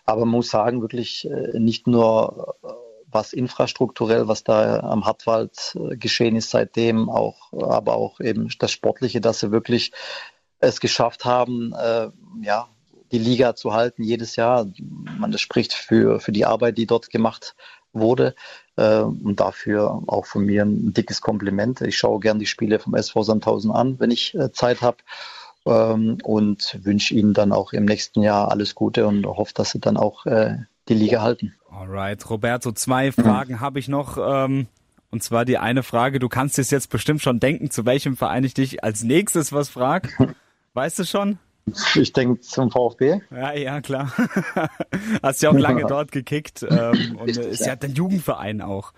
Aber 0.05 0.21
man 0.21 0.35
muss 0.35 0.49
sagen, 0.49 0.81
wirklich 0.81 1.29
nicht 1.53 1.85
nur 1.85 2.55
was 3.11 3.33
infrastrukturell, 3.33 4.27
was 4.27 4.43
da 4.43 4.79
am 4.79 5.05
Hartwald 5.05 5.75
äh, 5.75 5.97
geschehen 5.97 6.35
ist 6.35 6.49
seitdem, 6.49 7.09
auch, 7.09 7.53
aber 7.53 7.95
auch 7.95 8.19
eben 8.19 8.49
das 8.59 8.71
Sportliche, 8.71 9.21
dass 9.21 9.39
sie 9.39 9.51
wirklich 9.51 9.91
es 10.59 10.79
geschafft 10.79 11.25
haben, 11.25 11.73
äh, 11.73 12.09
ja, 12.41 12.67
die 13.11 13.17
Liga 13.17 13.55
zu 13.55 13.73
halten 13.73 14.03
jedes 14.03 14.35
Jahr. 14.35 14.67
Man 15.17 15.35
spricht 15.37 15.73
für, 15.73 16.19
für 16.19 16.31
die 16.31 16.45
Arbeit, 16.45 16.77
die 16.77 16.85
dort 16.85 17.09
gemacht 17.09 17.55
wurde. 17.91 18.35
Äh, 18.75 19.01
und 19.01 19.39
dafür 19.39 20.03
auch 20.07 20.25
von 20.25 20.45
mir 20.45 20.63
ein 20.63 20.93
dickes 20.93 21.21
Kompliment. 21.21 21.81
Ich 21.81 21.97
schaue 21.97 22.19
gern 22.19 22.39
die 22.39 22.45
Spiele 22.45 22.79
vom 22.79 22.95
SV 22.95 23.23
Sandhausen 23.23 23.71
an, 23.71 23.99
wenn 23.99 24.11
ich 24.11 24.35
äh, 24.35 24.51
Zeit 24.51 24.81
habe. 24.81 24.97
Ähm, 25.65 26.17
und 26.23 26.79
wünsche 26.83 27.13
Ihnen 27.13 27.33
dann 27.33 27.51
auch 27.51 27.73
im 27.73 27.85
nächsten 27.85 28.21
Jahr 28.21 28.49
alles 28.49 28.75
Gute 28.75 29.07
und 29.07 29.25
hoffe, 29.25 29.53
dass 29.53 29.71
Sie 29.71 29.79
dann 29.79 29.97
auch 29.97 30.25
äh, 30.25 30.57
die 30.87 30.93
Liga 30.93 31.21
halten. 31.21 31.55
Alright, 31.79 32.29
Roberto, 32.29 32.73
zwei 32.73 33.13
Fragen 33.13 33.61
habe 33.61 33.79
ich 33.79 33.87
noch. 33.87 34.17
Ähm, 34.17 34.67
und 35.11 35.23
zwar 35.23 35.45
die 35.45 35.57
eine 35.57 35.81
Frage, 35.81 36.19
du 36.19 36.27
kannst 36.27 36.59
es 36.59 36.71
jetzt 36.71 36.89
bestimmt 36.89 37.21
schon 37.21 37.39
denken, 37.39 37.71
zu 37.71 37.85
welchem 37.85 38.17
Verein 38.17 38.43
ich 38.43 38.53
dich 38.53 38.83
als 38.83 39.03
nächstes 39.03 39.53
was 39.53 39.69
frag. 39.69 40.09
Weißt 40.73 40.99
du 40.99 41.05
schon? 41.05 41.39
Ich 41.95 42.11
denke 42.11 42.41
zum 42.41 42.69
VfB. 42.69 43.21
Ja, 43.31 43.53
ja, 43.53 43.79
klar. 43.79 44.11
Hast 45.23 45.41
ja 45.41 45.51
auch 45.51 45.57
lange 45.57 45.85
dort 45.85 46.11
gekickt 46.11 46.65
ähm, 46.69 47.15
und 47.17 47.29
Richtig, 47.29 47.45
ist 47.45 47.65
ja 47.65 47.77
dein 47.77 47.93
Jugendverein 47.93 48.61
auch. 48.61 48.91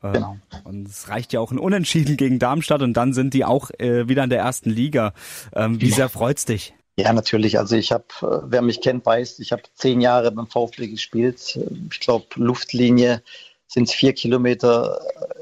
Ähm, 0.00 0.12
genau. 0.12 0.36
Und 0.62 0.86
es 0.86 1.08
reicht 1.08 1.32
ja 1.32 1.40
auch 1.40 1.50
ein 1.50 1.58
Unentschieden 1.58 2.16
gegen 2.16 2.38
Darmstadt 2.38 2.82
und 2.82 2.92
dann 2.92 3.12
sind 3.12 3.34
die 3.34 3.44
auch 3.44 3.72
äh, 3.78 4.08
wieder 4.08 4.22
in 4.22 4.30
der 4.30 4.38
ersten 4.38 4.70
Liga. 4.70 5.14
Ähm, 5.52 5.80
wie 5.80 5.90
sehr 5.90 6.08
freut's 6.08 6.44
dich? 6.44 6.74
Ja, 7.00 7.14
natürlich. 7.14 7.58
Also 7.58 7.76
ich 7.76 7.92
habe, 7.92 8.04
äh, 8.22 8.40
wer 8.44 8.60
mich 8.60 8.82
kennt, 8.82 9.06
weiß, 9.06 9.38
ich 9.38 9.52
habe 9.52 9.62
zehn 9.74 10.00
Jahre 10.02 10.30
beim 10.32 10.46
VfB 10.46 10.88
gespielt. 10.88 11.58
Ich 11.90 12.00
glaube, 12.00 12.26
Luftlinie 12.34 13.22
sind 13.66 13.88
es 13.88 13.94
vier 13.94 14.12
Kilometer, 14.12 15.00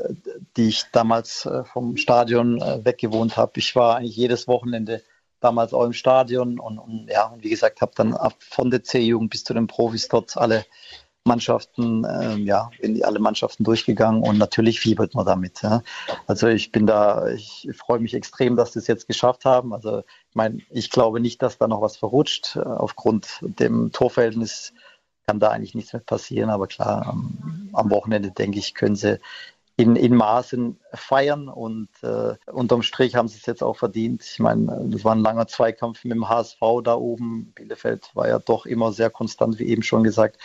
äh, 0.09 0.14
die 0.57 0.68
ich 0.68 0.85
damals 0.92 1.47
äh, 1.47 1.64
vom 1.64 1.97
Stadion 1.97 2.61
weggewohnt 2.61 3.37
habe. 3.37 3.53
Ich 3.57 3.75
war 3.75 3.97
eigentlich 3.97 4.16
jedes 4.16 4.47
Wochenende 4.47 5.03
damals 5.40 5.73
auch 5.73 5.85
im 5.85 5.92
Stadion 5.92 6.61
und, 6.61 6.79
und 6.79 7.09
ja, 7.11 7.27
und 7.27 7.42
wie 7.42 7.51
gesagt, 7.51 7.81
habe 7.81 7.92
dann 7.97 8.16
von 8.38 8.71
der 8.71 8.85
C-Jugend 8.85 9.31
bis 9.31 9.44
zu 9.44 9.55
den 9.55 9.66
Profis 9.66 10.09
dort 10.09 10.37
alle 10.37 10.64
Mannschaften, 11.29 12.05
ähm, 12.05 12.47
ja, 12.47 12.71
bin 12.81 13.03
alle 13.05 13.21
Mannschaften 13.21 13.62
durchgegangen 13.62 14.23
und 14.23 14.38
natürlich 14.38 14.81
fiebert 14.81 15.14
man 15.14 15.25
damit. 15.25 15.62
Ja. 15.62 15.83
Also 16.27 16.49
ich 16.49 16.73
bin 16.73 16.87
da, 16.87 17.29
ich 17.29 17.69
freue 17.77 18.01
mich 18.01 18.14
extrem, 18.14 18.57
dass 18.57 18.73
sie 18.73 18.81
es 18.81 18.88
jetzt 18.88 19.07
geschafft 19.07 19.45
haben. 19.45 19.73
Also 19.73 20.01
ich 20.29 20.35
meine, 20.35 20.59
ich 20.71 20.91
glaube 20.91 21.21
nicht, 21.21 21.41
dass 21.43 21.59
da 21.59 21.69
noch 21.69 21.81
was 21.81 21.97
verrutscht. 21.97 22.57
Aufgrund 22.57 23.38
dem 23.43 23.93
Torverhältnis 23.93 24.73
kann 25.27 25.38
da 25.38 25.51
eigentlich 25.51 25.75
nichts 25.75 25.93
mehr 25.93 26.03
passieren. 26.03 26.51
Aber 26.51 26.67
klar, 26.67 27.07
am, 27.07 27.71
am 27.73 27.91
Wochenende 27.91 28.31
denke 28.33 28.59
ich, 28.59 28.75
können 28.75 28.97
sie 28.97 29.21
in, 29.79 29.95
in 29.95 30.17
Maßen 30.17 30.81
feiern 30.93 31.49
und 31.49 31.88
äh, 32.03 32.35
unterm 32.51 32.83
Strich 32.83 33.14
haben 33.14 33.29
sie 33.29 33.38
es 33.38 33.47
jetzt 33.47 33.62
auch 33.62 33.77
verdient. 33.77 34.25
Ich 34.25 34.41
meine, 34.41 34.88
das 34.91 35.05
war 35.05 35.14
ein 35.14 35.21
langer 35.21 35.47
Zweikampf 35.47 36.03
mit 36.03 36.14
dem 36.14 36.29
HSV 36.29 36.59
da 36.83 36.97
oben. 36.97 37.53
Bielefeld 37.55 38.11
war 38.14 38.27
ja 38.27 38.41
doch 38.41 38.67
immer 38.67 38.93
sehr 38.93 39.09
konstant, 39.09 39.61
wie 39.61 39.69
eben 39.69 39.85
schon 39.85 40.03
gesagt. 40.03 40.38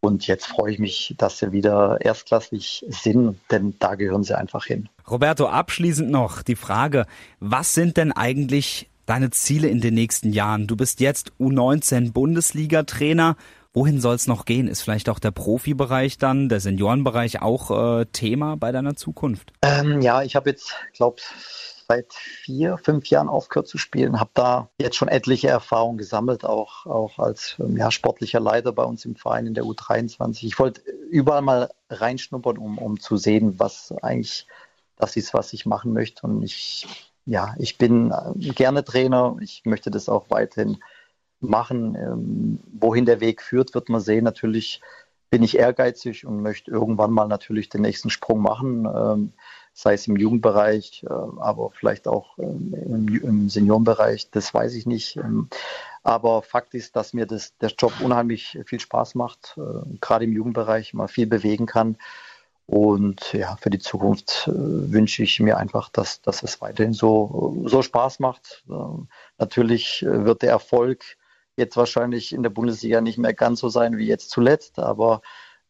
Und 0.00 0.26
jetzt 0.26 0.46
freue 0.46 0.72
ich 0.72 0.78
mich, 0.78 1.14
dass 1.18 1.38
sie 1.38 1.52
wieder 1.52 1.98
erstklassig 2.00 2.84
sind, 2.88 3.38
denn 3.50 3.74
da 3.78 3.94
gehören 3.96 4.24
sie 4.24 4.36
einfach 4.36 4.64
hin. 4.64 4.88
Roberto, 5.08 5.46
abschließend 5.46 6.10
noch 6.10 6.42
die 6.42 6.56
Frage, 6.56 7.06
was 7.38 7.74
sind 7.74 7.98
denn 7.98 8.12
eigentlich 8.12 8.88
deine 9.04 9.30
Ziele 9.30 9.68
in 9.68 9.80
den 9.80 9.94
nächsten 9.94 10.32
Jahren? 10.32 10.66
Du 10.66 10.76
bist 10.76 11.00
jetzt 11.00 11.32
U19 11.38 12.12
Bundesliga-Trainer. 12.12 13.36
Wohin 13.72 14.00
soll 14.00 14.14
es 14.14 14.26
noch 14.26 14.46
gehen? 14.46 14.68
Ist 14.68 14.82
vielleicht 14.82 15.08
auch 15.08 15.18
der 15.18 15.30
Profibereich 15.32 16.16
dann, 16.16 16.48
der 16.48 16.60
Seniorenbereich 16.60 17.42
auch 17.42 18.00
äh, 18.00 18.06
Thema 18.06 18.56
bei 18.56 18.72
deiner 18.72 18.96
Zukunft? 18.96 19.52
Ähm, 19.62 20.00
ja, 20.00 20.22
ich 20.22 20.34
habe 20.34 20.50
jetzt, 20.50 20.74
glaube 20.94 21.20
seit 21.90 22.12
vier, 22.12 22.78
fünf 22.78 23.06
Jahren 23.06 23.28
aufgehört 23.28 23.66
zu 23.66 23.76
spielen, 23.76 24.20
habe 24.20 24.30
da 24.34 24.70
jetzt 24.78 24.94
schon 24.94 25.08
etliche 25.08 25.48
Erfahrungen 25.48 25.98
gesammelt, 25.98 26.44
auch, 26.44 26.86
auch 26.86 27.18
als 27.18 27.56
ähm, 27.58 27.76
ja, 27.76 27.90
sportlicher 27.90 28.38
Leiter 28.38 28.70
bei 28.70 28.84
uns 28.84 29.04
im 29.04 29.16
Verein 29.16 29.46
in 29.46 29.54
der 29.54 29.64
U23. 29.64 30.44
Ich 30.44 30.60
wollte 30.60 30.82
überall 31.10 31.42
mal 31.42 31.68
reinschnuppern, 31.88 32.58
um, 32.58 32.78
um 32.78 33.00
zu 33.00 33.16
sehen, 33.16 33.58
was 33.58 33.92
eigentlich 34.02 34.46
das 34.98 35.16
ist, 35.16 35.34
was 35.34 35.52
ich 35.52 35.66
machen 35.66 35.92
möchte. 35.92 36.28
Und 36.28 36.44
ich, 36.44 36.86
ja, 37.24 37.56
ich 37.58 37.76
bin 37.76 38.12
äh, 38.12 38.50
gerne 38.50 38.84
Trainer. 38.84 39.36
Ich 39.40 39.62
möchte 39.64 39.90
das 39.90 40.08
auch 40.08 40.30
weiterhin 40.30 40.78
machen. 41.40 41.96
Ähm, 41.96 42.60
wohin 42.72 43.04
der 43.04 43.20
Weg 43.20 43.42
führt, 43.42 43.74
wird 43.74 43.88
man 43.88 44.00
sehen. 44.00 44.22
Natürlich 44.22 44.80
bin 45.28 45.42
ich 45.42 45.58
ehrgeizig 45.58 46.24
und 46.24 46.40
möchte 46.40 46.70
irgendwann 46.70 47.10
mal 47.10 47.26
natürlich 47.26 47.68
den 47.68 47.82
nächsten 47.82 48.10
Sprung 48.10 48.42
machen. 48.42 48.86
Ähm, 48.86 49.32
sei 49.80 49.94
es 49.94 50.06
im 50.06 50.16
Jugendbereich, 50.16 51.04
äh, 51.04 51.12
aber 51.40 51.70
vielleicht 51.70 52.06
auch 52.06 52.38
ähm, 52.38 53.20
im, 53.22 53.48
Seniorenbereich, 53.48 54.30
das 54.30 54.52
weiß 54.52 54.74
ich 54.74 54.84
nicht. 54.84 55.16
Ähm, 55.16 55.48
aber 56.02 56.42
Fakt 56.42 56.74
ist, 56.74 56.96
dass 56.96 57.14
mir 57.14 57.26
das, 57.26 57.56
der 57.58 57.70
Job 57.70 57.94
unheimlich 58.02 58.58
viel 58.66 58.78
Spaß 58.78 59.14
macht, 59.14 59.56
äh, 59.56 59.96
gerade 60.00 60.26
im 60.26 60.34
Jugendbereich 60.34 60.92
man 60.92 61.08
viel 61.08 61.26
bewegen 61.26 61.64
kann. 61.64 61.96
Und 62.66 63.32
ja, 63.32 63.56
für 63.56 63.70
die 63.70 63.78
Zukunft 63.78 64.48
äh, 64.48 64.52
wünsche 64.52 65.22
ich 65.22 65.40
mir 65.40 65.56
einfach, 65.56 65.88
dass, 65.88 66.20
dass 66.20 66.42
es 66.42 66.60
weiterhin 66.60 66.92
so, 66.92 67.64
so 67.64 67.80
Spaß 67.80 68.20
macht. 68.20 68.62
Natürlich 69.38 70.04
wird 70.06 70.42
der 70.42 70.50
Erfolg 70.50 71.04
jetzt 71.56 71.76
wahrscheinlich 71.76 72.32
in 72.32 72.42
der 72.42 72.50
Bundesliga 72.50 73.00
nicht 73.00 73.18
mehr 73.18 73.34
ganz 73.34 73.60
so 73.60 73.70
sein 73.70 73.96
wie 73.96 74.06
jetzt 74.06 74.30
zuletzt, 74.30 74.78
aber 74.78 75.22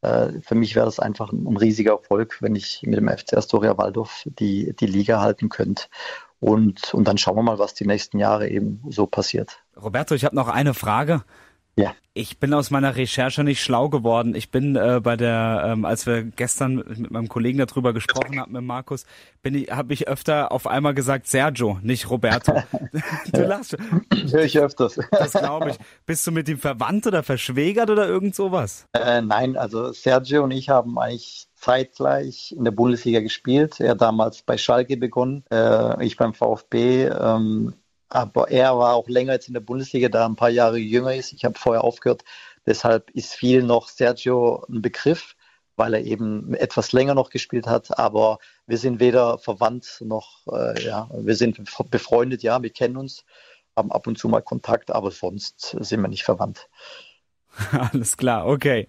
für 0.03 0.55
mich 0.55 0.75
wäre 0.77 0.87
das 0.87 0.99
einfach 0.99 1.33
ein, 1.33 1.47
ein, 1.47 1.57
riesiger 1.57 1.93
Erfolg, 1.93 2.39
wenn 2.41 2.55
ich 2.55 2.83
mit 2.85 2.99
dem 2.99 3.09
FC 3.09 3.35
Astoria 3.35 3.77
Waldorf 3.77 4.23
die, 4.25 4.75
die 4.75 4.87
Liga 4.87 5.21
halten 5.21 5.49
könnte. 5.49 5.85
Und, 6.41 6.95
und 6.95 7.07
dann 7.07 7.19
schauen 7.19 7.37
wir 7.37 7.43
mal, 7.43 7.59
was 7.59 7.75
die 7.75 7.87
nächsten 7.87 8.19
Jahre 8.19 8.49
eben 8.49 8.83
so 8.89 9.07
passiert. 9.07 9.59
Roberto, 9.81 10.15
ich 10.15 10.25
habe 10.25 10.35
noch 10.35 10.49
eine 10.49 10.73
Frage. 10.73 11.23
Ja. 11.81 11.95
Ich 12.13 12.39
bin 12.39 12.53
aus 12.53 12.71
meiner 12.71 12.97
Recherche 12.97 13.45
nicht 13.45 13.63
schlau 13.63 13.89
geworden. 13.89 14.35
Ich 14.35 14.51
bin 14.51 14.75
äh, 14.75 15.01
bei 15.03 15.17
der, 15.17 15.63
ähm, 15.65 15.85
als 15.85 16.07
wir 16.07 16.25
gestern 16.25 16.75
mit 16.75 17.11
meinem 17.11 17.29
Kollegen 17.29 17.59
darüber 17.59 17.93
gesprochen 17.93 18.41
haben, 18.41 18.53
mit 18.53 18.63
Markus, 18.63 19.07
bin 19.43 19.55
ich, 19.55 19.71
habe 19.71 19.93
ich 19.95 20.09
öfter 20.09 20.51
auf 20.51 20.67
einmal 20.67 20.93
gesagt 20.93 21.29
Sergio, 21.29 21.79
nicht 21.83 22.11
Roberto. 22.11 22.63
du 23.33 23.45
lachst. 23.45 23.77
Höre 24.31 24.45
ich 24.45 24.59
öfters. 24.59 24.99
Das 25.13 25.33
glaube 25.33 25.71
ich. 25.71 25.77
Bist 26.05 26.27
du 26.27 26.33
mit 26.33 26.49
ihm 26.49 26.59
verwandt 26.59 27.07
oder 27.07 27.23
verschwägert 27.23 27.91
oder 27.91 28.09
irgend 28.09 28.35
sowas? 28.35 28.87
Äh, 28.93 29.23
nein, 29.23 29.57
also 29.57 29.93
Sergio 29.93 30.43
und 30.43 30.51
ich 30.51 30.69
haben 30.69 30.99
eigentlich 30.99 31.47
zeitgleich 31.55 32.53
in 32.57 32.65
der 32.65 32.73
Bundesliga 32.73 33.21
gespielt. 33.21 33.79
Er 33.79 33.95
damals 33.95 34.43
bei 34.43 34.59
Schalke 34.59 34.97
begonnen, 34.97 35.45
äh, 35.51 36.05
ich 36.05 36.17
beim 36.17 36.35
VfB. 36.35 37.05
Ähm, 37.05 37.75
aber 38.11 38.51
er 38.51 38.77
war 38.77 38.95
auch 38.95 39.09
länger 39.09 39.35
jetzt 39.35 39.49
in 39.49 39.55
der 39.55 39.61
Bundesliga, 39.61 40.09
da 40.09 40.27
ein 40.27 40.37
paar 40.37 40.51
Jahre 40.51 40.79
jünger 40.79 41.15
ist. 41.15 41.33
Ich 41.33 41.45
habe 41.45 41.59
vorher 41.59 41.85
aufgehört. 41.85 42.25
Deshalb 42.67 43.11
ist 43.11 43.35
viel 43.35 43.63
noch 43.63 43.89
Sergio 43.89 44.65
ein 44.69 44.83
Begriff, 44.83 45.37
weil 45.77 45.95
er 45.95 46.05
eben 46.05 46.53
etwas 46.55 46.93
länger 46.93 47.15
noch 47.15 47.31
gespielt 47.31 47.67
hat. 47.67 47.99
Aber 47.99 48.39
wir 48.67 48.79
sind 48.79 49.01
weder 49.01 49.39
verwandt 49.39 50.03
noch, 50.05 50.47
äh, 50.49 50.85
ja, 50.85 51.09
wir 51.13 51.37
sind 51.37 51.63
befreundet, 51.91 52.43
ja, 52.43 52.61
wir 52.63 52.71
kennen 52.71 52.97
uns, 52.97 53.25
haben 53.77 53.93
ab 53.93 54.07
und 54.07 54.19
zu 54.19 54.29
mal 54.29 54.43
Kontakt, 54.43 54.91
aber 54.91 55.11
sonst 55.13 55.77
sind 55.79 56.01
wir 56.01 56.09
nicht 56.09 56.25
verwandt. 56.25 56.69
Alles 57.93 58.17
klar, 58.17 58.47
okay. 58.47 58.87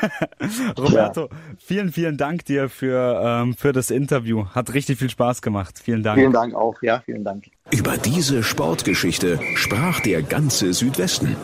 Roberto, 0.78 1.28
vielen, 1.58 1.92
vielen 1.92 2.16
Dank 2.16 2.44
dir 2.44 2.68
für, 2.68 3.22
ähm, 3.24 3.54
für 3.54 3.72
das 3.72 3.90
Interview. 3.90 4.46
Hat 4.54 4.74
richtig 4.74 4.98
viel 4.98 5.10
Spaß 5.10 5.42
gemacht. 5.42 5.78
Vielen 5.82 6.02
Dank. 6.02 6.18
Vielen 6.18 6.32
Dank 6.32 6.54
auch, 6.54 6.80
ja, 6.82 7.00
vielen 7.04 7.24
Dank. 7.24 7.46
Über 7.70 7.96
diese 7.96 8.42
Sportgeschichte 8.42 9.40
sprach 9.56 10.00
der 10.00 10.22
ganze 10.22 10.72
Südwesten. 10.72 11.36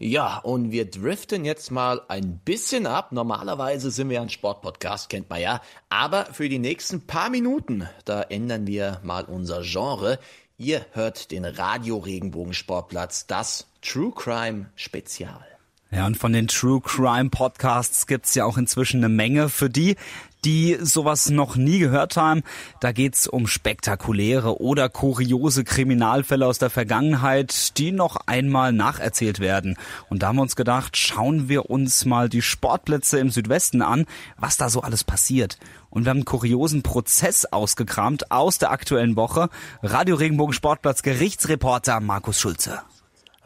Ja, 0.00 0.38
und 0.38 0.70
wir 0.70 0.88
driften 0.88 1.44
jetzt 1.44 1.72
mal 1.72 2.00
ein 2.06 2.38
bisschen 2.44 2.86
ab. 2.86 3.10
Normalerweise 3.10 3.90
sind 3.90 4.10
wir 4.10 4.22
ein 4.22 4.28
Sportpodcast, 4.28 5.08
kennt 5.08 5.28
man 5.28 5.40
ja. 5.40 5.60
Aber 5.88 6.26
für 6.26 6.48
die 6.48 6.60
nächsten 6.60 7.00
paar 7.06 7.30
Minuten, 7.30 7.88
da 8.04 8.22
ändern 8.22 8.68
wir 8.68 9.00
mal 9.02 9.24
unser 9.24 9.62
Genre. 9.62 10.20
Ihr 10.60 10.84
hört 10.90 11.30
den 11.30 11.44
Radio 11.44 11.98
Regenbogen 11.98 12.52
Sportplatz, 12.52 13.28
das 13.28 13.68
True 13.80 14.10
Crime 14.10 14.66
Spezial. 14.74 15.46
Ja, 15.90 16.06
und 16.06 16.18
von 16.18 16.34
den 16.34 16.48
True 16.48 16.82
Crime 16.82 17.30
Podcasts 17.30 18.06
gibt's 18.06 18.34
ja 18.34 18.44
auch 18.44 18.58
inzwischen 18.58 18.98
eine 18.98 19.08
Menge. 19.08 19.48
Für 19.48 19.70
die, 19.70 19.96
die 20.44 20.76
sowas 20.80 21.30
noch 21.30 21.56
nie 21.56 21.78
gehört 21.78 22.18
haben, 22.18 22.42
da 22.80 22.92
geht's 22.92 23.26
um 23.26 23.46
spektakuläre 23.46 24.60
oder 24.60 24.90
kuriose 24.90 25.64
Kriminalfälle 25.64 26.46
aus 26.46 26.58
der 26.58 26.68
Vergangenheit, 26.68 27.78
die 27.78 27.90
noch 27.90 28.16
einmal 28.26 28.74
nacherzählt 28.74 29.40
werden. 29.40 29.78
Und 30.10 30.22
da 30.22 30.28
haben 30.28 30.36
wir 30.36 30.42
uns 30.42 30.56
gedacht, 30.56 30.98
schauen 30.98 31.48
wir 31.48 31.70
uns 31.70 32.04
mal 32.04 32.28
die 32.28 32.42
Sportplätze 32.42 33.18
im 33.18 33.30
Südwesten 33.30 33.80
an, 33.80 34.04
was 34.36 34.58
da 34.58 34.68
so 34.68 34.82
alles 34.82 35.04
passiert. 35.04 35.56
Und 35.88 36.04
wir 36.04 36.10
haben 36.10 36.18
einen 36.18 36.24
kuriosen 36.26 36.82
Prozess 36.82 37.46
ausgekramt 37.46 38.30
aus 38.30 38.58
der 38.58 38.72
aktuellen 38.72 39.16
Woche. 39.16 39.48
Radio 39.82 40.16
Regenbogen 40.16 40.52
Sportplatz 40.52 41.02
Gerichtsreporter 41.02 42.00
Markus 42.00 42.38
Schulze. 42.38 42.82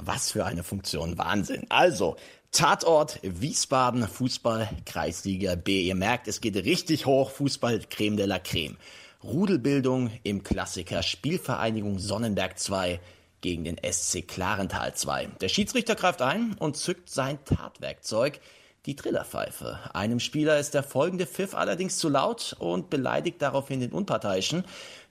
Was 0.04 0.32
für 0.32 0.44
eine 0.44 0.64
Funktion, 0.64 1.16
Wahnsinn. 1.16 1.66
Also, 1.68 2.16
Tatort 2.50 3.20
Wiesbaden 3.22 4.08
Fußball 4.08 4.68
Kreisliga 4.84 5.54
B. 5.54 5.82
Ihr 5.82 5.94
merkt, 5.94 6.26
es 6.26 6.40
geht 6.40 6.56
richtig 6.56 7.06
hoch, 7.06 7.30
Fußball 7.30 7.80
Creme 7.88 8.16
de 8.16 8.26
la 8.26 8.40
Creme. 8.40 8.76
Rudelbildung 9.22 10.10
im 10.24 10.42
Klassiker 10.42 11.04
Spielvereinigung 11.04 12.00
Sonnenberg 12.00 12.58
2 12.58 12.98
gegen 13.42 13.62
den 13.62 13.76
SC 13.78 14.26
Klarental 14.26 14.92
2. 14.94 15.26
Der 15.40 15.48
Schiedsrichter 15.48 15.94
greift 15.94 16.20
ein 16.20 16.56
und 16.58 16.76
zückt 16.76 17.08
sein 17.08 17.38
Tatwerkzeug, 17.44 18.40
die 18.86 18.96
Trillerpfeife. 18.96 19.78
Einem 19.94 20.18
Spieler 20.18 20.58
ist 20.58 20.74
der 20.74 20.82
folgende 20.82 21.26
Pfiff 21.26 21.54
allerdings 21.54 21.98
zu 21.98 22.08
laut 22.08 22.56
und 22.58 22.90
beleidigt 22.90 23.40
daraufhin 23.40 23.78
den 23.78 23.92
Unparteiischen. 23.92 24.64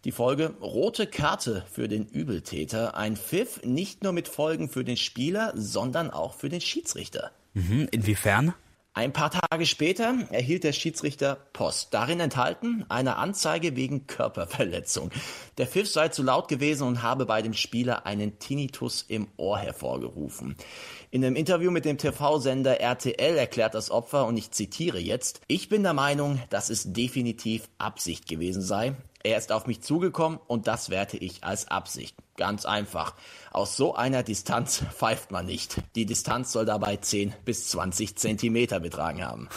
Die 0.03 0.11
Folge 0.11 0.55
rote 0.59 1.05
Karte 1.05 1.63
für 1.71 1.87
den 1.87 2.07
Übeltäter. 2.07 2.97
Ein 2.97 3.15
Pfiff 3.15 3.61
nicht 3.63 4.01
nur 4.01 4.13
mit 4.13 4.27
Folgen 4.27 4.67
für 4.67 4.83
den 4.83 4.97
Spieler, 4.97 5.53
sondern 5.55 6.09
auch 6.09 6.33
für 6.33 6.49
den 6.49 6.59
Schiedsrichter. 6.59 7.29
Mhm, 7.53 7.87
inwiefern? 7.91 8.55
Ein 8.93 9.13
paar 9.13 9.31
Tage 9.31 9.65
später 9.65 10.13
erhielt 10.31 10.65
der 10.65 10.73
Schiedsrichter 10.73 11.37
Post. 11.53 11.93
Darin 11.93 12.19
enthalten 12.19 12.83
eine 12.89 13.15
Anzeige 13.15 13.77
wegen 13.77 14.05
Körperverletzung. 14.05 15.11
Der 15.57 15.67
Pfiff 15.67 15.87
sei 15.87 16.09
zu 16.09 16.23
laut 16.23 16.49
gewesen 16.49 16.85
und 16.87 17.01
habe 17.01 17.25
bei 17.25 17.41
dem 17.41 17.53
Spieler 17.53 18.05
einen 18.05 18.39
Tinnitus 18.39 19.05
im 19.07 19.27
Ohr 19.37 19.59
hervorgerufen. 19.59 20.57
In 21.13 21.25
einem 21.25 21.35
Interview 21.35 21.71
mit 21.71 21.83
dem 21.83 21.97
TV-Sender 21.97 22.79
RTL 22.79 23.35
erklärt 23.35 23.75
das 23.75 23.91
Opfer, 23.91 24.25
und 24.27 24.37
ich 24.37 24.51
zitiere 24.51 24.97
jetzt, 24.97 25.41
ich 25.47 25.67
bin 25.67 25.83
der 25.83 25.93
Meinung, 25.93 26.41
dass 26.49 26.69
es 26.69 26.93
definitiv 26.93 27.67
Absicht 27.77 28.29
gewesen 28.29 28.61
sei. 28.61 28.95
Er 29.21 29.37
ist 29.37 29.51
auf 29.51 29.67
mich 29.67 29.81
zugekommen 29.81 30.39
und 30.47 30.67
das 30.67 30.89
werte 30.89 31.17
ich 31.17 31.43
als 31.43 31.67
Absicht. 31.67 32.15
Ganz 32.37 32.65
einfach. 32.65 33.13
Aus 33.51 33.75
so 33.75 33.93
einer 33.93 34.23
Distanz 34.23 34.85
pfeift 34.95 35.31
man 35.31 35.47
nicht. 35.47 35.83
Die 35.95 36.05
Distanz 36.05 36.53
soll 36.53 36.65
dabei 36.65 36.95
10 36.95 37.33
bis 37.43 37.67
20 37.67 38.15
Zentimeter 38.15 38.79
betragen 38.79 39.21
haben. 39.21 39.49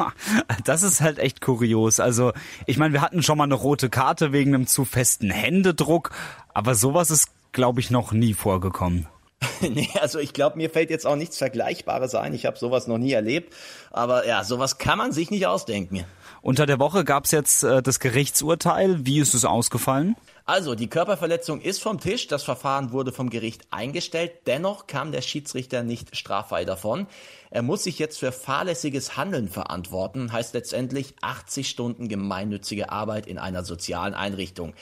das 0.64 0.82
ist 0.82 1.02
halt 1.02 1.18
echt 1.18 1.42
kurios. 1.42 2.00
Also, 2.00 2.32
ich 2.64 2.78
meine, 2.78 2.94
wir 2.94 3.02
hatten 3.02 3.22
schon 3.22 3.36
mal 3.36 3.44
eine 3.44 3.54
rote 3.54 3.90
Karte 3.90 4.32
wegen 4.32 4.54
einem 4.54 4.66
zu 4.66 4.86
festen 4.86 5.28
Händedruck, 5.28 6.12
aber 6.54 6.74
sowas 6.74 7.10
ist, 7.10 7.28
glaube 7.52 7.80
ich, 7.80 7.90
noch 7.90 8.12
nie 8.12 8.32
vorgekommen. 8.32 9.06
nee, 9.60 9.88
also 10.00 10.18
ich 10.18 10.32
glaube, 10.32 10.56
mir 10.56 10.70
fällt 10.70 10.90
jetzt 10.90 11.06
auch 11.06 11.16
nichts 11.16 11.38
Vergleichbares 11.38 12.14
ein. 12.14 12.34
Ich 12.34 12.46
habe 12.46 12.58
sowas 12.58 12.86
noch 12.86 12.98
nie 12.98 13.12
erlebt. 13.12 13.54
Aber 13.90 14.26
ja, 14.26 14.44
sowas 14.44 14.78
kann 14.78 14.98
man 14.98 15.12
sich 15.12 15.30
nicht 15.30 15.46
ausdenken. 15.46 16.04
Unter 16.42 16.66
der 16.66 16.78
Woche 16.78 17.04
gab 17.04 17.24
es 17.24 17.30
jetzt 17.30 17.64
äh, 17.64 17.82
das 17.82 18.00
Gerichtsurteil. 18.00 19.06
Wie 19.06 19.18
ist 19.18 19.32
es 19.32 19.46
ausgefallen? 19.46 20.14
Also, 20.46 20.74
die 20.74 20.88
Körperverletzung 20.88 21.62
ist 21.62 21.82
vom 21.82 22.00
Tisch. 22.00 22.26
Das 22.26 22.42
Verfahren 22.42 22.92
wurde 22.92 23.12
vom 23.12 23.30
Gericht 23.30 23.62
eingestellt. 23.70 24.32
Dennoch 24.46 24.86
kam 24.86 25.10
der 25.10 25.22
Schiedsrichter 25.22 25.82
nicht 25.82 26.14
straffrei 26.14 26.66
davon. 26.66 27.06
Er 27.50 27.62
muss 27.62 27.84
sich 27.84 27.98
jetzt 27.98 28.18
für 28.18 28.30
fahrlässiges 28.30 29.16
Handeln 29.16 29.48
verantworten. 29.48 30.32
Heißt 30.32 30.52
letztendlich 30.52 31.14
80 31.22 31.66
Stunden 31.66 32.08
gemeinnützige 32.08 32.90
Arbeit 32.90 33.26
in 33.26 33.38
einer 33.38 33.64
sozialen 33.64 34.12
Einrichtung. 34.12 34.74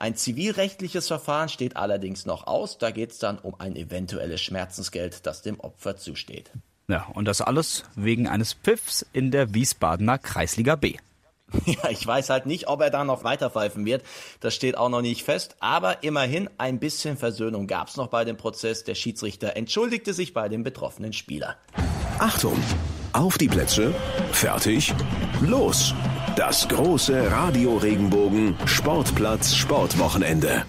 Ein 0.00 0.16
zivilrechtliches 0.16 1.08
Verfahren 1.08 1.50
steht 1.50 1.76
allerdings 1.76 2.24
noch 2.24 2.46
aus. 2.46 2.78
Da 2.78 2.90
geht 2.90 3.10
es 3.10 3.18
dann 3.18 3.38
um 3.38 3.54
ein 3.60 3.76
eventuelles 3.76 4.40
Schmerzensgeld, 4.40 5.26
das 5.26 5.42
dem 5.42 5.60
Opfer 5.60 5.98
zusteht. 5.98 6.50
Ja, 6.88 7.06
und 7.12 7.26
das 7.26 7.42
alles 7.42 7.84
wegen 7.96 8.26
eines 8.26 8.54
Pfiffs 8.54 9.04
in 9.12 9.30
der 9.30 9.52
Wiesbadener 9.52 10.16
Kreisliga 10.16 10.76
B. 10.76 10.96
Ja, 11.66 11.90
ich 11.90 12.06
weiß 12.06 12.30
halt 12.30 12.46
nicht, 12.46 12.68
ob 12.68 12.80
er 12.80 12.90
da 12.90 13.04
noch 13.04 13.24
weiterpfeifen 13.24 13.84
wird. 13.84 14.04
Das 14.38 14.54
steht 14.54 14.78
auch 14.78 14.88
noch 14.88 15.02
nicht 15.02 15.24
fest. 15.24 15.56
Aber 15.58 16.02
immerhin 16.04 16.48
ein 16.58 16.78
bisschen 16.78 17.18
Versöhnung 17.18 17.66
gab 17.66 17.88
es 17.88 17.96
noch 17.96 18.06
bei 18.06 18.24
dem 18.24 18.36
Prozess. 18.36 18.84
Der 18.84 18.94
Schiedsrichter 18.94 19.56
entschuldigte 19.56 20.14
sich 20.14 20.32
bei 20.32 20.48
dem 20.48 20.62
betroffenen 20.62 21.12
Spieler. 21.12 21.56
Achtung! 22.20 22.56
Auf 23.12 23.36
die 23.36 23.48
Plätze, 23.48 23.92
fertig, 24.30 24.94
los! 25.42 25.92
Das 26.36 26.68
große 26.68 27.32
Radio 27.32 27.76
Regenbogen 27.76 28.54
Sportplatz 28.66 29.54
Sportwochenende. 29.54 30.64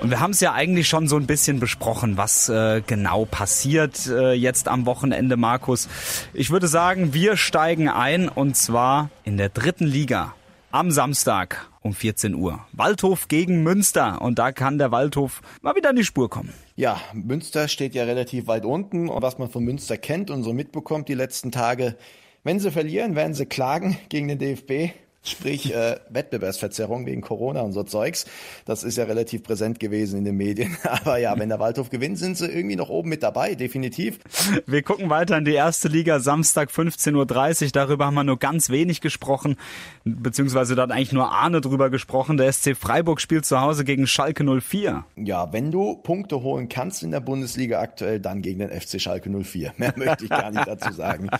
Und 0.00 0.10
wir 0.10 0.20
haben 0.20 0.30
es 0.30 0.40
ja 0.40 0.52
eigentlich 0.52 0.88
schon 0.88 1.08
so 1.08 1.16
ein 1.16 1.26
bisschen 1.26 1.60
besprochen, 1.60 2.16
was 2.16 2.48
äh, 2.48 2.82
genau 2.86 3.24
passiert 3.24 4.06
äh, 4.06 4.32
jetzt 4.32 4.68
am 4.68 4.86
Wochenende, 4.86 5.36
Markus. 5.36 5.88
Ich 6.32 6.50
würde 6.50 6.68
sagen, 6.68 7.12
wir 7.12 7.36
steigen 7.36 7.88
ein 7.88 8.28
und 8.28 8.56
zwar 8.56 9.10
in 9.24 9.36
der 9.36 9.48
dritten 9.48 9.86
Liga 9.86 10.34
am 10.70 10.90
Samstag 10.90 11.68
um 11.82 11.92
14 11.92 12.34
Uhr. 12.34 12.60
Waldhof 12.72 13.28
gegen 13.28 13.62
Münster 13.62 14.22
und 14.22 14.38
da 14.38 14.52
kann 14.52 14.78
der 14.78 14.90
Waldhof 14.90 15.42
mal 15.60 15.76
wieder 15.76 15.90
in 15.90 15.96
die 15.96 16.04
Spur 16.04 16.30
kommen. 16.30 16.54
Ja, 16.76 17.00
Münster 17.12 17.68
steht 17.68 17.94
ja 17.94 18.04
relativ 18.04 18.46
weit 18.46 18.64
unten 18.64 19.08
und 19.08 19.22
was 19.22 19.38
man 19.38 19.50
von 19.50 19.64
Münster 19.64 19.98
kennt 19.98 20.30
und 20.30 20.42
so 20.42 20.52
mitbekommt 20.52 21.08
die 21.08 21.14
letzten 21.14 21.52
Tage, 21.52 21.96
wenn 22.44 22.60
sie 22.60 22.70
verlieren, 22.70 23.14
werden 23.16 23.34
sie 23.34 23.46
klagen 23.46 23.96
gegen 24.08 24.28
den 24.28 24.38
DFB 24.38 24.92
Sprich 25.24 25.72
äh, 25.72 26.00
Wettbewerbsverzerrung 26.10 27.06
wegen 27.06 27.20
Corona 27.20 27.60
und 27.60 27.72
so 27.72 27.84
Zeugs. 27.84 28.26
Das 28.64 28.82
ist 28.82 28.98
ja 28.98 29.04
relativ 29.04 29.44
präsent 29.44 29.78
gewesen 29.78 30.18
in 30.18 30.24
den 30.24 30.36
Medien. 30.36 30.76
Aber 30.82 31.16
ja, 31.18 31.38
wenn 31.38 31.48
der 31.48 31.60
Waldhof 31.60 31.90
gewinnt, 31.90 32.18
sind 32.18 32.36
sie 32.36 32.48
irgendwie 32.48 32.74
noch 32.74 32.88
oben 32.88 33.08
mit 33.08 33.22
dabei, 33.22 33.54
definitiv. 33.54 34.18
Wir 34.66 34.82
gucken 34.82 35.10
weiter 35.10 35.38
in 35.38 35.44
die 35.44 35.54
erste 35.54 35.86
Liga, 35.86 36.18
Samstag 36.18 36.70
15.30 36.70 37.66
Uhr. 37.66 37.70
Darüber 37.72 38.06
haben 38.06 38.14
wir 38.14 38.24
nur 38.24 38.38
ganz 38.38 38.68
wenig 38.68 39.00
gesprochen, 39.00 39.56
beziehungsweise 40.04 40.74
da 40.74 40.82
hat 40.82 40.90
eigentlich 40.90 41.12
nur 41.12 41.30
Arne 41.30 41.60
drüber 41.60 41.88
gesprochen. 41.88 42.36
Der 42.36 42.52
SC 42.52 42.76
Freiburg 42.76 43.20
spielt 43.20 43.46
zu 43.46 43.60
Hause 43.60 43.84
gegen 43.84 44.08
Schalke 44.08 44.42
04. 44.42 45.04
Ja, 45.16 45.52
wenn 45.52 45.70
du 45.70 45.98
Punkte 45.98 46.42
holen 46.42 46.68
kannst 46.68 47.04
in 47.04 47.12
der 47.12 47.20
Bundesliga 47.20 47.80
aktuell, 47.80 48.18
dann 48.18 48.42
gegen 48.42 48.58
den 48.58 48.70
FC 48.70 49.00
Schalke 49.00 49.30
04. 49.30 49.74
Mehr 49.76 49.94
möchte 49.96 50.24
ich 50.24 50.30
gar 50.30 50.50
nicht 50.50 50.66
dazu 50.66 50.92
sagen. 50.92 51.30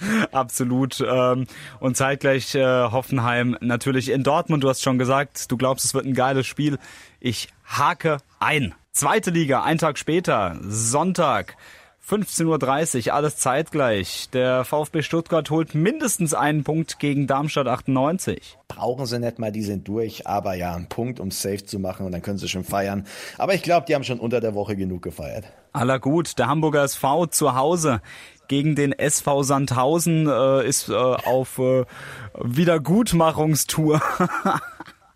Absolut. 0.32 1.04
Ähm, 1.06 1.46
und 1.80 1.96
zeitgleich 1.96 2.54
äh, 2.54 2.64
Hoffenheim 2.64 3.56
natürlich 3.60 4.10
in 4.10 4.22
Dortmund. 4.22 4.64
Du 4.64 4.68
hast 4.68 4.82
schon 4.82 4.98
gesagt, 4.98 5.50
du 5.50 5.56
glaubst, 5.56 5.84
es 5.84 5.94
wird 5.94 6.06
ein 6.06 6.14
geiles 6.14 6.46
Spiel. 6.46 6.78
Ich 7.20 7.48
hake 7.64 8.18
ein. 8.38 8.74
Zweite 8.92 9.30
Liga, 9.30 9.62
ein 9.62 9.78
Tag 9.78 9.98
später, 9.98 10.56
Sonntag. 10.62 11.56
15.30 12.08 13.08
Uhr, 13.08 13.14
alles 13.14 13.36
zeitgleich. 13.36 14.30
Der 14.32 14.64
VfB 14.64 15.02
Stuttgart 15.02 15.50
holt 15.50 15.74
mindestens 15.74 16.34
einen 16.34 16.62
Punkt 16.62 17.00
gegen 17.00 17.26
Darmstadt 17.26 17.66
98. 17.66 18.56
Brauchen 18.68 19.06
sie 19.06 19.18
nicht 19.18 19.40
mal, 19.40 19.50
die 19.50 19.62
sind 19.62 19.88
durch, 19.88 20.24
aber 20.24 20.54
ja, 20.54 20.72
ein 20.74 20.88
Punkt, 20.88 21.18
um 21.18 21.32
safe 21.32 21.64
zu 21.64 21.80
machen 21.80 22.06
und 22.06 22.12
dann 22.12 22.22
können 22.22 22.38
sie 22.38 22.48
schon 22.48 22.62
feiern. 22.62 23.06
Aber 23.38 23.54
ich 23.54 23.62
glaube, 23.62 23.86
die 23.88 23.94
haben 23.96 24.04
schon 24.04 24.20
unter 24.20 24.40
der 24.40 24.54
Woche 24.54 24.76
genug 24.76 25.02
gefeiert. 25.02 25.46
Aller 25.72 25.98
gut, 25.98 26.38
der 26.38 26.46
Hamburger 26.46 26.84
SV 26.84 27.26
zu 27.26 27.56
Hause 27.56 28.00
gegen 28.48 28.74
den 28.74 28.92
SV 28.92 29.42
Sandhausen 29.42 30.28
äh, 30.28 30.66
ist 30.66 30.88
äh, 30.88 30.94
auf 30.94 31.58
äh, 31.58 31.84
Wiedergutmachungstour. 32.42 34.00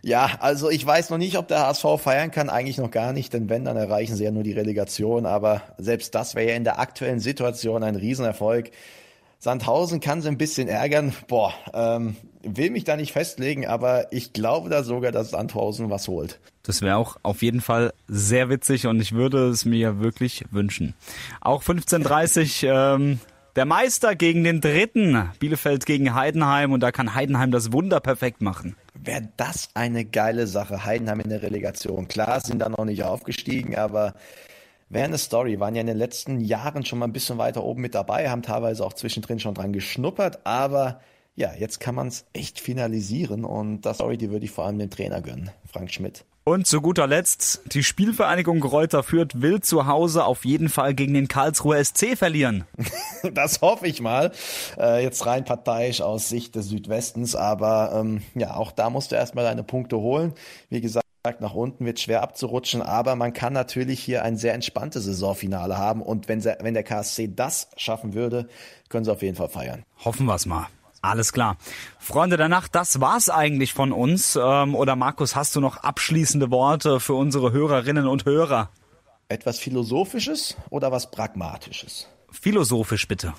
Ja, 0.02 0.38
also 0.40 0.70
ich 0.70 0.86
weiß 0.86 1.10
noch 1.10 1.18
nicht, 1.18 1.36
ob 1.36 1.48
der 1.48 1.66
HSV 1.66 1.84
feiern 1.98 2.30
kann, 2.30 2.48
eigentlich 2.48 2.78
noch 2.78 2.90
gar 2.90 3.12
nicht, 3.12 3.34
denn 3.34 3.50
wenn, 3.50 3.66
dann 3.66 3.76
erreichen 3.76 4.16
sie 4.16 4.24
ja 4.24 4.30
nur 4.30 4.42
die 4.42 4.52
Relegation, 4.52 5.26
aber 5.26 5.60
selbst 5.76 6.14
das 6.14 6.34
wäre 6.34 6.48
ja 6.48 6.56
in 6.56 6.64
der 6.64 6.78
aktuellen 6.78 7.20
Situation 7.20 7.82
ein 7.82 7.96
Riesenerfolg. 7.96 8.70
Sandhausen 9.38 10.00
kann 10.00 10.22
sie 10.22 10.28
ein 10.28 10.38
bisschen 10.38 10.68
ärgern. 10.68 11.14
Boah, 11.28 11.52
ähm, 11.74 12.16
will 12.42 12.70
mich 12.70 12.84
da 12.84 12.96
nicht 12.96 13.12
festlegen, 13.12 13.66
aber 13.66 14.10
ich 14.12 14.32
glaube 14.32 14.70
da 14.70 14.82
sogar, 14.82 15.12
dass 15.12 15.30
Sandhausen 15.30 15.90
was 15.90 16.08
holt. 16.08 16.40
Das 16.62 16.82
wäre 16.82 16.96
auch 16.96 17.16
auf 17.22 17.42
jeden 17.42 17.60
Fall 17.60 17.92
sehr 18.06 18.50
witzig 18.50 18.86
und 18.86 19.00
ich 19.00 19.12
würde 19.12 19.48
es 19.48 19.64
mir 19.64 20.00
wirklich 20.00 20.44
wünschen. 20.50 20.94
Auch 21.40 21.62
15.30 21.62 22.66
ähm, 22.94 23.20
der 23.56 23.64
Meister 23.64 24.14
gegen 24.14 24.44
den 24.44 24.60
Dritten, 24.60 25.30
Bielefeld 25.38 25.86
gegen 25.86 26.14
Heidenheim 26.14 26.72
und 26.72 26.80
da 26.80 26.92
kann 26.92 27.14
Heidenheim 27.14 27.50
das 27.50 27.72
Wunder 27.72 28.00
perfekt 28.00 28.42
machen. 28.42 28.76
Wäre 28.94 29.28
das 29.36 29.70
eine 29.74 30.04
geile 30.04 30.46
Sache, 30.46 30.84
Heidenheim 30.84 31.20
in 31.20 31.30
der 31.30 31.42
Relegation. 31.42 32.06
Klar, 32.06 32.40
sind 32.40 32.60
da 32.60 32.68
noch 32.68 32.84
nicht 32.84 33.02
aufgestiegen, 33.02 33.76
aber 33.76 34.14
wäre 34.88 35.06
eine 35.06 35.18
Story. 35.18 35.58
Waren 35.58 35.74
ja 35.74 35.80
in 35.80 35.86
den 35.86 35.96
letzten 35.96 36.40
Jahren 36.40 36.84
schon 36.84 36.98
mal 36.98 37.06
ein 37.06 37.12
bisschen 37.12 37.38
weiter 37.38 37.64
oben 37.64 37.80
mit 37.80 37.94
dabei, 37.94 38.28
haben 38.28 38.42
teilweise 38.42 38.84
auch 38.84 38.92
zwischendrin 38.92 39.40
schon 39.40 39.54
dran 39.54 39.72
geschnuppert, 39.72 40.46
aber 40.46 41.00
ja, 41.34 41.54
jetzt 41.54 41.80
kann 41.80 41.94
man 41.94 42.08
es 42.08 42.26
echt 42.34 42.60
finalisieren 42.60 43.44
und 43.44 43.82
das 43.82 43.96
Story, 43.96 44.18
die 44.18 44.30
würde 44.30 44.44
ich 44.44 44.50
vor 44.50 44.66
allem 44.66 44.78
dem 44.78 44.90
Trainer 44.90 45.22
gönnen, 45.22 45.50
Frank 45.72 45.90
Schmidt. 45.90 46.24
Und 46.42 46.66
zu 46.66 46.80
guter 46.80 47.06
Letzt, 47.06 47.60
die 47.66 47.82
Spielvereinigung 47.82 48.60
Kräuter 48.60 49.02
Fürth 49.02 49.42
will 49.42 49.60
zu 49.60 49.86
Hause 49.86 50.24
auf 50.24 50.46
jeden 50.46 50.70
Fall 50.70 50.94
gegen 50.94 51.12
den 51.12 51.28
Karlsruher 51.28 51.84
SC 51.84 52.16
verlieren. 52.16 52.64
das 53.34 53.60
hoffe 53.60 53.86
ich 53.86 54.00
mal. 54.00 54.32
Äh, 54.78 55.02
jetzt 55.02 55.26
rein 55.26 55.44
parteiisch 55.44 56.00
aus 56.00 56.30
Sicht 56.30 56.54
des 56.54 56.68
Südwestens, 56.68 57.36
aber 57.36 57.92
ähm, 57.94 58.22
ja, 58.34 58.54
auch 58.54 58.72
da 58.72 58.88
musst 58.88 59.12
du 59.12 59.16
erstmal 59.16 59.44
deine 59.44 59.62
Punkte 59.62 59.98
holen. 59.98 60.32
Wie 60.70 60.80
gesagt, 60.80 61.04
nach 61.40 61.54
unten 61.54 61.84
wird 61.84 62.00
schwer 62.00 62.22
abzurutschen, 62.22 62.80
aber 62.80 63.16
man 63.16 63.34
kann 63.34 63.52
natürlich 63.52 64.00
hier 64.00 64.24
ein 64.24 64.38
sehr 64.38 64.54
entspanntes 64.54 65.04
Saisonfinale 65.04 65.76
haben 65.76 66.00
und 66.00 66.28
wenn, 66.28 66.42
wenn 66.42 66.72
der 66.72 66.84
KSC 66.84 67.28
das 67.36 67.68
schaffen 67.76 68.14
würde, 68.14 68.48
können 68.88 69.04
sie 69.04 69.12
auf 69.12 69.20
jeden 69.20 69.36
Fall 69.36 69.50
feiern. 69.50 69.82
Hoffen 70.02 70.24
wir 70.24 70.36
es 70.36 70.46
mal. 70.46 70.68
Alles 71.02 71.32
klar. 71.32 71.56
Freunde 71.98 72.36
der 72.36 72.48
Nacht, 72.48 72.74
das 72.74 73.00
war's 73.00 73.30
eigentlich 73.30 73.72
von 73.72 73.92
uns. 73.92 74.38
Ähm, 74.40 74.74
oder 74.74 74.96
Markus, 74.96 75.34
hast 75.34 75.56
du 75.56 75.60
noch 75.60 75.78
abschließende 75.78 76.50
Worte 76.50 77.00
für 77.00 77.14
unsere 77.14 77.52
Hörerinnen 77.52 78.06
und 78.06 78.26
Hörer? 78.26 78.68
Etwas 79.28 79.58
Philosophisches 79.58 80.56
oder 80.68 80.92
was 80.92 81.10
Pragmatisches? 81.10 82.08
Philosophisch 82.30 83.08
bitte. 83.08 83.32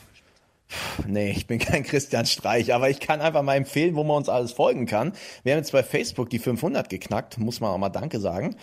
Nee, 1.07 1.31
ich 1.31 1.47
bin 1.47 1.59
kein 1.59 1.83
Christian 1.83 2.25
Streich, 2.25 2.73
aber 2.73 2.89
ich 2.89 2.99
kann 2.99 3.21
einfach 3.21 3.41
mal 3.43 3.55
empfehlen, 3.55 3.95
wo 3.95 4.03
man 4.03 4.17
uns 4.17 4.29
alles 4.29 4.51
folgen 4.51 4.85
kann. 4.85 5.13
Wir 5.43 5.53
haben 5.53 5.59
jetzt 5.59 5.71
bei 5.71 5.83
Facebook 5.83 6.29
die 6.29 6.39
500 6.39 6.89
geknackt, 6.89 7.37
muss 7.37 7.59
man 7.59 7.71
auch 7.71 7.77
mal 7.77 7.89
Danke 7.89 8.19
sagen. 8.19 8.55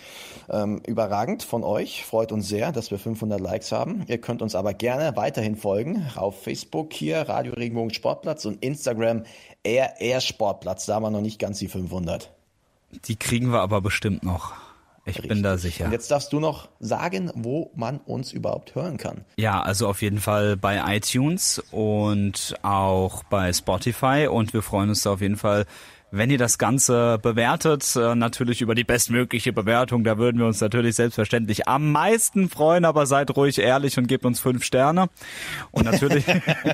Ähm, 0.49 0.81
überragend 0.85 1.43
von 1.43 1.63
euch, 1.63 2.05
freut 2.05 2.31
uns 2.31 2.47
sehr, 2.47 2.71
dass 2.71 2.91
wir 2.91 2.99
500 2.99 3.39
Likes 3.39 3.71
haben. 3.71 4.03
Ihr 4.07 4.19
könnt 4.19 4.41
uns 4.41 4.55
aber 4.55 4.73
gerne 4.73 5.15
weiterhin 5.15 5.55
folgen 5.55 6.05
auf 6.15 6.43
Facebook 6.43 6.93
hier, 6.93 7.21
Radio 7.21 7.53
Regenbogen 7.53 7.93
Sportplatz 7.93 8.45
und 8.45 8.63
Instagram 8.63 9.23
RR 9.65 10.21
Sportplatz. 10.21 10.85
Da 10.85 10.95
haben 10.95 11.03
wir 11.03 11.11
noch 11.11 11.21
nicht 11.21 11.39
ganz 11.39 11.59
die 11.59 11.67
500. 11.67 12.31
Die 13.05 13.15
kriegen 13.15 13.51
wir 13.51 13.61
aber 13.61 13.81
bestimmt 13.81 14.23
noch. 14.23 14.68
Ich 15.09 15.17
Richtig. 15.17 15.29
bin 15.29 15.43
da 15.43 15.57
sicher. 15.57 15.85
Und 15.85 15.91
jetzt 15.91 16.11
darfst 16.11 16.31
du 16.33 16.39
noch 16.39 16.69
sagen, 16.79 17.31
wo 17.35 17.71
man 17.75 17.97
uns 17.99 18.31
überhaupt 18.31 18.75
hören 18.75 18.97
kann. 18.97 19.25
Ja, 19.37 19.61
also 19.61 19.87
auf 19.87 20.01
jeden 20.01 20.19
Fall 20.19 20.57
bei 20.57 20.81
iTunes 20.95 21.61
und 21.71 22.55
auch 22.61 23.23
bei 23.23 23.51
Spotify 23.53 24.27
und 24.29 24.53
wir 24.53 24.61
freuen 24.61 24.89
uns 24.89 25.03
da 25.03 25.11
auf 25.11 25.21
jeden 25.21 25.37
Fall 25.37 25.65
wenn 26.11 26.29
ihr 26.29 26.37
das 26.37 26.57
Ganze 26.57 27.19
bewertet, 27.21 27.95
äh, 27.95 28.15
natürlich 28.15 28.61
über 28.61 28.75
die 28.75 28.83
bestmögliche 28.83 29.53
Bewertung, 29.53 30.03
da 30.03 30.17
würden 30.17 30.39
wir 30.39 30.47
uns 30.47 30.59
natürlich 30.61 30.95
selbstverständlich 30.95 31.67
am 31.67 31.91
meisten 31.91 32.49
freuen, 32.49 32.85
aber 32.85 33.05
seid 33.05 33.35
ruhig 33.35 33.59
ehrlich 33.59 33.97
und 33.97 34.07
gebt 34.07 34.25
uns 34.25 34.39
fünf 34.39 34.63
Sterne. 34.63 35.09
Und 35.71 35.85
natürlich, 35.85 36.25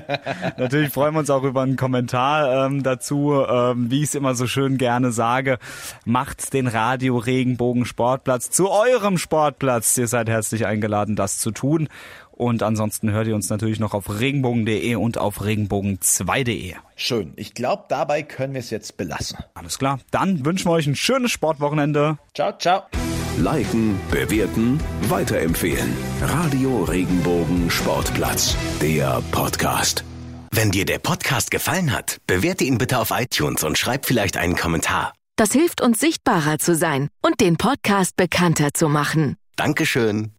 natürlich 0.56 0.92
freuen 0.92 1.14
wir 1.14 1.20
uns 1.20 1.30
auch 1.30 1.42
über 1.42 1.62
einen 1.62 1.76
Kommentar 1.76 2.66
ähm, 2.66 2.82
dazu, 2.82 3.44
ähm, 3.48 3.90
wie 3.90 3.98
ich 3.98 4.08
es 4.08 4.14
immer 4.14 4.34
so 4.34 4.46
schön 4.46 4.78
gerne 4.78 5.12
sage, 5.12 5.58
macht 6.04 6.52
den 6.52 6.66
Radio 6.66 7.18
Regenbogen 7.18 7.84
Sportplatz 7.84 8.50
zu 8.50 8.70
eurem 8.70 9.18
Sportplatz. 9.18 9.96
Ihr 9.98 10.08
seid 10.08 10.28
herzlich 10.28 10.66
eingeladen, 10.66 11.16
das 11.16 11.38
zu 11.38 11.50
tun. 11.50 11.88
Und 12.36 12.62
ansonsten 12.62 13.10
hört 13.10 13.26
ihr 13.26 13.34
uns 13.34 13.48
natürlich 13.48 13.80
noch 13.80 13.94
auf 13.94 14.20
regenbogen.de 14.20 14.94
und 14.96 15.16
auf 15.16 15.40
regenbogen2.de. 15.40 16.74
Schön. 16.94 17.32
Ich 17.36 17.54
glaube, 17.54 17.84
dabei 17.88 18.22
können 18.22 18.52
wir 18.52 18.60
es 18.60 18.68
jetzt 18.68 18.98
belassen. 18.98 19.38
Alles 19.54 19.78
klar. 19.78 20.00
Dann 20.10 20.44
wünschen 20.44 20.66
wir 20.68 20.72
euch 20.72 20.86
ein 20.86 20.96
schönes 20.96 21.32
Sportwochenende. 21.32 22.18
Ciao, 22.34 22.52
ciao. 22.58 22.82
Liken, 23.38 23.98
bewerten, 24.10 24.78
weiterempfehlen. 25.08 25.96
Radio 26.20 26.84
Regenbogen 26.84 27.70
Sportplatz. 27.70 28.54
Der 28.82 29.22
Podcast. 29.32 30.04
Wenn 30.50 30.70
dir 30.70 30.84
der 30.84 30.98
Podcast 30.98 31.50
gefallen 31.50 31.90
hat, 31.92 32.18
bewerte 32.26 32.64
ihn 32.64 32.76
bitte 32.76 32.98
auf 32.98 33.12
iTunes 33.12 33.64
und 33.64 33.78
schreib 33.78 34.04
vielleicht 34.04 34.36
einen 34.36 34.56
Kommentar. 34.56 35.14
Das 35.36 35.52
hilft 35.52 35.80
uns 35.82 36.00
sichtbarer 36.00 36.58
zu 36.58 36.74
sein 36.74 37.08
und 37.22 37.40
den 37.40 37.56
Podcast 37.56 38.16
bekannter 38.16 38.74
zu 38.74 38.88
machen. 38.88 39.36
Dankeschön. 39.56 40.35